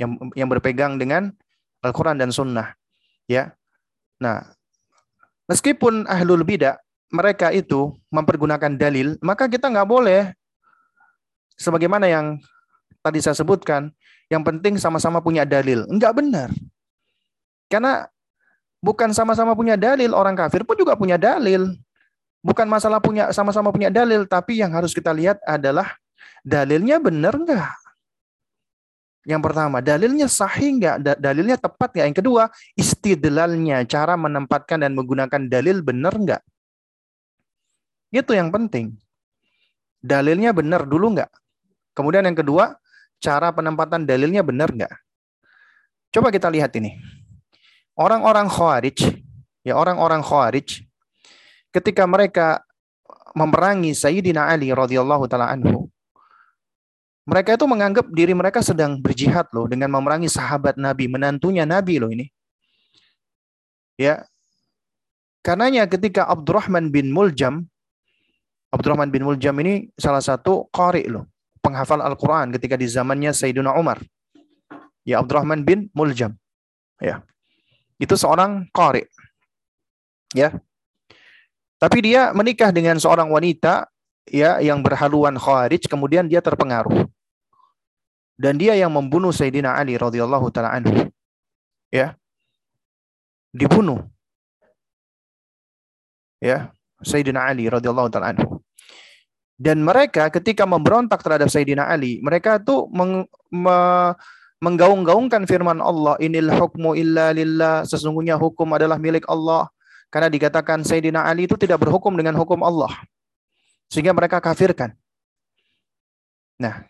yang 0.00 0.16
yang 0.32 0.48
berpegang 0.48 0.96
dengan 0.96 1.32
Al-Quran 1.82 2.16
dan 2.16 2.30
Sunnah. 2.30 2.74
Ya, 3.26 3.54
nah, 4.18 4.42
meskipun 5.50 6.06
ahlul 6.06 6.42
bidah 6.42 6.78
mereka 7.12 7.52
itu 7.52 7.92
mempergunakan 8.08 8.72
dalil, 8.72 9.20
maka 9.20 9.46
kita 9.46 9.68
nggak 9.68 9.86
boleh, 9.86 10.32
sebagaimana 11.60 12.08
yang 12.08 12.40
tadi 13.04 13.20
saya 13.20 13.36
sebutkan, 13.36 13.92
yang 14.32 14.40
penting 14.40 14.80
sama-sama 14.80 15.20
punya 15.20 15.44
dalil. 15.44 15.84
Enggak 15.92 16.16
benar. 16.16 16.48
Karena 17.68 18.08
bukan 18.80 19.12
sama-sama 19.12 19.52
punya 19.52 19.76
dalil, 19.76 20.16
orang 20.16 20.32
kafir 20.32 20.64
pun 20.64 20.78
juga 20.78 20.96
punya 20.96 21.20
dalil. 21.20 21.76
Bukan 22.42 22.66
masalah 22.66 22.98
punya 22.98 23.30
sama-sama 23.30 23.70
punya 23.70 23.92
dalil, 23.92 24.24
tapi 24.26 24.58
yang 24.58 24.72
harus 24.72 24.96
kita 24.96 25.12
lihat 25.12 25.38
adalah 25.44 25.94
dalilnya 26.42 26.98
benar 26.98 27.36
enggak? 27.36 27.81
Yang 29.22 29.40
pertama, 29.46 29.78
dalilnya 29.78 30.26
sahih 30.26 30.78
enggak? 30.78 30.96
Dalilnya 31.22 31.54
tepat 31.54 31.94
enggak? 31.94 32.06
Yang 32.10 32.18
kedua, 32.18 32.42
istidlalnya, 32.74 33.86
cara 33.86 34.18
menempatkan 34.18 34.82
dan 34.82 34.98
menggunakan 34.98 35.46
dalil 35.46 35.78
benar 35.78 36.18
enggak? 36.18 36.42
Itu 38.10 38.34
yang 38.34 38.50
penting. 38.50 38.98
Dalilnya 40.02 40.50
benar 40.50 40.82
dulu 40.82 41.14
enggak? 41.14 41.30
Kemudian 41.94 42.26
yang 42.26 42.34
kedua, 42.34 42.74
cara 43.22 43.54
penempatan 43.54 44.02
dalilnya 44.02 44.42
benar 44.42 44.74
enggak? 44.74 44.90
Coba 46.10 46.34
kita 46.34 46.50
lihat 46.50 46.74
ini. 46.74 46.98
Orang-orang 47.94 48.50
Khawarij, 48.50 49.22
ya 49.62 49.78
orang-orang 49.78 50.18
Khawarij, 50.18 50.82
ketika 51.70 52.04
mereka 52.10 52.66
memerangi 53.38 53.94
Sayyidina 53.94 54.50
Ali 54.50 54.74
radhiyallahu 54.74 55.30
taala 55.30 55.54
anhu, 55.54 55.86
mereka 57.22 57.54
itu 57.54 57.66
menganggap 57.70 58.06
diri 58.10 58.34
mereka 58.34 58.60
sedang 58.64 58.98
berjihad 58.98 59.46
loh 59.54 59.70
dengan 59.70 59.90
memerangi 59.94 60.26
sahabat 60.26 60.74
Nabi, 60.74 61.06
menantunya 61.06 61.62
Nabi 61.62 62.02
loh 62.02 62.10
ini. 62.10 62.26
Ya. 63.94 64.26
Karenanya 65.42 65.90
ketika 65.90 66.26
Abdurrahman 66.30 66.94
bin 66.94 67.10
Muljam 67.10 67.66
Abdurrahman 68.72 69.12
bin 69.12 69.28
Muljam 69.28 69.52
ini 69.60 69.92
salah 70.00 70.24
satu 70.24 70.64
qari 70.72 71.04
loh, 71.04 71.28
penghafal 71.60 72.00
Al-Qur'an 72.00 72.48
ketika 72.56 72.80
di 72.80 72.88
zamannya 72.88 73.36
Sayyidina 73.36 73.76
Umar. 73.76 74.00
ya 75.04 75.20
Abdurrahman 75.20 75.60
bin 75.60 75.92
Muljam. 75.92 76.32
Ya. 76.96 77.20
Itu 78.00 78.16
seorang 78.16 78.72
qari. 78.72 79.04
Ya. 80.32 80.56
Tapi 81.76 81.98
dia 82.00 82.32
menikah 82.32 82.72
dengan 82.72 82.96
seorang 82.96 83.28
wanita 83.28 83.91
ya 84.26 84.62
yang 84.62 84.82
berhaluan 84.82 85.34
khawarij 85.34 85.86
kemudian 85.86 86.26
dia 86.30 86.42
terpengaruh. 86.42 87.06
Dan 88.38 88.58
dia 88.58 88.74
yang 88.74 88.90
membunuh 88.90 89.30
Sayyidina 89.30 89.76
Ali 89.76 89.94
radhiyallahu 89.94 90.50
taala 90.50 90.74
anhu. 90.74 91.08
Ya. 91.92 92.18
Dibunuh. 93.52 94.02
Ya, 96.42 96.74
Sayyidina 97.06 97.46
Ali 97.46 97.70
radhiyallahu 97.70 98.10
taala 98.10 98.34
anhu. 98.34 98.58
Dan 99.62 99.86
mereka 99.86 100.26
ketika 100.26 100.66
memberontak 100.66 101.22
terhadap 101.22 101.46
Sayyidina 101.46 101.86
Ali, 101.86 102.18
mereka 102.18 102.58
tuh 102.58 102.90
meng, 102.90 103.30
me, 103.46 103.78
menggaung-gaungkan 104.58 105.46
firman 105.46 105.78
Allah, 105.78 106.18
"Inil 106.18 106.50
hukmu 106.50 106.98
illa 106.98 107.30
lillah." 107.30 107.86
Sesungguhnya 107.86 108.34
hukum 108.34 108.66
adalah 108.74 108.98
milik 108.98 109.22
Allah. 109.30 109.70
Karena 110.10 110.26
dikatakan 110.26 110.82
Sayyidina 110.82 111.22
Ali 111.22 111.46
itu 111.46 111.54
tidak 111.54 111.78
berhukum 111.78 112.10
dengan 112.18 112.34
hukum 112.34 112.58
Allah. 112.66 112.90
Sehingga 113.92 114.16
mereka 114.16 114.40
kafirkan. 114.40 114.96
Nah, 116.56 116.88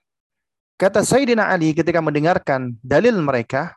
kata 0.79 1.03
Sayyidina 1.03 1.51
Ali 1.51 1.75
ketika 1.75 1.99
mendengarkan 1.99 2.79
dalil 2.79 3.19
mereka, 3.19 3.75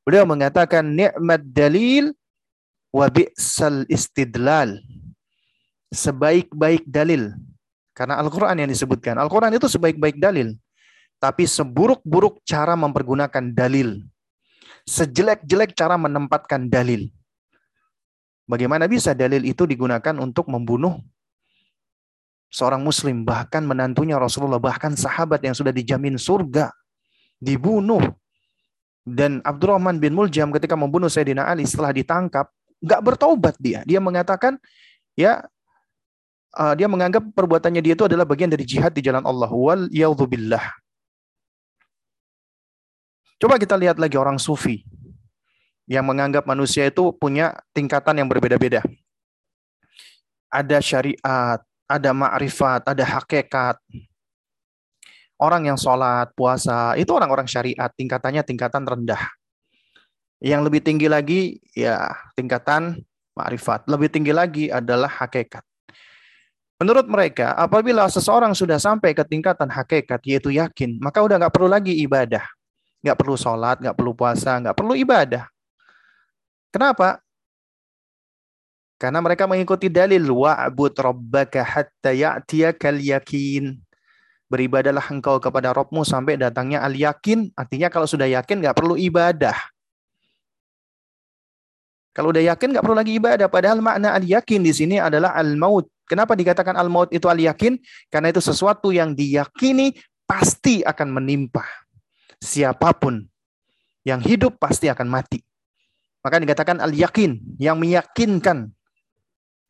beliau 0.00 0.24
mengatakan 0.24 0.80
ni'mat 0.80 1.44
dalil 1.44 2.16
wa 2.88 3.04
bi'sal 3.12 3.84
istidlal. 3.84 4.80
Sebaik-baik 5.92 6.88
dalil. 6.88 7.36
Karena 7.92 8.16
Al-Quran 8.16 8.64
yang 8.64 8.72
disebutkan. 8.72 9.20
Al-Quran 9.20 9.52
itu 9.52 9.68
sebaik-baik 9.68 10.16
dalil. 10.16 10.56
Tapi 11.20 11.44
seburuk-buruk 11.44 12.40
cara 12.48 12.72
mempergunakan 12.80 13.52
dalil. 13.52 14.00
Sejelek-jelek 14.88 15.76
cara 15.76 16.00
menempatkan 16.00 16.72
dalil. 16.72 17.12
Bagaimana 18.48 18.88
bisa 18.88 19.12
dalil 19.12 19.44
itu 19.44 19.68
digunakan 19.68 20.16
untuk 20.16 20.48
membunuh 20.48 20.96
seorang 22.52 22.84
muslim, 22.84 23.24
bahkan 23.24 23.64
menantunya 23.64 24.20
Rasulullah, 24.20 24.60
bahkan 24.60 24.92
sahabat 24.92 25.40
yang 25.40 25.56
sudah 25.56 25.72
dijamin 25.72 26.20
surga, 26.20 26.68
dibunuh. 27.40 28.04
Dan 29.02 29.42
Abdurrahman 29.42 29.98
bin 29.98 30.14
Muljam 30.14 30.54
ketika 30.54 30.78
membunuh 30.78 31.10
Sayyidina 31.10 31.48
Ali 31.48 31.66
setelah 31.66 31.90
ditangkap, 31.90 32.46
nggak 32.78 33.00
bertobat 33.02 33.56
dia. 33.58 33.82
Dia 33.82 33.98
mengatakan, 33.98 34.60
ya 35.18 35.42
uh, 36.54 36.74
dia 36.78 36.86
menganggap 36.86 37.24
perbuatannya 37.34 37.82
dia 37.82 37.98
itu 37.98 38.06
adalah 38.06 38.22
bagian 38.28 38.52
dari 38.52 38.62
jihad 38.62 38.94
di 38.94 39.02
jalan 39.02 39.24
Allah. 39.26 39.50
Wal 39.50 39.90
billah. 40.28 40.62
Coba 43.42 43.58
kita 43.58 43.74
lihat 43.74 43.98
lagi 43.98 44.14
orang 44.14 44.38
sufi 44.38 44.86
yang 45.90 46.06
menganggap 46.06 46.46
manusia 46.46 46.86
itu 46.86 47.10
punya 47.10 47.58
tingkatan 47.74 48.22
yang 48.22 48.30
berbeda-beda. 48.30 48.86
Ada 50.46 50.78
syariat, 50.78 51.58
ada 51.92 52.10
ma'rifat, 52.16 52.88
ada 52.88 53.04
hakikat. 53.04 53.76
Orang 55.36 55.68
yang 55.68 55.76
sholat, 55.76 56.32
puasa, 56.32 56.96
itu 56.96 57.10
orang-orang 57.12 57.44
syariat, 57.44 57.90
tingkatannya 57.92 58.40
tingkatan 58.46 58.88
rendah. 58.88 59.20
Yang 60.40 60.60
lebih 60.70 60.80
tinggi 60.80 61.06
lagi, 61.10 61.60
ya 61.76 62.08
tingkatan 62.38 62.96
ma'rifat. 63.36 63.84
Lebih 63.90 64.08
tinggi 64.08 64.32
lagi 64.32 64.72
adalah 64.72 65.10
hakikat. 65.10 65.60
Menurut 66.82 67.06
mereka, 67.06 67.54
apabila 67.54 68.10
seseorang 68.10 68.58
sudah 68.58 68.74
sampai 68.74 69.14
ke 69.14 69.22
tingkatan 69.22 69.70
hakikat, 69.70 70.18
yaitu 70.26 70.50
yakin, 70.50 70.98
maka 70.98 71.22
udah 71.22 71.38
nggak 71.38 71.54
perlu 71.54 71.70
lagi 71.70 71.94
ibadah. 72.02 72.42
Nggak 73.02 73.18
perlu 73.18 73.38
sholat, 73.38 73.78
nggak 73.78 73.94
perlu 73.94 74.12
puasa, 74.14 74.58
nggak 74.58 74.74
perlu 74.74 74.94
ibadah. 74.98 75.46
Kenapa? 76.74 77.22
Karena 79.02 79.18
mereka 79.18 79.50
mengikuti 79.50 79.90
dalil 79.90 80.22
wa'bud 80.22 80.94
rabbaka 80.94 81.66
hatta 81.66 82.14
ya'tiyakal 82.14 83.02
yakin. 83.02 83.74
Beribadalah 84.46 85.02
engkau 85.10 85.42
kepada 85.42 85.74
Rabbmu 85.74 86.06
sampai 86.06 86.38
datangnya 86.38 86.86
al 86.86 86.94
yakin. 86.94 87.50
Artinya 87.58 87.90
kalau 87.90 88.06
sudah 88.06 88.30
yakin 88.30 88.62
nggak 88.62 88.78
perlu 88.78 88.94
ibadah. 88.94 89.58
Kalau 92.14 92.30
udah 92.30 92.46
yakin 92.54 92.78
nggak 92.78 92.84
perlu 92.86 92.94
lagi 92.94 93.18
ibadah. 93.18 93.50
Padahal 93.50 93.82
makna 93.82 94.14
al 94.14 94.22
yakin 94.22 94.62
di 94.62 94.70
sini 94.70 95.02
adalah 95.02 95.34
al 95.34 95.58
maut. 95.58 95.90
Kenapa 96.06 96.38
dikatakan 96.38 96.78
al 96.78 96.86
maut 96.86 97.10
itu 97.10 97.26
al 97.26 97.42
yakin? 97.42 97.82
Karena 98.06 98.30
itu 98.30 98.38
sesuatu 98.38 98.94
yang 98.94 99.18
diyakini 99.18 99.98
pasti 100.30 100.86
akan 100.86 101.10
menimpa. 101.10 101.66
Siapa 102.38 102.94
pun 102.94 103.18
yang 104.06 104.22
hidup 104.22 104.62
pasti 104.62 104.86
akan 104.86 105.10
mati. 105.10 105.42
Maka 106.22 106.38
dikatakan 106.38 106.78
al-yakin, 106.78 107.58
yang 107.58 107.82
meyakinkan. 107.82 108.70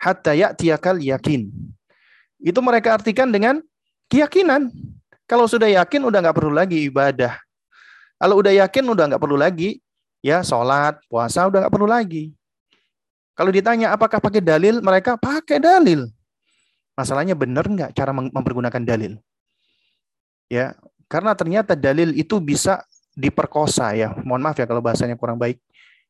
Hatta 0.02 0.34
ya'tiyakal 0.34 0.98
yakin. 0.98 1.46
Itu 2.42 2.58
mereka 2.58 2.98
artikan 2.98 3.30
dengan 3.30 3.62
keyakinan. 4.10 4.74
Kalau 5.30 5.46
sudah 5.46 5.70
yakin, 5.70 6.02
udah 6.02 6.18
nggak 6.18 6.34
perlu 6.34 6.50
lagi 6.50 6.90
ibadah. 6.90 7.38
Kalau 8.18 8.42
udah 8.42 8.50
yakin, 8.50 8.82
udah 8.82 9.04
nggak 9.14 9.22
perlu 9.22 9.38
lagi 9.38 9.78
ya 10.18 10.42
sholat, 10.42 10.98
puasa, 11.06 11.46
udah 11.46 11.66
nggak 11.66 11.74
perlu 11.74 11.86
lagi. 11.86 12.34
Kalau 13.38 13.54
ditanya 13.54 13.94
apakah 13.94 14.18
pakai 14.18 14.42
dalil, 14.42 14.82
mereka 14.82 15.14
pakai 15.14 15.62
dalil. 15.62 16.10
Masalahnya 16.98 17.38
benar 17.38 17.64
nggak 17.64 17.94
cara 17.94 18.10
mempergunakan 18.12 18.82
dalil? 18.82 19.16
Ya, 20.50 20.76
karena 21.08 21.32
ternyata 21.32 21.72
dalil 21.72 22.12
itu 22.12 22.36
bisa 22.42 22.84
diperkosa 23.16 23.96
ya. 23.96 24.12
Mohon 24.26 24.50
maaf 24.50 24.56
ya 24.60 24.66
kalau 24.68 24.84
bahasanya 24.84 25.16
kurang 25.16 25.40
baik 25.40 25.62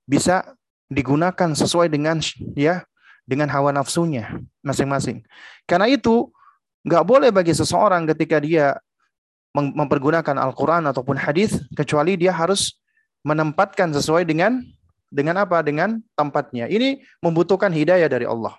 bisa 0.03 0.43
digunakan 0.91 1.55
sesuai 1.55 1.87
dengan 1.87 2.19
ya 2.59 2.83
dengan 3.27 3.49
hawa 3.51 3.71
nafsunya 3.71 4.41
masing-masing. 4.63 5.23
Karena 5.67 5.87
itu 5.91 6.31
nggak 6.83 7.05
boleh 7.07 7.31
bagi 7.31 7.55
seseorang 7.55 8.07
ketika 8.11 8.43
dia 8.43 8.79
mempergunakan 9.55 10.37
Al-Quran 10.41 10.89
ataupun 10.89 11.15
hadis 11.15 11.61
kecuali 11.77 12.17
dia 12.17 12.33
harus 12.33 12.81
menempatkan 13.23 13.93
sesuai 13.93 14.25
dengan 14.27 14.65
dengan 15.13 15.45
apa? 15.45 15.61
Dengan 15.61 16.01
tempatnya. 16.17 16.67
Ini 16.67 17.05
membutuhkan 17.21 17.69
hidayah 17.69 18.09
dari 18.09 18.25
Allah. 18.25 18.57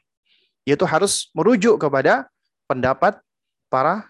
Yaitu 0.64 0.86
harus 0.88 1.28
merujuk 1.36 1.82
kepada 1.82 2.30
pendapat 2.70 3.20
para 3.68 4.05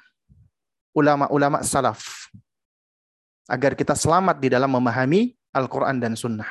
ulama-ulama 0.93 1.63
salaf. 1.65 2.29
Agar 3.49 3.73
kita 3.73 3.95
selamat 3.97 4.37
di 4.37 4.51
dalam 4.51 4.69
memahami 4.69 5.33
Al-Quran 5.55 5.97
dan 5.97 6.13
Sunnah. 6.13 6.47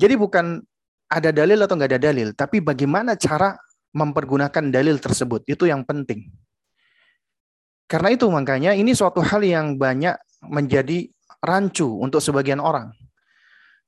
Jadi 0.00 0.16
bukan 0.16 0.64
ada 1.10 1.34
dalil 1.34 1.58
atau 1.58 1.74
nggak 1.74 1.90
ada 1.90 2.00
dalil, 2.00 2.30
tapi 2.38 2.62
bagaimana 2.62 3.18
cara 3.18 3.58
mempergunakan 3.90 4.70
dalil 4.70 5.02
tersebut 5.02 5.42
itu 5.50 5.66
yang 5.66 5.82
penting. 5.82 6.30
Karena 7.90 8.14
itu 8.14 8.30
makanya 8.30 8.70
ini 8.78 8.94
suatu 8.94 9.18
hal 9.18 9.42
yang 9.42 9.74
banyak 9.74 10.14
menjadi 10.46 11.10
rancu 11.42 11.90
untuk 11.98 12.22
sebagian 12.22 12.62
orang. 12.62 12.94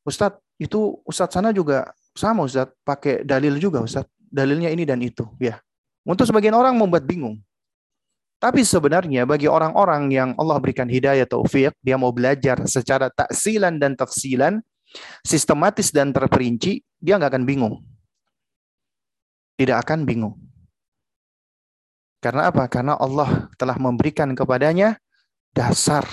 Ustadz, 0.02 0.42
itu 0.58 0.98
Ustadz 1.06 1.38
sana 1.38 1.54
juga 1.54 1.94
sama 2.10 2.42
Ustadz, 2.42 2.74
pakai 2.82 3.22
dalil 3.22 3.62
juga 3.62 3.78
Ustadz. 3.78 4.10
Dalilnya 4.32 4.72
ini 4.72 4.82
dan 4.82 4.98
itu. 4.98 5.22
ya. 5.38 5.60
Untuk 6.02 6.26
sebagian 6.26 6.56
orang 6.58 6.74
membuat 6.74 7.06
bingung. 7.06 7.38
Tapi 8.42 8.66
sebenarnya 8.66 9.22
bagi 9.22 9.46
orang-orang 9.46 10.10
yang 10.10 10.34
Allah 10.34 10.58
berikan 10.58 10.90
hidayah 10.90 11.28
taufik, 11.30 11.70
dia 11.78 11.94
mau 11.94 12.10
belajar 12.10 12.58
secara 12.66 13.06
taksilan 13.06 13.78
dan 13.78 13.94
tafsilan, 13.94 14.58
sistematis 15.24 15.94
dan 15.94 16.10
terperinci, 16.10 16.82
dia 16.98 17.16
nggak 17.18 17.32
akan 17.36 17.44
bingung. 17.44 17.74
Tidak 19.56 19.76
akan 19.78 20.04
bingung. 20.08 20.34
Karena 22.22 22.54
apa? 22.54 22.70
Karena 22.70 22.94
Allah 22.94 23.50
telah 23.58 23.74
memberikan 23.76 24.30
kepadanya 24.30 24.94
dasar, 25.50 26.06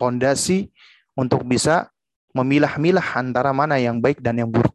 pondasi 0.00 0.72
untuk 1.12 1.44
bisa 1.44 1.92
memilah-milah 2.32 3.04
antara 3.18 3.52
mana 3.52 3.76
yang 3.76 4.00
baik 4.00 4.24
dan 4.24 4.40
yang 4.40 4.48
buruk. 4.48 4.72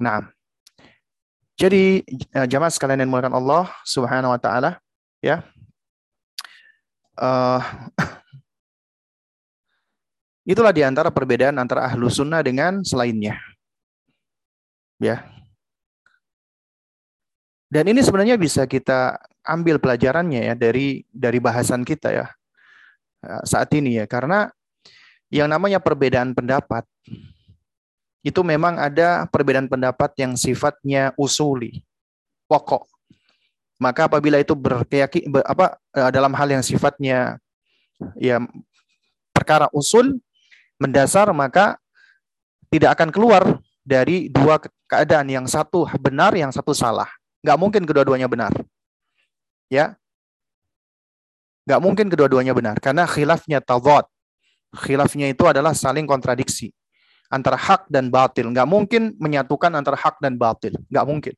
Nah, 0.00 0.26
jadi 1.54 2.02
eh, 2.08 2.46
jamaah 2.50 2.72
sekalian 2.72 3.04
yang 3.04 3.12
dimuliakan 3.12 3.36
Allah 3.36 3.70
Subhanahu 3.86 4.34
wa 4.34 4.40
taala, 4.40 4.80
ya. 5.22 5.44
Uh, 7.14 7.62
Itulah 10.44 10.76
di 10.76 10.84
antara 10.84 11.08
perbedaan 11.08 11.56
antara 11.56 11.88
ahlu 11.88 12.12
sunnah 12.12 12.44
dengan 12.44 12.84
selainnya. 12.84 13.40
Ya. 15.00 15.24
Dan 17.72 17.90
ini 17.90 18.04
sebenarnya 18.04 18.36
bisa 18.36 18.68
kita 18.68 19.18
ambil 19.44 19.76
pelajarannya 19.76 20.52
ya 20.52 20.54
dari 20.56 21.04
dari 21.12 21.38
bahasan 21.40 21.84
kita 21.84 22.08
ya 22.12 22.26
eh, 23.24 23.42
saat 23.44 23.68
ini 23.76 24.00
ya 24.00 24.08
karena 24.08 24.48
yang 25.28 25.52
namanya 25.52 25.78
perbedaan 25.82 26.32
pendapat 26.32 26.88
itu 28.24 28.40
memang 28.40 28.80
ada 28.80 29.28
perbedaan 29.28 29.68
pendapat 29.68 30.16
yang 30.16 30.32
sifatnya 30.32 31.12
usuli 31.20 31.84
pokok 32.48 32.88
maka 33.76 34.08
apabila 34.08 34.40
itu 34.40 34.56
berkeyakin 34.56 35.28
apa 35.44 35.76
eh, 35.92 36.10
dalam 36.14 36.32
hal 36.32 36.48
yang 36.48 36.64
sifatnya 36.64 37.36
ya 38.16 38.40
perkara 39.36 39.68
usul 39.76 40.23
mendasar 40.84 41.32
maka 41.32 41.80
tidak 42.68 43.00
akan 43.00 43.08
keluar 43.08 43.42
dari 43.80 44.28
dua 44.28 44.60
keadaan 44.84 45.32
yang 45.32 45.46
satu 45.48 45.88
benar 45.96 46.36
yang 46.36 46.52
satu 46.52 46.76
salah. 46.76 47.08
Nggak 47.40 47.58
mungkin 47.60 47.82
kedua-duanya 47.88 48.28
benar. 48.28 48.52
Ya? 49.72 49.96
Nggak 51.64 51.80
mungkin 51.80 52.06
kedua-duanya 52.12 52.52
benar 52.52 52.76
karena 52.80 53.08
khilafnya 53.08 53.64
tawad. 53.64 54.04
Khilafnya 54.74 55.30
itu 55.30 55.46
adalah 55.48 55.72
saling 55.72 56.04
kontradiksi 56.04 56.74
antara 57.32 57.56
hak 57.56 57.88
dan 57.88 58.12
batil. 58.12 58.50
Nggak 58.50 58.68
mungkin 58.68 59.02
menyatukan 59.16 59.70
antara 59.72 59.96
hak 59.96 60.20
dan 60.20 60.36
batil. 60.36 60.74
Nggak 60.90 61.06
mungkin. 61.06 61.34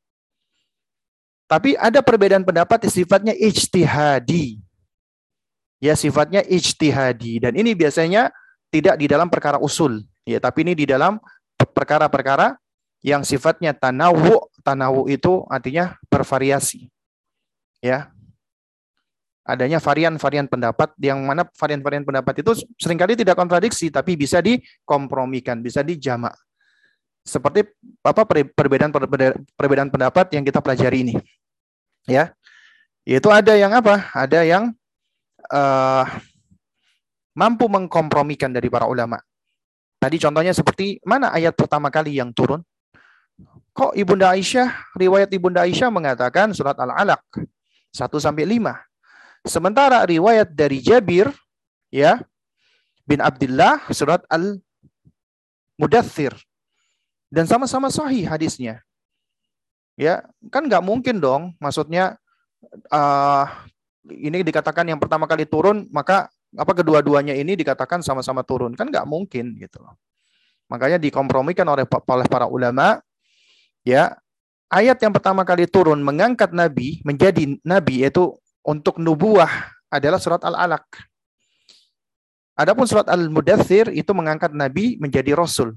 Tapi 1.46 1.78
ada 1.78 2.02
perbedaan 2.02 2.42
pendapat 2.42 2.88
yang 2.88 2.94
sifatnya 2.94 3.34
ijtihadi. 3.38 4.58
Ya 5.78 5.94
sifatnya 5.94 6.42
ijtihadi. 6.42 7.46
Dan 7.46 7.52
ini 7.54 7.76
biasanya 7.76 8.34
tidak 8.70 8.94
di 8.98 9.06
dalam 9.06 9.28
perkara 9.30 9.58
usul. 9.60 10.02
Ya 10.26 10.42
tapi 10.42 10.66
ini 10.66 10.74
di 10.74 10.86
dalam 10.88 11.22
perkara-perkara 11.56 12.58
yang 13.04 13.22
sifatnya 13.22 13.70
tanawu 13.70 14.50
tanawu 14.66 15.06
itu 15.06 15.46
artinya 15.46 15.94
bervariasi. 16.10 16.90
Ya. 17.78 18.10
Adanya 19.46 19.78
varian-varian 19.78 20.50
pendapat 20.50 20.90
yang 20.98 21.22
mana 21.22 21.46
varian-varian 21.54 22.02
pendapat 22.02 22.42
itu 22.42 22.66
sering 22.82 22.98
kali 22.98 23.14
tidak 23.14 23.38
kontradiksi 23.38 23.94
tapi 23.94 24.18
bisa 24.18 24.42
dikompromikan 24.42 25.62
bisa 25.62 25.86
dijamak. 25.86 26.34
Seperti 27.22 27.62
apa 28.02 28.26
perbedaan 28.26 28.90
perbedaan 29.54 29.90
pendapat 29.90 30.34
yang 30.34 30.42
kita 30.42 30.58
pelajari 30.58 31.06
ini. 31.06 31.14
Ya. 32.10 32.34
Yaitu 33.06 33.30
ada 33.30 33.54
yang 33.54 33.70
apa? 33.70 34.10
Ada 34.10 34.42
yang 34.42 34.74
uh, 35.54 36.04
mampu 37.36 37.68
mengkompromikan 37.68 38.48
dari 38.50 38.72
para 38.72 38.88
ulama. 38.88 39.20
Tadi 40.00 40.16
contohnya 40.16 40.56
seperti 40.56 40.96
mana 41.04 41.36
ayat 41.36 41.52
pertama 41.52 41.92
kali 41.92 42.16
yang 42.16 42.32
turun? 42.32 42.64
Kok 43.76 43.92
Ibunda 43.92 44.32
Aisyah, 44.32 44.96
riwayat 44.96 45.28
Ibunda 45.36 45.68
Aisyah 45.68 45.92
mengatakan 45.92 46.56
surat 46.56 46.80
Al-Alaq 46.80 47.20
1 47.92 48.08
sampai 48.16 48.48
5. 48.48 48.72
Sementara 49.44 50.00
riwayat 50.08 50.56
dari 50.56 50.80
Jabir 50.80 51.28
ya 51.92 52.24
bin 53.04 53.20
Abdullah 53.20 53.84
surat 53.92 54.24
Al-Mudathir 54.32 56.32
dan 57.28 57.44
sama-sama 57.44 57.92
sahih 57.92 58.24
hadisnya. 58.24 58.80
Ya, 59.96 60.28
kan 60.52 60.68
nggak 60.68 60.84
mungkin 60.84 61.20
dong, 61.20 61.56
maksudnya 61.56 62.20
uh, 62.92 63.48
ini 64.12 64.44
dikatakan 64.44 64.84
yang 64.84 65.00
pertama 65.00 65.24
kali 65.24 65.48
turun, 65.48 65.88
maka 65.88 66.28
apa 66.56 66.72
kedua-duanya 66.72 67.36
ini 67.36 67.54
dikatakan 67.54 68.00
sama-sama 68.00 68.42
turun? 68.42 68.72
Kan 68.74 68.88
nggak 68.88 69.06
mungkin 69.06 69.56
gitu 69.60 69.80
loh. 69.84 69.94
Makanya 70.66 70.98
dikompromikan 70.98 71.68
oleh 71.68 71.86
oleh 71.86 72.26
para 72.26 72.50
ulama, 72.50 72.98
ya 73.86 74.18
ayat 74.66 74.98
yang 74.98 75.14
pertama 75.14 75.46
kali 75.46 75.70
turun 75.70 76.02
mengangkat 76.02 76.50
Nabi 76.50 76.98
menjadi 77.06 77.54
Nabi 77.62 78.02
yaitu 78.02 78.34
untuk 78.66 78.98
nubuah 78.98 79.76
adalah 79.86 80.18
surat 80.18 80.42
Al-Alaq. 80.42 80.82
Adapun 82.56 82.88
surat 82.88 83.06
Al-Mudathir 83.06 83.92
itu 83.92 84.10
mengangkat 84.16 84.50
Nabi 84.50 84.96
menjadi 84.96 85.36
Rasul. 85.36 85.76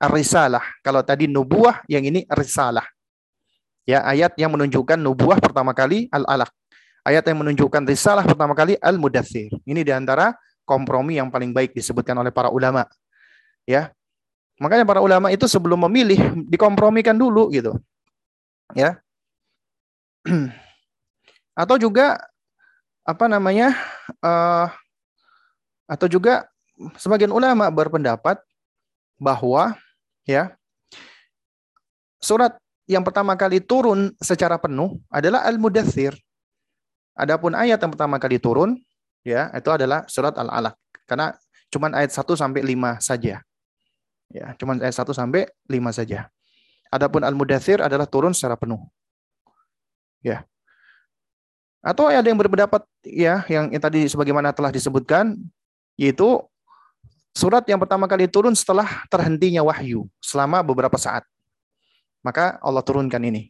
Ar-Risalah. 0.00 0.64
Kalau 0.80 1.04
tadi 1.04 1.28
nubuah, 1.28 1.84
yang 1.88 2.04
ini 2.04 2.24
Risalah. 2.28 2.84
Ya, 3.84 4.04
ayat 4.04 4.36
yang 4.40 4.52
menunjukkan 4.52 4.96
nubuah 5.00 5.40
pertama 5.40 5.72
kali 5.76 6.08
Al-Alaq. 6.12 6.52
Ayat 7.00 7.24
yang 7.24 7.40
menunjukkan 7.40 7.82
risalah 7.88 8.24
pertama 8.26 8.52
kali 8.52 8.76
Al-Mudathir. 8.80 9.52
Ini 9.64 9.80
di 9.80 9.92
antara 9.92 10.36
kompromi 10.68 11.16
yang 11.16 11.32
paling 11.32 11.50
baik 11.50 11.72
disebutkan 11.72 12.14
oleh 12.20 12.30
para 12.30 12.52
ulama. 12.52 12.84
Ya. 13.64 13.90
Makanya 14.60 14.84
para 14.84 15.00
ulama 15.00 15.32
itu 15.32 15.48
sebelum 15.48 15.80
memilih 15.88 16.20
dikompromikan 16.44 17.16
dulu 17.16 17.48
gitu. 17.50 17.80
Ya. 18.76 19.00
Atau 21.60 21.80
juga 21.80 22.20
apa 23.08 23.24
namanya? 23.26 23.72
Uh, 24.20 24.68
atau 25.90 26.06
juga 26.06 26.46
sebagian 26.94 27.34
ulama 27.34 27.66
berpendapat 27.66 28.38
bahwa 29.18 29.74
ya 30.22 30.54
surat 32.22 32.54
yang 32.86 33.02
pertama 33.02 33.34
kali 33.34 33.58
turun 33.58 34.14
secara 34.22 34.54
penuh 34.54 35.02
adalah 35.10 35.42
Al-Mudathir. 35.50 36.14
Adapun 37.20 37.52
ayat 37.52 37.76
yang 37.76 37.92
pertama 37.92 38.16
kali 38.16 38.40
turun 38.40 38.80
ya 39.20 39.52
itu 39.52 39.68
adalah 39.68 40.08
surat 40.08 40.32
Al-Alaq 40.32 40.72
karena 41.04 41.36
cuma 41.68 41.92
ayat 41.92 42.16
1 42.16 42.24
sampai 42.32 42.64
5 42.64 42.96
saja. 43.04 43.44
Ya, 44.32 44.46
cuma 44.56 44.78
ayat 44.80 44.96
1 44.96 45.12
sampai 45.12 45.52
5 45.68 45.92
saja. 45.92 46.32
Adapun 46.88 47.20
Al-Mudathir 47.22 47.84
adalah 47.84 48.08
turun 48.08 48.32
secara 48.32 48.56
penuh. 48.56 48.80
Ya. 50.24 50.48
Atau 51.84 52.08
ada 52.08 52.24
yang 52.24 52.36
berpendapat 52.36 52.84
ya 53.04 53.44
yang, 53.48 53.72
yang 53.72 53.82
tadi 53.82 54.04
sebagaimana 54.08 54.52
telah 54.52 54.68
disebutkan 54.68 55.36
yaitu 55.96 56.40
surat 57.36 57.64
yang 57.64 57.80
pertama 57.80 58.04
kali 58.04 58.28
turun 58.28 58.52
setelah 58.52 59.04
terhentinya 59.08 59.64
wahyu 59.64 60.08
selama 60.20 60.60
beberapa 60.64 60.96
saat. 60.96 61.24
Maka 62.20 62.60
Allah 62.60 62.84
turunkan 62.84 63.20
ini. 63.24 63.48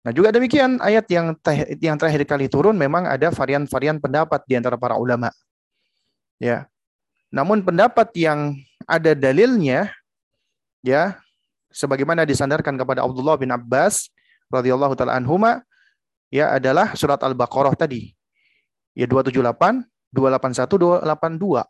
Nah 0.00 0.12
juga 0.16 0.32
demikian 0.32 0.80
ayat 0.80 1.04
yang 1.12 1.36
yang 1.76 1.96
terakhir 2.00 2.24
kali 2.24 2.48
turun 2.48 2.72
memang 2.72 3.04
ada 3.04 3.28
varian-varian 3.28 4.00
pendapat 4.00 4.40
di 4.48 4.56
antara 4.56 4.80
para 4.80 4.96
ulama. 4.96 5.28
Ya. 6.40 6.64
Namun 7.28 7.60
pendapat 7.60 8.08
yang 8.16 8.56
ada 8.88 9.12
dalilnya 9.12 9.92
ya 10.80 11.20
sebagaimana 11.68 12.24
disandarkan 12.24 12.80
kepada 12.80 13.04
Abdullah 13.04 13.36
bin 13.36 13.52
Abbas 13.52 14.08
radhiyallahu 14.50 14.96
taala 14.96 15.20
anhuma 15.20 15.62
ya 16.32 16.56
adalah 16.56 16.96
surat 16.96 17.20
Al-Baqarah 17.20 17.76
tadi. 17.76 18.16
Ya 18.96 19.06
278, 19.06 19.86
281, 20.10 21.06
282. 21.06 21.62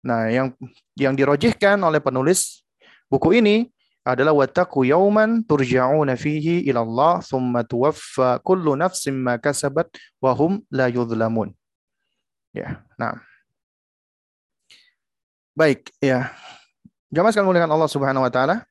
Nah, 0.00 0.32
yang 0.32 0.56
yang 0.96 1.12
dirojihkan 1.12 1.76
oleh 1.84 2.00
penulis 2.00 2.64
buku 3.12 3.36
ini 3.36 3.68
adalah 4.12 4.34
wattaqu 4.34 4.86
yauman 4.86 5.42
turja'una 5.46 6.18
fihi 6.18 6.66
ila 6.70 6.82
Allah 6.82 7.14
thumma 7.22 7.62
tuwaffa 7.62 8.42
kullu 8.42 8.74
nafsin 8.74 9.14
ma 9.14 9.38
kasabat 9.38 9.90
wa 10.18 10.30
hum 10.34 10.62
la 10.70 10.90
yudhlamun. 10.90 11.54
Ya, 12.50 12.82
nah. 12.98 13.18
Baik, 15.54 15.90
ya. 16.02 16.34
Jamaah 17.10 17.30
sekalian 17.34 17.50
muliakan 17.50 17.72
Allah 17.74 17.90
Subhanahu 17.90 18.26
wa 18.26 18.32
taala. 18.32 18.66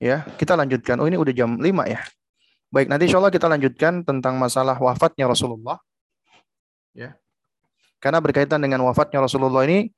Ya, 0.00 0.24
kita 0.40 0.56
lanjutkan. 0.56 0.96
Oh, 1.00 1.08
ini 1.08 1.20
udah 1.20 1.32
jam 1.32 1.60
5 1.60 1.64
ya. 1.88 2.00
Baik, 2.70 2.86
nanti 2.86 3.10
insya 3.10 3.18
Allah 3.18 3.34
kita 3.34 3.50
lanjutkan 3.50 4.06
tentang 4.06 4.38
masalah 4.38 4.78
wafatnya 4.78 5.26
Rasulullah. 5.26 5.76
Ya. 6.94 7.18
Karena 8.00 8.22
berkaitan 8.22 8.62
dengan 8.62 8.80
wafatnya 8.86 9.20
Rasulullah 9.20 9.66
ini 9.68 9.92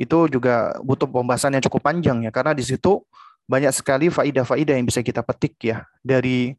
itu 0.00 0.18
juga 0.32 0.72
butuh 0.80 1.04
pembahasan 1.04 1.52
yang 1.52 1.64
cukup 1.68 1.84
panjang 1.84 2.24
ya 2.24 2.32
karena 2.32 2.56
di 2.56 2.64
situ 2.64 3.04
banyak 3.46 3.72
sekali 3.74 4.06
faidah-faidah 4.08 4.78
yang 4.78 4.86
bisa 4.86 5.02
kita 5.02 5.20
petik 5.20 5.58
ya 5.60 5.84
dari 6.00 6.54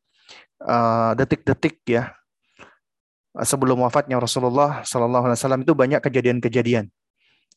uh, 0.63 1.11
detik-detik 1.17 1.81
uh, 1.87 1.89
ya 1.89 2.03
sebelum 3.41 3.81
wafatnya 3.81 4.21
Rasulullah 4.21 4.85
Sallallahu 4.85 5.25
Alaihi 5.25 5.39
Wasallam 5.41 5.61
itu 5.65 5.73
banyak 5.73 5.99
kejadian-kejadian 6.05 6.85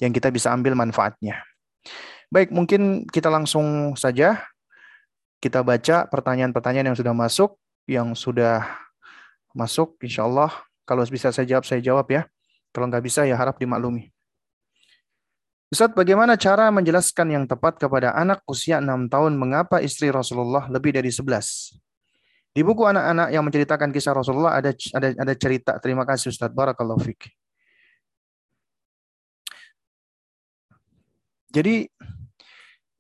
yang 0.01 0.12
kita 0.12 0.33
bisa 0.33 0.53
ambil 0.53 0.72
manfaatnya. 0.72 1.45
Baik, 2.33 2.51
mungkin 2.51 3.05
kita 3.07 3.29
langsung 3.29 3.95
saja 3.95 4.41
kita 5.39 5.61
baca 5.61 6.09
pertanyaan-pertanyaan 6.09 6.93
yang 6.93 6.99
sudah 6.99 7.14
masuk, 7.14 7.61
yang 7.87 8.16
sudah 8.16 8.64
masuk, 9.53 9.95
insya 10.01 10.24
Allah 10.24 10.51
kalau 10.89 11.05
bisa 11.05 11.29
saya 11.31 11.45
jawab 11.45 11.64
saya 11.68 11.85
jawab 11.85 12.09
ya. 12.09 12.24
Kalau 12.72 12.89
nggak 12.89 13.05
bisa 13.05 13.24
ya 13.24 13.37
harap 13.37 13.57
dimaklumi. 13.57 14.16
Ustaz, 15.67 15.91
bagaimana 15.99 16.39
cara 16.39 16.71
menjelaskan 16.71 17.27
yang 17.27 17.45
tepat 17.51 17.83
kepada 17.83 18.14
anak 18.14 18.39
usia 18.47 18.79
6 18.79 19.11
tahun 19.11 19.35
mengapa 19.35 19.83
istri 19.83 20.14
Rasulullah 20.14 20.71
lebih 20.71 20.95
dari 20.95 21.11
11? 21.11 21.75
Di 22.55 22.62
buku 22.62 22.87
anak-anak 22.87 23.35
yang 23.35 23.43
menceritakan 23.43 23.91
kisah 23.91 24.14
Rasulullah 24.14 24.55
ada 24.55 24.71
ada 24.95 25.12
ada 25.12 25.35
cerita. 25.35 25.77
Terima 25.83 26.07
kasih 26.07 26.31
Ustaz. 26.31 26.55
Barakallahu 26.55 27.03
fiik. 27.03 27.35
Jadi 31.51 31.91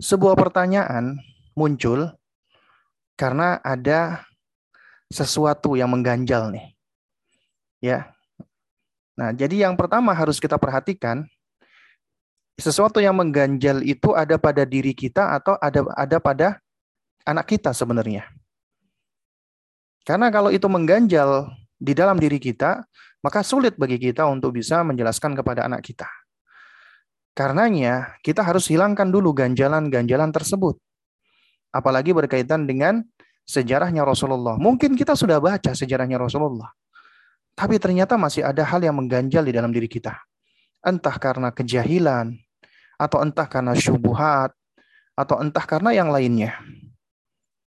sebuah 0.02 0.34
pertanyaan 0.34 1.16
muncul 1.54 2.12
karena 3.14 3.62
ada 3.62 4.26
sesuatu 5.06 5.78
yang 5.78 5.88
mengganjal 5.94 6.50
nih. 6.50 6.74
Ya. 7.80 8.10
Nah, 9.16 9.32
jadi 9.32 9.64
yang 9.64 9.78
pertama 9.78 10.12
harus 10.12 10.36
kita 10.36 10.60
perhatikan 10.60 11.24
sesuatu 12.56 12.98
yang 13.04 13.16
mengganjal 13.16 13.84
itu 13.84 14.16
ada 14.16 14.40
pada 14.40 14.64
diri 14.64 14.96
kita 14.96 15.36
atau 15.36 15.60
ada 15.60 15.84
ada 15.92 16.16
pada 16.20 16.48
anak 17.28 17.46
kita 17.52 17.76
sebenarnya. 17.76 18.24
Karena 20.06 20.30
kalau 20.30 20.54
itu 20.54 20.64
mengganjal 20.70 21.50
di 21.76 21.92
dalam 21.92 22.16
diri 22.16 22.38
kita, 22.38 22.86
maka 23.20 23.42
sulit 23.42 23.74
bagi 23.74 23.98
kita 23.98 24.24
untuk 24.30 24.54
bisa 24.54 24.80
menjelaskan 24.86 25.34
kepada 25.34 25.66
anak 25.66 25.82
kita. 25.82 26.06
Karenanya, 27.36 28.16
kita 28.24 28.40
harus 28.40 28.70
hilangkan 28.70 29.12
dulu 29.12 29.36
ganjalan-ganjalan 29.36 30.32
tersebut. 30.32 30.80
Apalagi 31.68 32.16
berkaitan 32.16 32.64
dengan 32.64 33.04
sejarahnya 33.44 34.06
Rasulullah. 34.06 34.56
Mungkin 34.56 34.96
kita 34.96 35.12
sudah 35.12 35.42
baca 35.42 35.74
sejarahnya 35.76 36.16
Rasulullah. 36.16 36.72
Tapi 37.52 37.76
ternyata 37.76 38.16
masih 38.16 38.46
ada 38.46 38.64
hal 38.64 38.80
yang 38.80 38.96
mengganjal 38.96 39.44
di 39.44 39.52
dalam 39.52 39.74
diri 39.74 39.90
kita. 39.90 40.16
Entah 40.86 41.16
karena 41.18 41.50
kejahilan, 41.50 42.45
atau 42.96 43.20
entah 43.22 43.48
karena 43.48 43.76
syubuhat, 43.76 44.56
atau 45.16 45.40
entah 45.40 45.64
karena 45.64 45.96
yang 45.96 46.12
lainnya. 46.12 46.60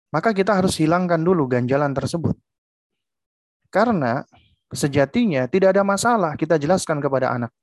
Maka 0.10 0.34
kita 0.34 0.58
harus 0.58 0.76
hilangkan 0.82 1.22
dulu 1.22 1.46
ganjalan 1.46 1.94
tersebut. 1.94 2.34
Karena 3.70 4.26
sejatinya 4.74 5.46
tidak 5.46 5.78
ada 5.78 5.86
masalah 5.86 6.34
kita 6.34 6.58
jelaskan 6.58 6.98
kepada 6.98 7.30
anak. 7.30 7.54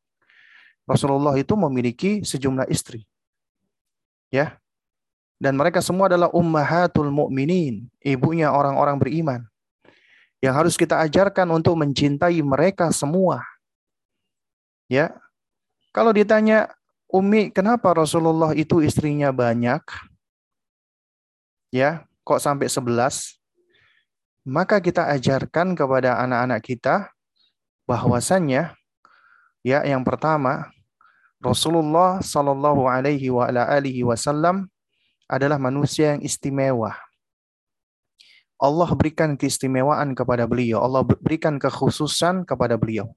Rasulullah 0.87 1.35
itu 1.35 1.59
memiliki 1.59 2.23
sejumlah 2.23 2.71
istri. 2.71 3.03
Ya. 4.31 4.55
Dan 5.37 5.59
mereka 5.59 5.85
semua 5.85 6.09
adalah 6.09 6.33
ummahatul 6.33 7.13
mu'minin, 7.13 7.91
ibunya 8.01 8.49
orang-orang 8.49 8.97
beriman. 8.97 9.41
Yang 10.41 10.55
harus 10.55 10.75
kita 10.79 11.03
ajarkan 11.03 11.51
untuk 11.53 11.77
mencintai 11.77 12.39
mereka 12.41 12.89
semua. 12.95 13.43
Ya. 14.87 15.13
Kalau 15.91 16.15
ditanya, 16.15 16.71
Umi, 17.07 17.55
kenapa 17.55 17.95
Rasulullah 17.95 18.51
itu 18.51 18.83
istrinya 18.83 19.31
banyak? 19.31 19.83
Ya, 21.71 22.03
kok 22.27 22.43
sampai 22.43 22.67
11? 22.67 23.39
Maka 24.47 24.83
kita 24.83 25.07
ajarkan 25.15 25.79
kepada 25.79 26.19
anak-anak 26.23 26.63
kita 26.63 27.11
bahwasannya 27.87 28.75
ya 29.63 29.79
yang 29.83 30.03
pertama 30.07 30.71
Rasulullah 31.43 32.23
Shallallahu 32.23 32.87
Alaihi 32.87 34.03
Wasallam 34.03 34.67
adalah 35.27 35.59
manusia 35.59 36.15
yang 36.15 36.23
istimewa. 36.23 36.95
Allah 38.57 38.89
berikan 38.97 39.37
keistimewaan 39.37 40.17
kepada 40.17 40.49
beliau. 40.49 40.81
Allah 40.81 41.05
berikan 41.05 41.61
kekhususan 41.61 42.49
kepada 42.49 42.81
beliau. 42.81 43.13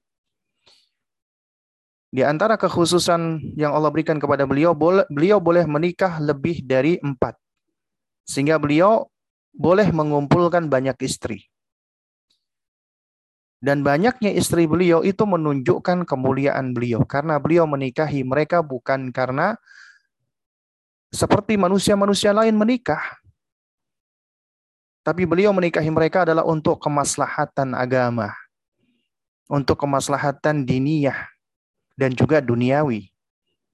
Di 2.09 2.25
antara 2.25 2.57
kekhususan 2.57 3.53
yang 3.53 3.77
Allah 3.77 3.93
berikan 3.93 4.17
kepada 4.17 4.49
beliau, 4.49 4.73
beliau 5.13 5.37
boleh 5.37 5.69
menikah 5.69 6.17
lebih 6.17 6.65
dari 6.65 6.97
empat. 6.97 7.37
Sehingga 8.25 8.57
beliau 8.57 9.05
boleh 9.53 9.93
mengumpulkan 9.93 10.65
banyak 10.69 10.97
istri. 11.05 11.45
Dan 13.59 13.83
banyaknya 13.85 14.33
istri 14.33 14.65
beliau 14.65 15.05
itu 15.05 15.21
menunjukkan 15.21 16.07
kemuliaan 16.07 16.73
beliau. 16.73 17.05
Karena 17.05 17.37
beliau 17.37 17.69
menikahi 17.69 18.25
mereka 18.25 18.65
bukan 18.65 19.11
karena 19.13 19.59
seperti 21.13 21.59
manusia-manusia 21.61 22.33
lain 22.33 22.55
menikah. 22.55 23.01
Tapi 25.05 25.27
beliau 25.29 25.53
menikahi 25.53 25.91
mereka 25.93 26.25
adalah 26.25 26.47
untuk 26.47 26.79
kemaslahatan 26.81 27.77
agama. 27.77 28.33
Untuk 29.45 29.77
kemaslahatan 29.77 30.65
diniyah. 30.65 31.38
Dan 31.99 32.15
juga 32.15 32.39
duniawi. 32.39 33.11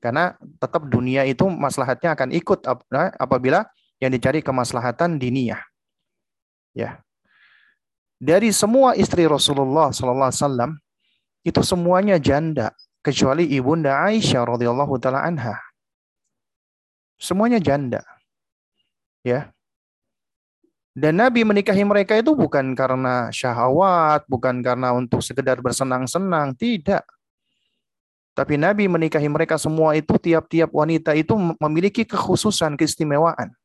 Karena 0.02 0.34
tetap 0.58 0.90
dunia 0.90 1.22
itu 1.30 1.46
maslahatnya 1.46 2.18
akan 2.18 2.34
ikut 2.34 2.66
apabila 3.22 3.70
yang 4.02 4.10
dicari 4.10 4.42
kemaslahatan 4.42 5.22
diniyah. 5.22 5.62
Ya, 6.76 7.06
dari 8.16 8.56
semua 8.56 8.96
istri 8.96 9.28
Rasulullah 9.28 9.92
sallallahu 9.92 10.32
alaihi 10.32 10.42
wasallam 10.42 10.72
itu 11.44 11.62
semuanya 11.62 12.16
janda 12.16 12.72
kecuali 13.04 13.44
ibunda 13.52 14.08
Aisyah 14.08 14.56
radhiyallahu 14.56 14.96
taala 15.04 15.22
anha. 15.28 15.60
Semuanya 17.20 17.60
janda. 17.60 18.02
Ya. 19.22 19.52
Dan 20.96 21.20
Nabi 21.20 21.44
menikahi 21.44 21.84
mereka 21.84 22.16
itu 22.16 22.32
bukan 22.32 22.72
karena 22.72 23.28
syahwat, 23.36 24.24
bukan 24.32 24.64
karena 24.64 24.96
untuk 24.96 25.20
sekedar 25.20 25.60
bersenang-senang, 25.60 26.56
tidak. 26.56 27.04
Tapi 28.36 28.60
Nabi 28.60 28.92
menikahi 28.92 29.32
mereka 29.32 29.56
semua 29.56 29.96
itu 29.96 30.12
tiap-tiap 30.20 30.68
wanita 30.76 31.16
itu 31.16 31.32
memiliki 31.56 32.04
kekhususan, 32.04 32.76
keistimewaan. 32.76 33.56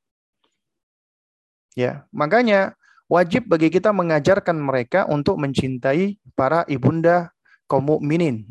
Ya, 1.75 2.07
makanya 2.15 2.79
wajib 3.11 3.51
bagi 3.51 3.67
kita 3.67 3.91
mengajarkan 3.91 4.55
mereka 4.55 5.11
untuk 5.11 5.43
mencintai 5.43 6.23
para 6.39 6.63
ibunda 6.71 7.35
kaum 7.67 7.83
mukminin. 7.83 8.47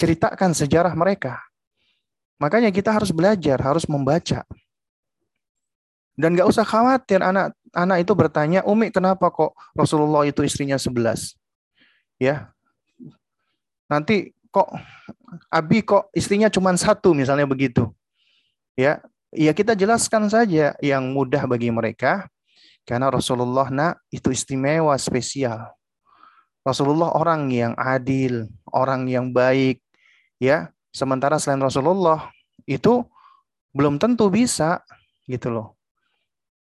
Ceritakan 0.00 0.56
sejarah 0.56 0.96
mereka. 0.96 1.36
Makanya 2.40 2.72
kita 2.72 2.88
harus 2.88 3.12
belajar, 3.12 3.60
harus 3.60 3.84
membaca. 3.84 4.48
Dan 6.16 6.32
gak 6.32 6.48
usah 6.48 6.64
khawatir 6.64 7.20
anak 7.20 7.52
anak 7.76 8.08
itu 8.08 8.16
bertanya, 8.16 8.64
Umi 8.64 8.88
kenapa 8.88 9.28
kok 9.28 9.52
Rasulullah 9.76 10.24
itu 10.24 10.40
istrinya 10.42 10.80
sebelas? 10.80 11.36
Ya, 12.16 12.50
nanti 13.86 14.34
kok 14.58 14.68
Abi 15.52 15.84
kok 15.84 16.10
istrinya 16.16 16.48
cuma 16.50 16.74
satu 16.74 17.12
misalnya 17.12 17.44
begitu. 17.46 17.88
Ya, 18.78 19.02
ya 19.32 19.52
kita 19.52 19.76
jelaskan 19.76 20.26
saja 20.30 20.74
yang 20.80 21.12
mudah 21.12 21.44
bagi 21.44 21.68
mereka 21.68 22.26
karena 22.88 23.12
Rasulullah 23.12 23.68
nak 23.68 24.00
itu 24.08 24.32
istimewa 24.32 24.96
spesial. 24.96 25.68
Rasulullah 26.64 27.16
orang 27.16 27.48
yang 27.48 27.72
adil, 27.76 28.48
orang 28.68 29.08
yang 29.08 29.32
baik, 29.32 29.80
ya. 30.40 30.68
Sementara 30.92 31.36
selain 31.36 31.60
Rasulullah 31.60 32.32
itu 32.64 33.04
belum 33.76 34.00
tentu 34.00 34.28
bisa 34.32 34.80
gitu 35.28 35.52
loh. 35.52 35.68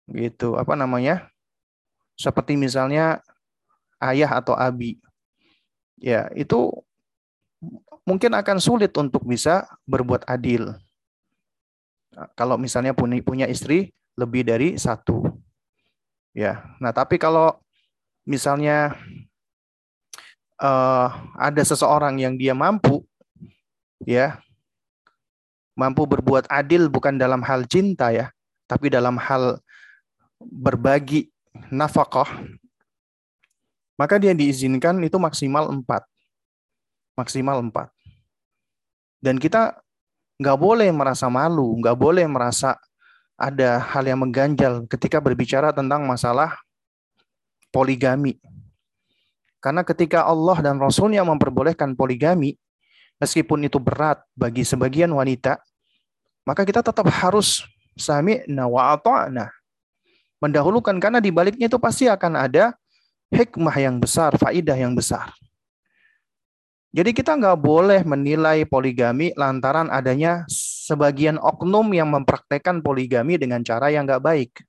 Gitu, 0.09 0.57
apa 0.61 0.77
namanya? 0.77 1.29
Seperti 2.17 2.57
misalnya 2.57 3.21
ayah 4.01 4.41
atau 4.41 4.57
abi. 4.57 5.01
Ya, 6.01 6.29
itu 6.37 6.73
mungkin 8.05 8.37
akan 8.37 8.61
sulit 8.61 8.93
untuk 8.97 9.25
bisa 9.25 9.69
berbuat 9.89 10.29
adil. 10.29 10.77
Kalau 12.39 12.55
misalnya 12.55 12.95
punya 12.95 13.19
punya 13.25 13.47
istri 13.51 13.91
lebih 14.15 14.47
dari 14.47 14.79
satu. 14.79 15.27
Ya, 16.35 16.63
nah 16.83 16.91
tapi 16.91 17.19
kalau 17.19 17.59
misalnya 18.27 18.95
uh, 20.59 21.09
ada 21.39 21.63
seseorang 21.63 22.19
yang 22.19 22.35
dia 22.35 22.55
mampu, 22.55 23.07
ya, 24.03 24.43
mampu 25.79 26.03
berbuat 26.07 26.51
adil 26.51 26.91
bukan 26.91 27.15
dalam 27.19 27.39
hal 27.47 27.67
cinta 27.71 28.11
ya, 28.11 28.35
tapi 28.67 28.91
dalam 28.91 29.15
hal 29.15 29.63
berbagi 30.43 31.31
nafkah, 31.71 32.27
maka 33.95 34.19
dia 34.19 34.35
diizinkan 34.35 34.99
itu 35.07 35.15
maksimal 35.23 35.71
empat, 35.71 36.03
maksimal 37.15 37.63
empat. 37.63 37.94
Dan 39.25 39.41
kita 39.41 39.81
nggak 40.37 40.59
boleh 40.61 40.93
merasa 40.93 41.33
malu, 41.33 41.81
nggak 41.81 41.97
boleh 41.97 42.29
merasa 42.29 42.77
ada 43.41 43.81
hal 43.81 44.05
yang 44.05 44.21
mengganjal 44.21 44.85
ketika 44.85 45.17
berbicara 45.17 45.73
tentang 45.73 46.05
masalah 46.05 46.61
poligami. 47.73 48.37
Karena 49.65 49.81
ketika 49.81 50.29
Allah 50.29 50.61
dan 50.61 50.77
Rasulnya 50.77 51.25
memperbolehkan 51.25 51.97
poligami, 51.97 52.61
meskipun 53.17 53.65
itu 53.65 53.81
berat 53.81 54.21
bagi 54.37 54.61
sebagian 54.61 55.09
wanita, 55.17 55.57
maka 56.45 56.69
kita 56.69 56.85
tetap 56.85 57.09
harus 57.09 57.65
sami'na 57.97 58.69
wa 58.69 58.93
ata'na. 58.93 59.49
Mendahulukan 60.37 61.01
karena 61.01 61.25
di 61.25 61.33
baliknya 61.33 61.73
itu 61.73 61.81
pasti 61.81 62.13
akan 62.13 62.37
ada 62.37 62.77
hikmah 63.33 63.73
yang 63.81 63.97
besar, 63.97 64.37
faidah 64.37 64.77
yang 64.77 64.93
besar. 64.93 65.33
Jadi 66.95 67.11
kita 67.11 67.35
nggak 67.35 67.59
boleh 67.59 68.07
menilai 68.07 68.63
poligami 68.71 69.35
lantaran 69.35 69.91
adanya 69.91 70.47
sebagian 70.47 71.43
oknum 71.43 71.91
yang 71.91 72.07
mempraktekkan 72.07 72.87
poligami 72.87 73.35
dengan 73.35 73.67
cara 73.67 73.91
yang 73.91 74.07
nggak 74.07 74.23
baik, 74.23 74.63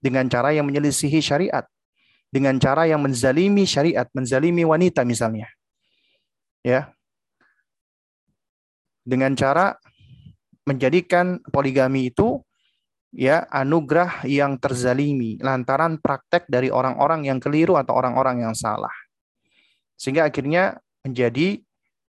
dengan 0.00 0.32
cara 0.32 0.56
yang 0.56 0.64
menyelisihi 0.64 1.20
syariat, 1.20 1.68
dengan 2.32 2.56
cara 2.56 2.88
yang 2.88 3.04
menzalimi 3.04 3.68
syariat, 3.68 4.08
menzalimi 4.16 4.64
wanita 4.64 5.04
misalnya, 5.04 5.52
ya, 6.64 6.88
dengan 9.04 9.36
cara 9.36 9.76
menjadikan 10.64 11.36
poligami 11.52 12.08
itu 12.08 12.40
ya 13.12 13.44
anugerah 13.52 14.24
yang 14.24 14.56
terzalimi 14.56 15.36
lantaran 15.42 16.00
praktek 16.00 16.48
dari 16.48 16.72
orang-orang 16.72 17.28
yang 17.28 17.36
keliru 17.36 17.76
atau 17.76 17.92
orang-orang 17.92 18.40
yang 18.40 18.56
salah. 18.56 18.94
Sehingga 20.00 20.32
akhirnya 20.32 20.80
menjadi 21.02 21.60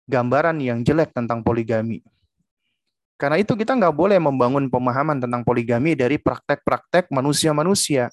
gambaran 0.07 0.61
yang 0.61 0.84
jelek 0.84 1.12
tentang 1.16 1.40
poligami. 1.40 2.05
Karena 3.16 3.38
itu 3.38 3.55
kita 3.55 3.78
nggak 3.78 3.95
boleh 3.95 4.18
membangun 4.18 4.66
pemahaman 4.66 5.22
tentang 5.22 5.47
poligami 5.47 5.95
dari 5.95 6.18
praktek-praktek 6.18 7.07
manusia-manusia 7.14 8.11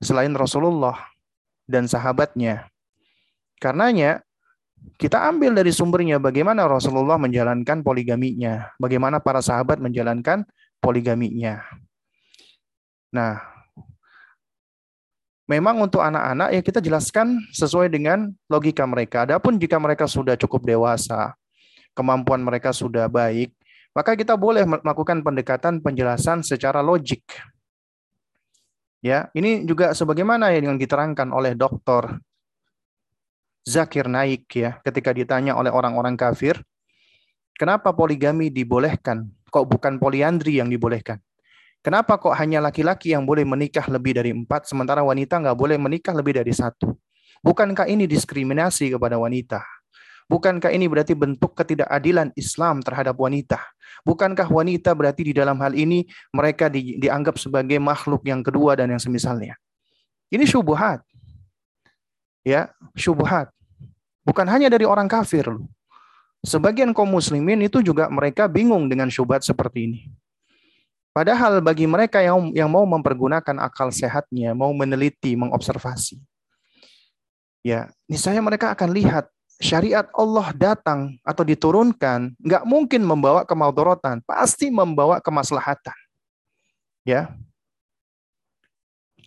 selain 0.00 0.32
Rasulullah 0.36 1.00
dan 1.64 1.88
sahabatnya. 1.88 2.68
Karenanya 3.56 4.20
kita 4.96 5.28
ambil 5.28 5.56
dari 5.56 5.72
sumbernya 5.72 6.20
bagaimana 6.20 6.68
Rasulullah 6.68 7.16
menjalankan 7.16 7.80
poligaminya, 7.80 8.72
bagaimana 8.76 9.20
para 9.20 9.40
sahabat 9.40 9.80
menjalankan 9.80 10.44
poligaminya. 10.80 11.64
Nah, 13.12 13.40
memang 15.50 15.82
untuk 15.82 15.98
anak-anak 15.98 16.54
ya 16.54 16.60
kita 16.62 16.78
jelaskan 16.78 17.42
sesuai 17.50 17.90
dengan 17.90 18.30
logika 18.46 18.86
mereka. 18.86 19.26
Adapun 19.26 19.58
jika 19.58 19.82
mereka 19.82 20.06
sudah 20.06 20.38
cukup 20.38 20.62
dewasa, 20.62 21.34
kemampuan 21.90 22.38
mereka 22.38 22.70
sudah 22.70 23.10
baik, 23.10 23.50
maka 23.90 24.14
kita 24.14 24.38
boleh 24.38 24.62
melakukan 24.62 25.26
pendekatan 25.26 25.82
penjelasan 25.82 26.46
secara 26.46 26.78
logik. 26.78 27.26
Ya, 29.02 29.32
ini 29.34 29.66
juga 29.66 29.90
sebagaimana 29.90 30.54
yang 30.54 30.78
diterangkan 30.78 31.34
oleh 31.34 31.58
Dr. 31.58 32.20
Zakir 33.66 34.06
Naik 34.06 34.46
ya, 34.54 34.78
ketika 34.86 35.10
ditanya 35.10 35.58
oleh 35.58 35.72
orang-orang 35.72 36.14
kafir, 36.14 36.62
kenapa 37.58 37.90
poligami 37.90 38.52
dibolehkan? 38.52 39.26
Kok 39.50 39.66
bukan 39.66 39.98
poliandri 39.98 40.60
yang 40.62 40.70
dibolehkan? 40.70 41.18
Kenapa 41.80 42.20
kok 42.20 42.36
hanya 42.36 42.60
laki-laki 42.60 43.16
yang 43.16 43.24
boleh 43.24 43.40
menikah 43.48 43.88
lebih 43.88 44.12
dari 44.12 44.36
empat, 44.36 44.68
sementara 44.68 45.00
wanita 45.00 45.40
nggak 45.40 45.56
boleh 45.56 45.80
menikah 45.80 46.12
lebih 46.12 46.36
dari 46.36 46.52
satu? 46.52 46.92
Bukankah 47.40 47.88
ini 47.88 48.04
diskriminasi 48.04 48.92
kepada 48.92 49.16
wanita? 49.16 49.64
Bukankah 50.28 50.70
ini 50.70 50.86
berarti 50.86 51.16
bentuk 51.16 51.56
ketidakadilan 51.56 52.36
Islam 52.36 52.84
terhadap 52.84 53.16
wanita? 53.16 53.58
Bukankah 54.04 54.46
wanita 54.46 54.92
berarti 54.92 55.32
di 55.32 55.34
dalam 55.34 55.56
hal 55.58 55.72
ini 55.72 56.04
mereka 56.36 56.68
di, 56.68 57.00
dianggap 57.00 57.40
sebagai 57.40 57.80
makhluk 57.80 58.22
yang 58.28 58.44
kedua 58.44 58.76
dan 58.76 58.92
yang 58.92 59.00
semisalnya? 59.00 59.56
Ini 60.30 60.44
syubhat. 60.44 61.00
Ya, 62.44 62.70
syubhat. 62.92 63.50
Bukan 64.22 64.46
hanya 64.46 64.68
dari 64.68 64.84
orang 64.84 65.08
kafir 65.08 65.48
Sebagian 66.40 66.96
kaum 66.96 67.12
muslimin 67.12 67.60
itu 67.60 67.84
juga 67.84 68.08
mereka 68.08 68.48
bingung 68.48 68.88
dengan 68.88 69.12
syubhat 69.12 69.44
seperti 69.44 69.92
ini. 69.92 70.00
Padahal 71.10 71.58
bagi 71.58 71.90
mereka 71.90 72.22
yang 72.22 72.54
yang 72.54 72.70
mau 72.70 72.86
mempergunakan 72.86 73.58
akal 73.58 73.90
sehatnya, 73.90 74.54
mau 74.54 74.70
meneliti, 74.70 75.34
mengobservasi, 75.34 76.22
ya, 77.66 77.90
niscaya 78.06 78.38
mereka 78.38 78.70
akan 78.78 78.94
lihat 78.94 79.26
syariat 79.60 80.06
Allah 80.16 80.54
datang 80.54 81.18
atau 81.26 81.42
diturunkan, 81.42 82.32
nggak 82.40 82.64
mungkin 82.64 83.02
membawa 83.04 83.42
kemaudorotan, 83.42 84.22
pasti 84.22 84.70
membawa 84.72 85.18
kemaslahatan. 85.18 85.98
Ya. 87.04 87.34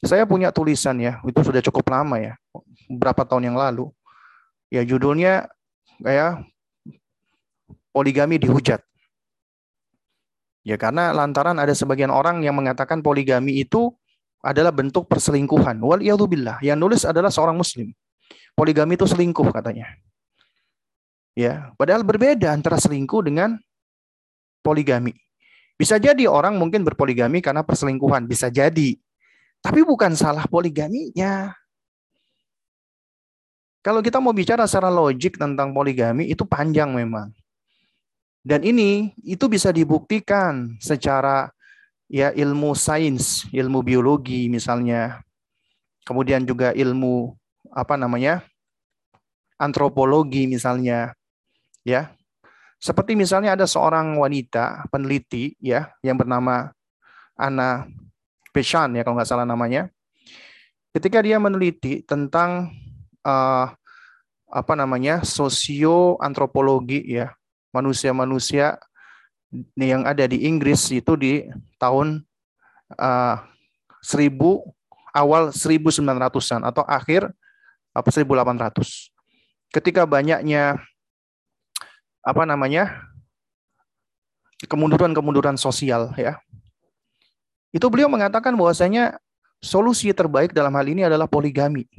Saya 0.04 0.28
punya 0.28 0.52
tulisan 0.52 1.00
ya, 1.00 1.24
itu 1.24 1.40
sudah 1.40 1.64
cukup 1.64 1.88
lama 1.88 2.20
ya, 2.20 2.36
berapa 2.92 3.24
tahun 3.24 3.52
yang 3.52 3.58
lalu. 3.60 3.88
Ya 4.68 4.84
judulnya 4.84 5.48
kayak 6.00 6.44
poligami 7.96 8.36
dihujat. 8.36 8.84
Ya 10.64 10.80
karena 10.80 11.12
lantaran 11.12 11.60
ada 11.60 11.76
sebagian 11.76 12.08
orang 12.08 12.40
yang 12.40 12.56
mengatakan 12.56 13.04
poligami 13.04 13.60
itu 13.60 13.92
adalah 14.40 14.72
bentuk 14.72 15.08
perselingkuhan. 15.12 15.80
Wal 15.84 16.04
billah. 16.28 16.60
Yang 16.64 16.78
nulis 16.80 17.02
adalah 17.04 17.32
seorang 17.32 17.56
muslim. 17.56 17.92
Poligami 18.56 18.96
itu 18.96 19.08
selingkuh 19.08 19.52
katanya. 19.52 19.92
Ya, 21.34 21.74
padahal 21.76 22.06
berbeda 22.06 22.54
antara 22.54 22.78
selingkuh 22.78 23.26
dengan 23.26 23.58
poligami. 24.62 25.18
Bisa 25.74 25.98
jadi 25.98 26.30
orang 26.30 26.56
mungkin 26.62 26.86
berpoligami 26.86 27.42
karena 27.42 27.66
perselingkuhan, 27.66 28.30
bisa 28.30 28.54
jadi. 28.54 28.94
Tapi 29.58 29.82
bukan 29.82 30.14
salah 30.14 30.46
poligaminya. 30.46 31.58
Kalau 33.84 34.00
kita 34.00 34.22
mau 34.22 34.32
bicara 34.32 34.64
secara 34.70 34.94
logik 34.94 35.36
tentang 35.36 35.74
poligami 35.74 36.30
itu 36.30 36.46
panjang 36.46 36.94
memang. 36.94 37.34
Dan 38.44 38.68
ini 38.68 39.16
itu 39.24 39.48
bisa 39.48 39.72
dibuktikan 39.72 40.76
secara 40.84 41.48
ya 42.12 42.36
ilmu 42.36 42.76
sains, 42.76 43.48
ilmu 43.56 43.80
biologi 43.80 44.52
misalnya. 44.52 45.24
Kemudian 46.04 46.44
juga 46.44 46.76
ilmu 46.76 47.32
apa 47.72 47.96
namanya? 47.96 48.44
antropologi 49.64 50.44
misalnya 50.44 51.16
ya. 51.88 52.12
Seperti 52.84 53.16
misalnya 53.16 53.56
ada 53.56 53.64
seorang 53.64 54.20
wanita 54.20 54.92
peneliti 54.92 55.56
ya 55.64 55.88
yang 56.04 56.20
bernama 56.20 56.76
Anna 57.40 57.88
Peshan 58.52 58.92
ya 59.00 59.08
kalau 59.08 59.16
nggak 59.16 59.30
salah 59.30 59.48
namanya. 59.48 59.88
Ketika 60.92 61.24
dia 61.24 61.40
meneliti 61.40 62.04
tentang 62.04 62.76
uh, 63.24 63.72
apa 64.52 64.74
namanya 64.76 65.24
sosio 65.24 66.20
antropologi 66.20 67.02
ya 67.08 67.32
manusia-manusia 67.74 68.78
yang 69.76 70.06
ada 70.06 70.26
di 70.30 70.46
Inggris 70.46 70.90
itu 70.94 71.14
di 71.18 71.50
tahun 71.82 72.22
uh, 72.96 73.36
1000 74.02 74.30
awal 75.14 75.54
1900-an 75.54 76.62
atau 76.66 76.84
akhir 76.86 77.30
apa 77.94 78.10
1800. 78.10 79.10
Ketika 79.74 80.06
banyaknya 80.06 80.78
apa 82.24 82.44
namanya 82.48 83.04
kemunduran-kemunduran 84.66 85.60
sosial 85.60 86.16
ya. 86.16 86.40
Itu 87.74 87.90
beliau 87.90 88.08
mengatakan 88.08 88.54
bahwasanya 88.54 89.18
solusi 89.60 90.14
terbaik 90.14 90.54
dalam 90.54 90.72
hal 90.78 90.86
ini 90.88 91.04
adalah 91.04 91.26
poligami. 91.26 91.90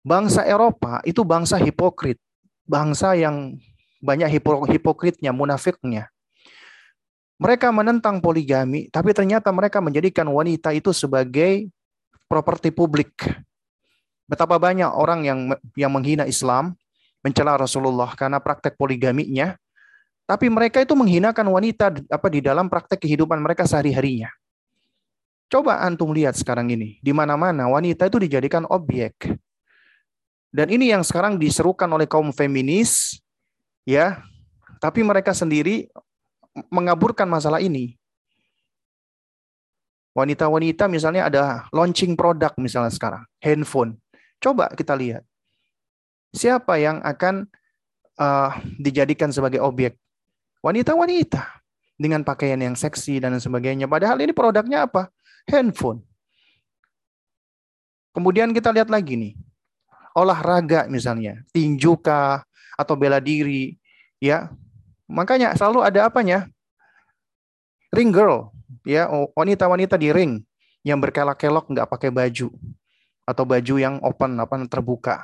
Bangsa 0.00 0.44
Eropa 0.48 1.00
itu 1.04 1.22
bangsa 1.22 1.60
hipokrit, 1.60 2.16
bangsa 2.64 3.14
yang 3.14 3.56
banyak 4.00 4.40
hipokritnya, 4.66 5.30
munafiknya. 5.30 6.08
Mereka 7.40 7.72
menentang 7.72 8.20
poligami, 8.20 8.92
tapi 8.92 9.16
ternyata 9.16 9.48
mereka 9.48 9.80
menjadikan 9.80 10.28
wanita 10.28 10.76
itu 10.76 10.92
sebagai 10.92 11.72
properti 12.28 12.68
publik. 12.68 13.16
Betapa 14.28 14.60
banyak 14.60 14.92
orang 14.92 15.24
yang 15.24 15.38
yang 15.72 15.88
menghina 15.88 16.28
Islam, 16.28 16.76
mencela 17.24 17.56
Rasulullah 17.56 18.12
karena 18.12 18.44
praktek 18.44 18.76
poligaminya, 18.76 19.56
tapi 20.28 20.52
mereka 20.52 20.84
itu 20.84 20.92
menghinakan 20.92 21.48
wanita 21.48 21.90
apa 22.12 22.28
di 22.28 22.44
dalam 22.44 22.68
praktek 22.68 23.02
kehidupan 23.08 23.40
mereka 23.40 23.64
sehari-harinya. 23.64 24.28
Coba 25.50 25.82
antum 25.82 26.14
lihat 26.14 26.38
sekarang 26.38 26.70
ini, 26.70 27.02
di 27.02 27.10
mana-mana 27.10 27.66
wanita 27.66 28.06
itu 28.06 28.22
dijadikan 28.22 28.62
objek. 28.70 29.16
Dan 30.54 30.70
ini 30.70 30.94
yang 30.94 31.02
sekarang 31.02 31.34
diserukan 31.40 31.90
oleh 31.90 32.06
kaum 32.06 32.30
feminis, 32.30 33.18
ya, 33.84 34.22
tapi 34.80 35.04
mereka 35.04 35.36
sendiri 35.36 35.88
mengaburkan 36.72 37.28
masalah 37.28 37.62
ini. 37.62 37.96
Wanita-wanita 40.10 40.90
misalnya 40.90 41.30
ada 41.30 41.44
launching 41.70 42.18
produk 42.18 42.50
misalnya 42.58 42.90
sekarang, 42.90 43.22
handphone. 43.38 43.96
Coba 44.42 44.72
kita 44.74 44.96
lihat 44.98 45.22
siapa 46.34 46.82
yang 46.82 46.98
akan 47.04 47.46
uh, 48.18 48.50
dijadikan 48.80 49.30
sebagai 49.30 49.62
objek? 49.62 49.94
Wanita-wanita 50.60 51.62
dengan 52.00 52.24
pakaian 52.24 52.58
yang 52.58 52.74
seksi 52.74 53.20
dan 53.20 53.36
sebagainya. 53.36 53.84
Padahal 53.84 54.18
ini 54.24 54.32
produknya 54.32 54.88
apa? 54.88 55.12
Handphone. 55.44 56.00
Kemudian 58.10 58.50
kita 58.50 58.74
lihat 58.74 58.90
lagi 58.90 59.14
nih. 59.14 59.34
Olahraga 60.10 60.90
misalnya, 60.90 61.38
tinju 61.54 61.94
kah 62.02 62.42
atau 62.80 62.96
bela 62.96 63.20
diri, 63.20 63.76
ya. 64.16 64.48
Makanya 65.04 65.52
selalu 65.52 65.84
ada 65.84 66.08
apanya? 66.08 66.48
Ring 67.92 68.08
girl, 68.08 68.48
ya, 68.88 69.10
wanita-wanita 69.36 70.00
di 70.00 70.08
ring 70.14 70.40
yang 70.80 70.96
berkelok-kelok 70.96 71.68
nggak 71.76 71.90
pakai 71.90 72.08
baju 72.08 72.48
atau 73.28 73.44
baju 73.44 73.74
yang 73.76 74.00
open 74.00 74.40
apa 74.40 74.56
terbuka 74.64 75.20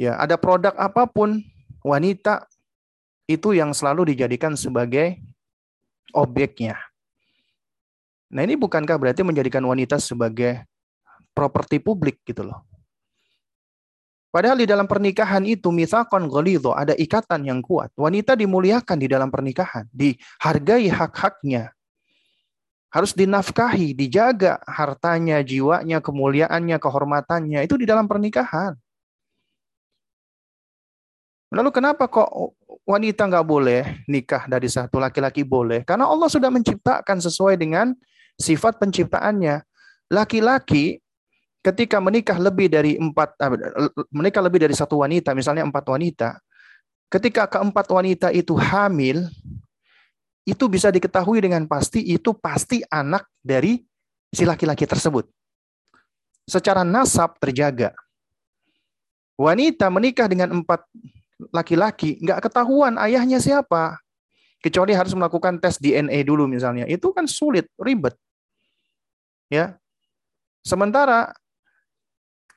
Ya, 0.00 0.16
ada 0.16 0.40
produk 0.40 0.72
apa 0.80 1.04
pun 1.04 1.44
wanita 1.84 2.48
itu 3.28 3.52
yang 3.52 3.76
selalu 3.76 4.16
dijadikan 4.16 4.56
sebagai 4.56 5.20
objeknya. 6.16 6.80
Nah, 8.32 8.48
ini 8.48 8.56
bukankah 8.56 8.96
berarti 8.96 9.20
menjadikan 9.20 9.60
wanita 9.60 10.00
sebagai 10.00 10.64
properti 11.36 11.84
publik 11.84 12.16
gitu 12.24 12.48
loh. 12.48 12.64
Padahal 14.30 14.62
di 14.62 14.66
dalam 14.70 14.86
pernikahan 14.86 15.42
itu 15.42 15.74
misalkan 15.74 16.30
ghalidho, 16.30 16.70
ada 16.70 16.94
ikatan 16.94 17.50
yang 17.50 17.58
kuat. 17.58 17.90
Wanita 17.98 18.38
dimuliakan 18.38 18.98
di 19.02 19.10
dalam 19.10 19.26
pernikahan, 19.26 19.90
dihargai 19.90 20.86
hak-haknya. 20.86 21.74
Harus 22.94 23.10
dinafkahi, 23.14 23.94
dijaga 23.94 24.62
hartanya, 24.66 25.42
jiwanya, 25.42 25.98
kemuliaannya, 25.98 26.78
kehormatannya. 26.78 27.66
Itu 27.66 27.74
di 27.74 27.86
dalam 27.86 28.06
pernikahan. 28.06 28.78
Lalu 31.50 31.70
kenapa 31.74 32.06
kok 32.06 32.30
wanita 32.86 33.26
nggak 33.26 33.46
boleh 33.46 33.82
nikah 34.06 34.46
dari 34.46 34.70
satu 34.70 35.02
laki-laki 35.02 35.42
boleh? 35.42 35.82
Karena 35.82 36.06
Allah 36.06 36.30
sudah 36.30 36.46
menciptakan 36.54 37.18
sesuai 37.18 37.58
dengan 37.58 37.90
sifat 38.38 38.78
penciptaannya. 38.78 39.58
Laki-laki 40.14 41.02
ketika 41.60 42.00
menikah 42.00 42.36
lebih 42.40 42.72
dari 42.72 42.96
empat 42.96 43.36
menikah 44.12 44.42
lebih 44.44 44.64
dari 44.64 44.74
satu 44.76 45.00
wanita, 45.04 45.36
misalnya 45.36 45.64
empat 45.68 45.84
wanita, 45.84 46.40
ketika 47.12 47.46
keempat 47.48 47.86
wanita 47.92 48.28
itu 48.32 48.56
hamil, 48.56 49.28
itu 50.48 50.64
bisa 50.66 50.88
diketahui 50.88 51.44
dengan 51.44 51.68
pasti 51.68 52.00
itu 52.00 52.32
pasti 52.32 52.80
anak 52.88 53.28
dari 53.44 53.84
si 54.32 54.48
laki-laki 54.48 54.88
tersebut. 54.88 55.28
Secara 56.48 56.82
nasab 56.82 57.36
terjaga. 57.38 57.92
Wanita 59.36 59.88
menikah 59.88 60.28
dengan 60.28 60.52
empat 60.60 60.84
laki-laki, 61.52 62.20
nggak 62.20 62.50
ketahuan 62.50 63.00
ayahnya 63.00 63.40
siapa. 63.40 63.96
Kecuali 64.60 64.92
harus 64.92 65.16
melakukan 65.16 65.56
tes 65.56 65.80
DNA 65.80 66.20
dulu 66.28 66.44
misalnya. 66.44 66.84
Itu 66.84 67.16
kan 67.16 67.24
sulit, 67.24 67.64
ribet. 67.80 68.12
Ya. 69.48 69.80
Sementara 70.60 71.32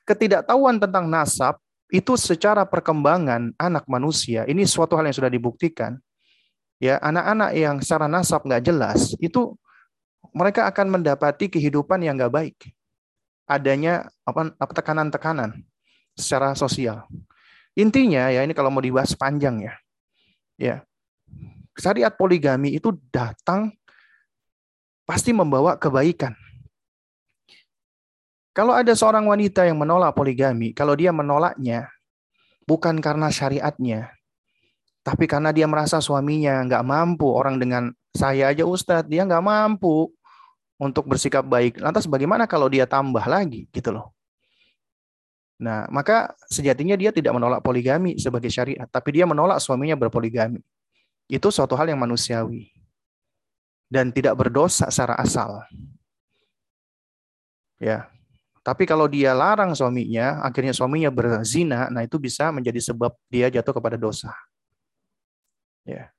ketidaktahuan 0.03 0.79
tentang 0.79 1.07
nasab 1.07 1.59
itu 1.93 2.17
secara 2.17 2.65
perkembangan 2.65 3.53
anak 3.55 3.85
manusia 3.85 4.47
ini 4.49 4.65
suatu 4.65 4.97
hal 4.97 5.07
yang 5.07 5.17
sudah 5.17 5.31
dibuktikan. 5.31 5.99
Ya, 6.81 6.99
anak-anak 6.99 7.51
yang 7.55 7.75
secara 7.79 8.11
nasab 8.11 8.43
nggak 8.43 8.63
jelas 8.67 9.15
itu 9.23 9.55
mereka 10.35 10.67
akan 10.67 10.99
mendapati 10.99 11.47
kehidupan 11.47 12.03
yang 12.03 12.19
nggak 12.19 12.33
baik. 12.33 12.57
Adanya 13.47 14.09
apa 14.27 14.51
tekanan-tekanan 14.73 15.63
secara 16.17 16.51
sosial. 16.57 17.07
Intinya 17.73 18.27
ya 18.29 18.43
ini 18.43 18.51
kalau 18.51 18.73
mau 18.73 18.83
dibahas 18.83 19.15
panjang 19.15 19.63
ya. 19.63 19.73
Ya. 20.59 20.75
Syariat 21.73 22.13
poligami 22.13 22.75
itu 22.75 22.93
datang 23.09 23.73
pasti 25.07 25.33
membawa 25.33 25.77
kebaikan 25.77 26.37
kalau 28.53 28.77
ada 28.77 28.93
seorang 28.93 29.25
wanita 29.25 29.65
yang 29.65 29.81
menolak 29.81 30.13
poligami, 30.13 30.77
kalau 30.77 30.93
dia 30.93 31.09
menolaknya 31.09 31.89
bukan 32.69 33.01
karena 33.01 33.33
syariatnya, 33.33 34.13
tapi 35.01 35.25
karena 35.25 35.49
dia 35.49 35.65
merasa 35.65 35.97
suaminya 35.97 36.61
nggak 36.63 36.85
mampu, 36.85 37.27
orang 37.33 37.57
dengan 37.57 37.89
saya 38.13 38.53
aja 38.53 38.63
Ustadz, 38.63 39.09
dia 39.09 39.25
nggak 39.25 39.41
mampu 39.41 40.13
untuk 40.77 41.09
bersikap 41.09 41.41
baik. 41.43 41.81
Lantas 41.81 42.05
bagaimana 42.05 42.45
kalau 42.45 42.69
dia 42.69 42.85
tambah 42.85 43.25
lagi 43.25 43.65
gitu 43.73 43.89
loh. 43.89 44.13
Nah, 45.57 45.89
maka 45.89 46.37
sejatinya 46.45 46.93
dia 46.93 47.09
tidak 47.09 47.33
menolak 47.33 47.65
poligami 47.65 48.21
sebagai 48.21 48.53
syariat, 48.53 48.85
tapi 48.85 49.17
dia 49.17 49.25
menolak 49.25 49.57
suaminya 49.57 49.97
berpoligami. 49.97 50.61
Itu 51.25 51.49
suatu 51.49 51.73
hal 51.73 51.89
yang 51.89 51.97
manusiawi 51.97 52.69
dan 53.89 54.13
tidak 54.13 54.37
berdosa 54.37 54.93
secara 54.93 55.17
asal. 55.17 55.65
Ya, 57.81 58.12
tapi 58.63 58.87
kalau 58.87 59.11
dia 59.11 59.35
larang 59.35 59.75
suaminya, 59.75 60.39
akhirnya 60.39 60.71
suaminya 60.71 61.11
berzina, 61.11 61.91
nah 61.91 61.99
itu 61.99 62.15
bisa 62.15 62.47
menjadi 62.47 62.79
sebab 62.79 63.11
dia 63.27 63.51
jatuh 63.51 63.75
kepada 63.75 63.99
dosa. 63.99 64.31
Ya. 65.83 66.15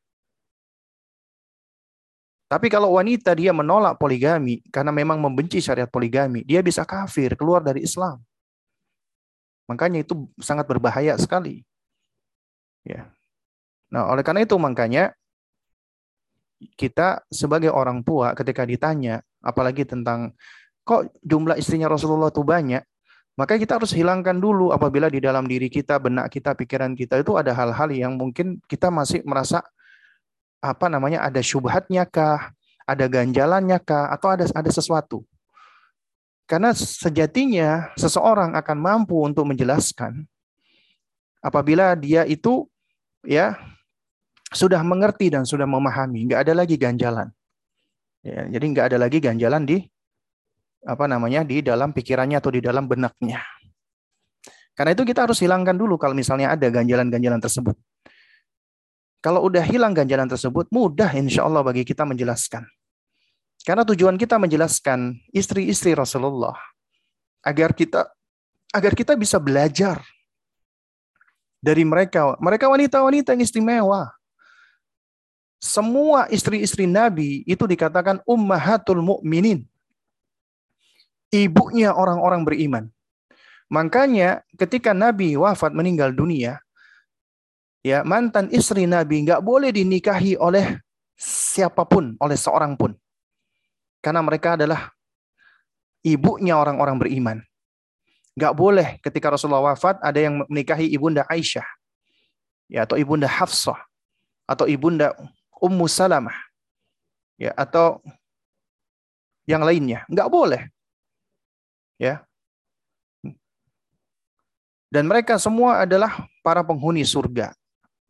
Tapi 2.44 2.68
kalau 2.68 3.00
wanita 3.00 3.32
dia 3.32 3.56
menolak 3.56 3.96
poligami 3.96 4.60
karena 4.68 4.92
memang 4.92 5.16
membenci 5.24 5.64
syariat 5.64 5.88
poligami, 5.88 6.44
dia 6.44 6.60
bisa 6.60 6.84
kafir, 6.84 7.32
keluar 7.32 7.64
dari 7.64 7.80
Islam. 7.80 8.20
Makanya 9.64 10.04
itu 10.04 10.28
sangat 10.36 10.68
berbahaya 10.68 11.16
sekali. 11.16 11.64
Ya. 12.84 13.08
Nah, 13.88 14.12
oleh 14.12 14.20
karena 14.20 14.44
itu 14.44 14.60
makanya 14.60 15.16
kita 16.76 17.24
sebagai 17.32 17.72
orang 17.72 18.04
tua 18.04 18.36
ketika 18.36 18.68
ditanya 18.68 19.24
apalagi 19.40 19.88
tentang 19.88 20.36
kok 20.84 21.10
jumlah 21.24 21.56
istrinya 21.56 21.88
Rasulullah 21.88 22.28
itu 22.28 22.44
banyak, 22.44 22.84
maka 23.34 23.58
kita 23.58 23.82
harus 23.82 23.90
hilangkan 23.90 24.38
dulu 24.38 24.70
apabila 24.70 25.10
di 25.10 25.18
dalam 25.18 25.48
diri 25.48 25.66
kita, 25.66 25.98
benak 25.98 26.30
kita, 26.30 26.54
pikiran 26.54 26.94
kita 26.94 27.18
itu 27.18 27.34
ada 27.34 27.50
hal-hal 27.50 27.90
yang 27.90 28.14
mungkin 28.14 28.62
kita 28.70 28.94
masih 28.94 29.26
merasa 29.26 29.64
apa 30.62 30.86
namanya 30.86 31.26
ada 31.26 31.42
syubhatnya 31.42 32.06
kah, 32.06 32.54
ada 32.86 33.10
ganjalannya 33.10 33.82
kah, 33.82 34.12
atau 34.14 34.28
ada 34.30 34.46
ada 34.54 34.70
sesuatu. 34.70 35.26
Karena 36.44 36.76
sejatinya 36.76 37.90
seseorang 37.96 38.52
akan 38.54 38.76
mampu 38.78 39.16
untuk 39.18 39.48
menjelaskan 39.48 40.28
apabila 41.40 41.96
dia 41.96 42.28
itu 42.28 42.68
ya 43.24 43.56
sudah 44.54 44.78
mengerti 44.86 45.32
dan 45.32 45.42
sudah 45.42 45.66
memahami, 45.66 46.30
nggak 46.30 46.46
ada 46.46 46.52
lagi 46.54 46.78
ganjalan. 46.78 47.32
Ya, 48.22 48.46
jadi 48.46 48.64
nggak 48.70 48.86
ada 48.94 48.98
lagi 49.02 49.18
ganjalan 49.18 49.66
di 49.66 49.84
apa 50.84 51.04
namanya 51.08 51.42
di 51.42 51.64
dalam 51.64 51.90
pikirannya 51.96 52.38
atau 52.38 52.52
di 52.52 52.60
dalam 52.60 52.84
benaknya. 52.84 53.40
Karena 54.76 54.92
itu 54.92 55.06
kita 55.06 55.24
harus 55.24 55.40
hilangkan 55.40 55.74
dulu 55.74 55.96
kalau 55.96 56.12
misalnya 56.12 56.52
ada 56.52 56.66
ganjalan-ganjalan 56.68 57.40
tersebut. 57.40 57.76
Kalau 59.24 59.40
udah 59.48 59.64
hilang 59.64 59.96
ganjalan 59.96 60.28
tersebut, 60.28 60.68
mudah 60.68 61.08
insya 61.16 61.48
Allah 61.48 61.64
bagi 61.64 61.80
kita 61.86 62.04
menjelaskan. 62.04 62.68
Karena 63.64 63.80
tujuan 63.88 64.20
kita 64.20 64.36
menjelaskan 64.36 65.16
istri-istri 65.32 65.96
Rasulullah 65.96 66.52
agar 67.40 67.72
kita 67.72 68.12
agar 68.76 68.92
kita 68.92 69.16
bisa 69.16 69.40
belajar 69.40 70.04
dari 71.64 71.80
mereka. 71.88 72.36
Mereka 72.36 72.68
wanita-wanita 72.68 73.32
yang 73.32 73.40
istimewa. 73.40 74.12
Semua 75.56 76.28
istri-istri 76.28 76.84
Nabi 76.84 77.40
itu 77.48 77.64
dikatakan 77.64 78.20
ummahatul 78.28 79.00
mu'minin 79.00 79.64
ibunya 81.32 81.94
orang-orang 81.94 82.42
beriman. 82.44 82.84
Makanya 83.72 84.44
ketika 84.60 84.92
Nabi 84.92 85.34
wafat 85.40 85.72
meninggal 85.72 86.12
dunia, 86.12 86.60
ya 87.80 88.04
mantan 88.04 88.52
istri 88.52 88.84
Nabi 88.84 89.24
nggak 89.24 89.40
boleh 89.40 89.72
dinikahi 89.72 90.36
oleh 90.36 90.80
siapa 91.16 91.86
pun, 91.88 92.18
oleh 92.20 92.36
seorang 92.36 92.76
pun. 92.76 92.92
Karena 94.04 94.20
mereka 94.20 94.60
adalah 94.60 94.92
ibunya 96.04 96.60
orang-orang 96.60 97.00
beriman. 97.00 97.38
Nggak 98.34 98.54
boleh 98.54 98.88
ketika 99.00 99.32
Rasulullah 99.32 99.72
wafat 99.72 100.02
ada 100.02 100.18
yang 100.18 100.44
menikahi 100.50 100.90
ibunda 100.90 101.24
Aisyah, 101.30 101.64
ya 102.68 102.84
atau 102.84 102.98
ibunda 102.98 103.30
Hafsah, 103.30 103.78
atau 104.44 104.68
ibunda 104.68 105.14
Ummu 105.62 105.86
Salamah, 105.88 106.36
ya 107.40 107.54
atau 107.56 108.02
yang 109.48 109.62
lainnya. 109.64 110.04
Nggak 110.10 110.28
boleh. 110.28 110.73
Ya. 112.00 112.26
Dan 114.90 115.10
mereka 115.10 115.38
semua 115.42 115.82
adalah 115.82 116.26
para 116.46 116.62
penghuni 116.62 117.02
surga 117.02 117.50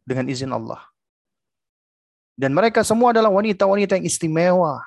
dengan 0.05 0.29
izin 0.29 0.53
Allah. 0.53 0.85
Dan 2.37 2.53
mereka 2.53 2.83
semua 2.85 3.15
adalah 3.15 3.31
wanita-wanita 3.31 3.97
yang 3.97 4.05
istimewa 4.05 4.83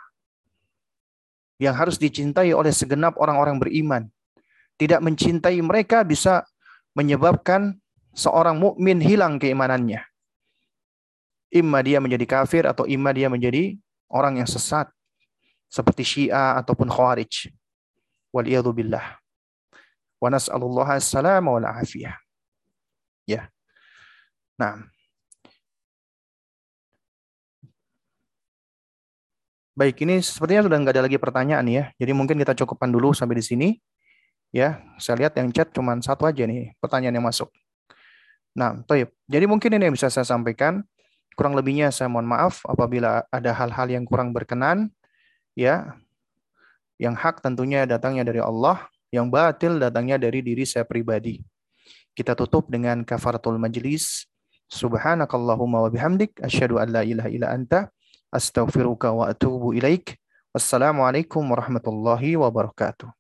yang 1.58 1.74
harus 1.74 1.98
dicintai 1.98 2.54
oleh 2.54 2.70
segenap 2.70 3.18
orang-orang 3.18 3.58
beriman. 3.58 4.04
Tidak 4.78 5.02
mencintai 5.02 5.58
mereka 5.66 6.06
bisa 6.06 6.46
menyebabkan 6.94 7.82
seorang 8.14 8.62
mukmin 8.62 9.02
hilang 9.02 9.42
keimanannya. 9.42 10.06
Imma 11.50 11.82
dia 11.82 11.98
menjadi 11.98 12.26
kafir 12.30 12.70
atau 12.70 12.86
imma 12.86 13.10
dia 13.10 13.26
menjadi 13.26 13.74
orang 14.06 14.38
yang 14.38 14.50
sesat 14.50 14.86
seperti 15.66 16.06
Syiah 16.06 16.62
ataupun 16.62 16.94
Khawarij. 16.94 17.57
Waliyadu 18.34 18.74
billah. 18.76 19.18
Wa 20.18 20.28
nas'alullah 20.34 20.98
as-salama 20.98 21.58
wal. 21.58 21.66
Ya. 23.28 23.52
Nah. 24.58 24.88
Baik, 29.78 30.02
ini 30.02 30.26
sepertinya 30.26 30.66
sudah 30.66 30.78
nggak 30.82 30.96
ada 30.98 31.04
lagi 31.06 31.22
pertanyaan 31.22 31.66
ya. 31.70 31.84
Jadi 32.02 32.12
mungkin 32.18 32.42
kita 32.42 32.58
cukupkan 32.58 32.90
dulu 32.90 33.14
sampai 33.14 33.38
di 33.38 33.46
sini. 33.46 33.70
Ya, 34.50 34.82
saya 34.98 35.22
lihat 35.22 35.38
yang 35.38 35.54
chat 35.54 35.70
cuma 35.70 35.94
satu 36.02 36.26
aja 36.26 36.48
nih 36.48 36.74
pertanyaan 36.82 37.22
yang 37.22 37.28
masuk. 37.28 37.54
Nah, 38.58 38.82
toib. 38.90 39.14
Jadi 39.30 39.46
mungkin 39.46 39.70
ini 39.78 39.86
yang 39.86 39.94
bisa 39.94 40.10
saya 40.10 40.26
sampaikan. 40.26 40.82
Kurang 41.38 41.54
lebihnya 41.54 41.94
saya 41.94 42.10
mohon 42.10 42.26
maaf 42.26 42.66
apabila 42.66 43.22
ada 43.30 43.54
hal-hal 43.54 43.86
yang 43.94 44.02
kurang 44.10 44.34
berkenan. 44.34 44.90
Ya, 45.54 45.94
yang 47.02 47.14
hak 47.18 47.42
tentunya 47.42 47.86
datangnya 47.86 48.26
dari 48.26 48.42
Allah, 48.42 48.86
yang 49.14 49.30
batil 49.30 49.78
datangnya 49.82 50.18
dari 50.22 50.42
diri 50.42 50.66
saya 50.66 50.84
pribadi. 50.84 51.42
Kita 52.14 52.34
tutup 52.34 52.70
dengan 52.70 53.06
kafaratul 53.06 53.62
majlis. 53.62 54.26
Subhanakallahumma 54.68 55.80
wa 55.86 55.90
bihamdik 55.90 56.44
asyhadu 56.44 56.76
an 56.82 56.92
la 56.92 57.02
ilaha 57.08 57.30
illa 57.32 57.48
anta 57.56 57.88
astaghfiruka 58.34 59.16
wa 59.16 59.32
atubu 59.32 59.72
ilaik. 59.72 60.20
Wassalamualaikum 60.52 61.40
warahmatullahi 61.46 62.36
wabarakatuh. 62.36 63.17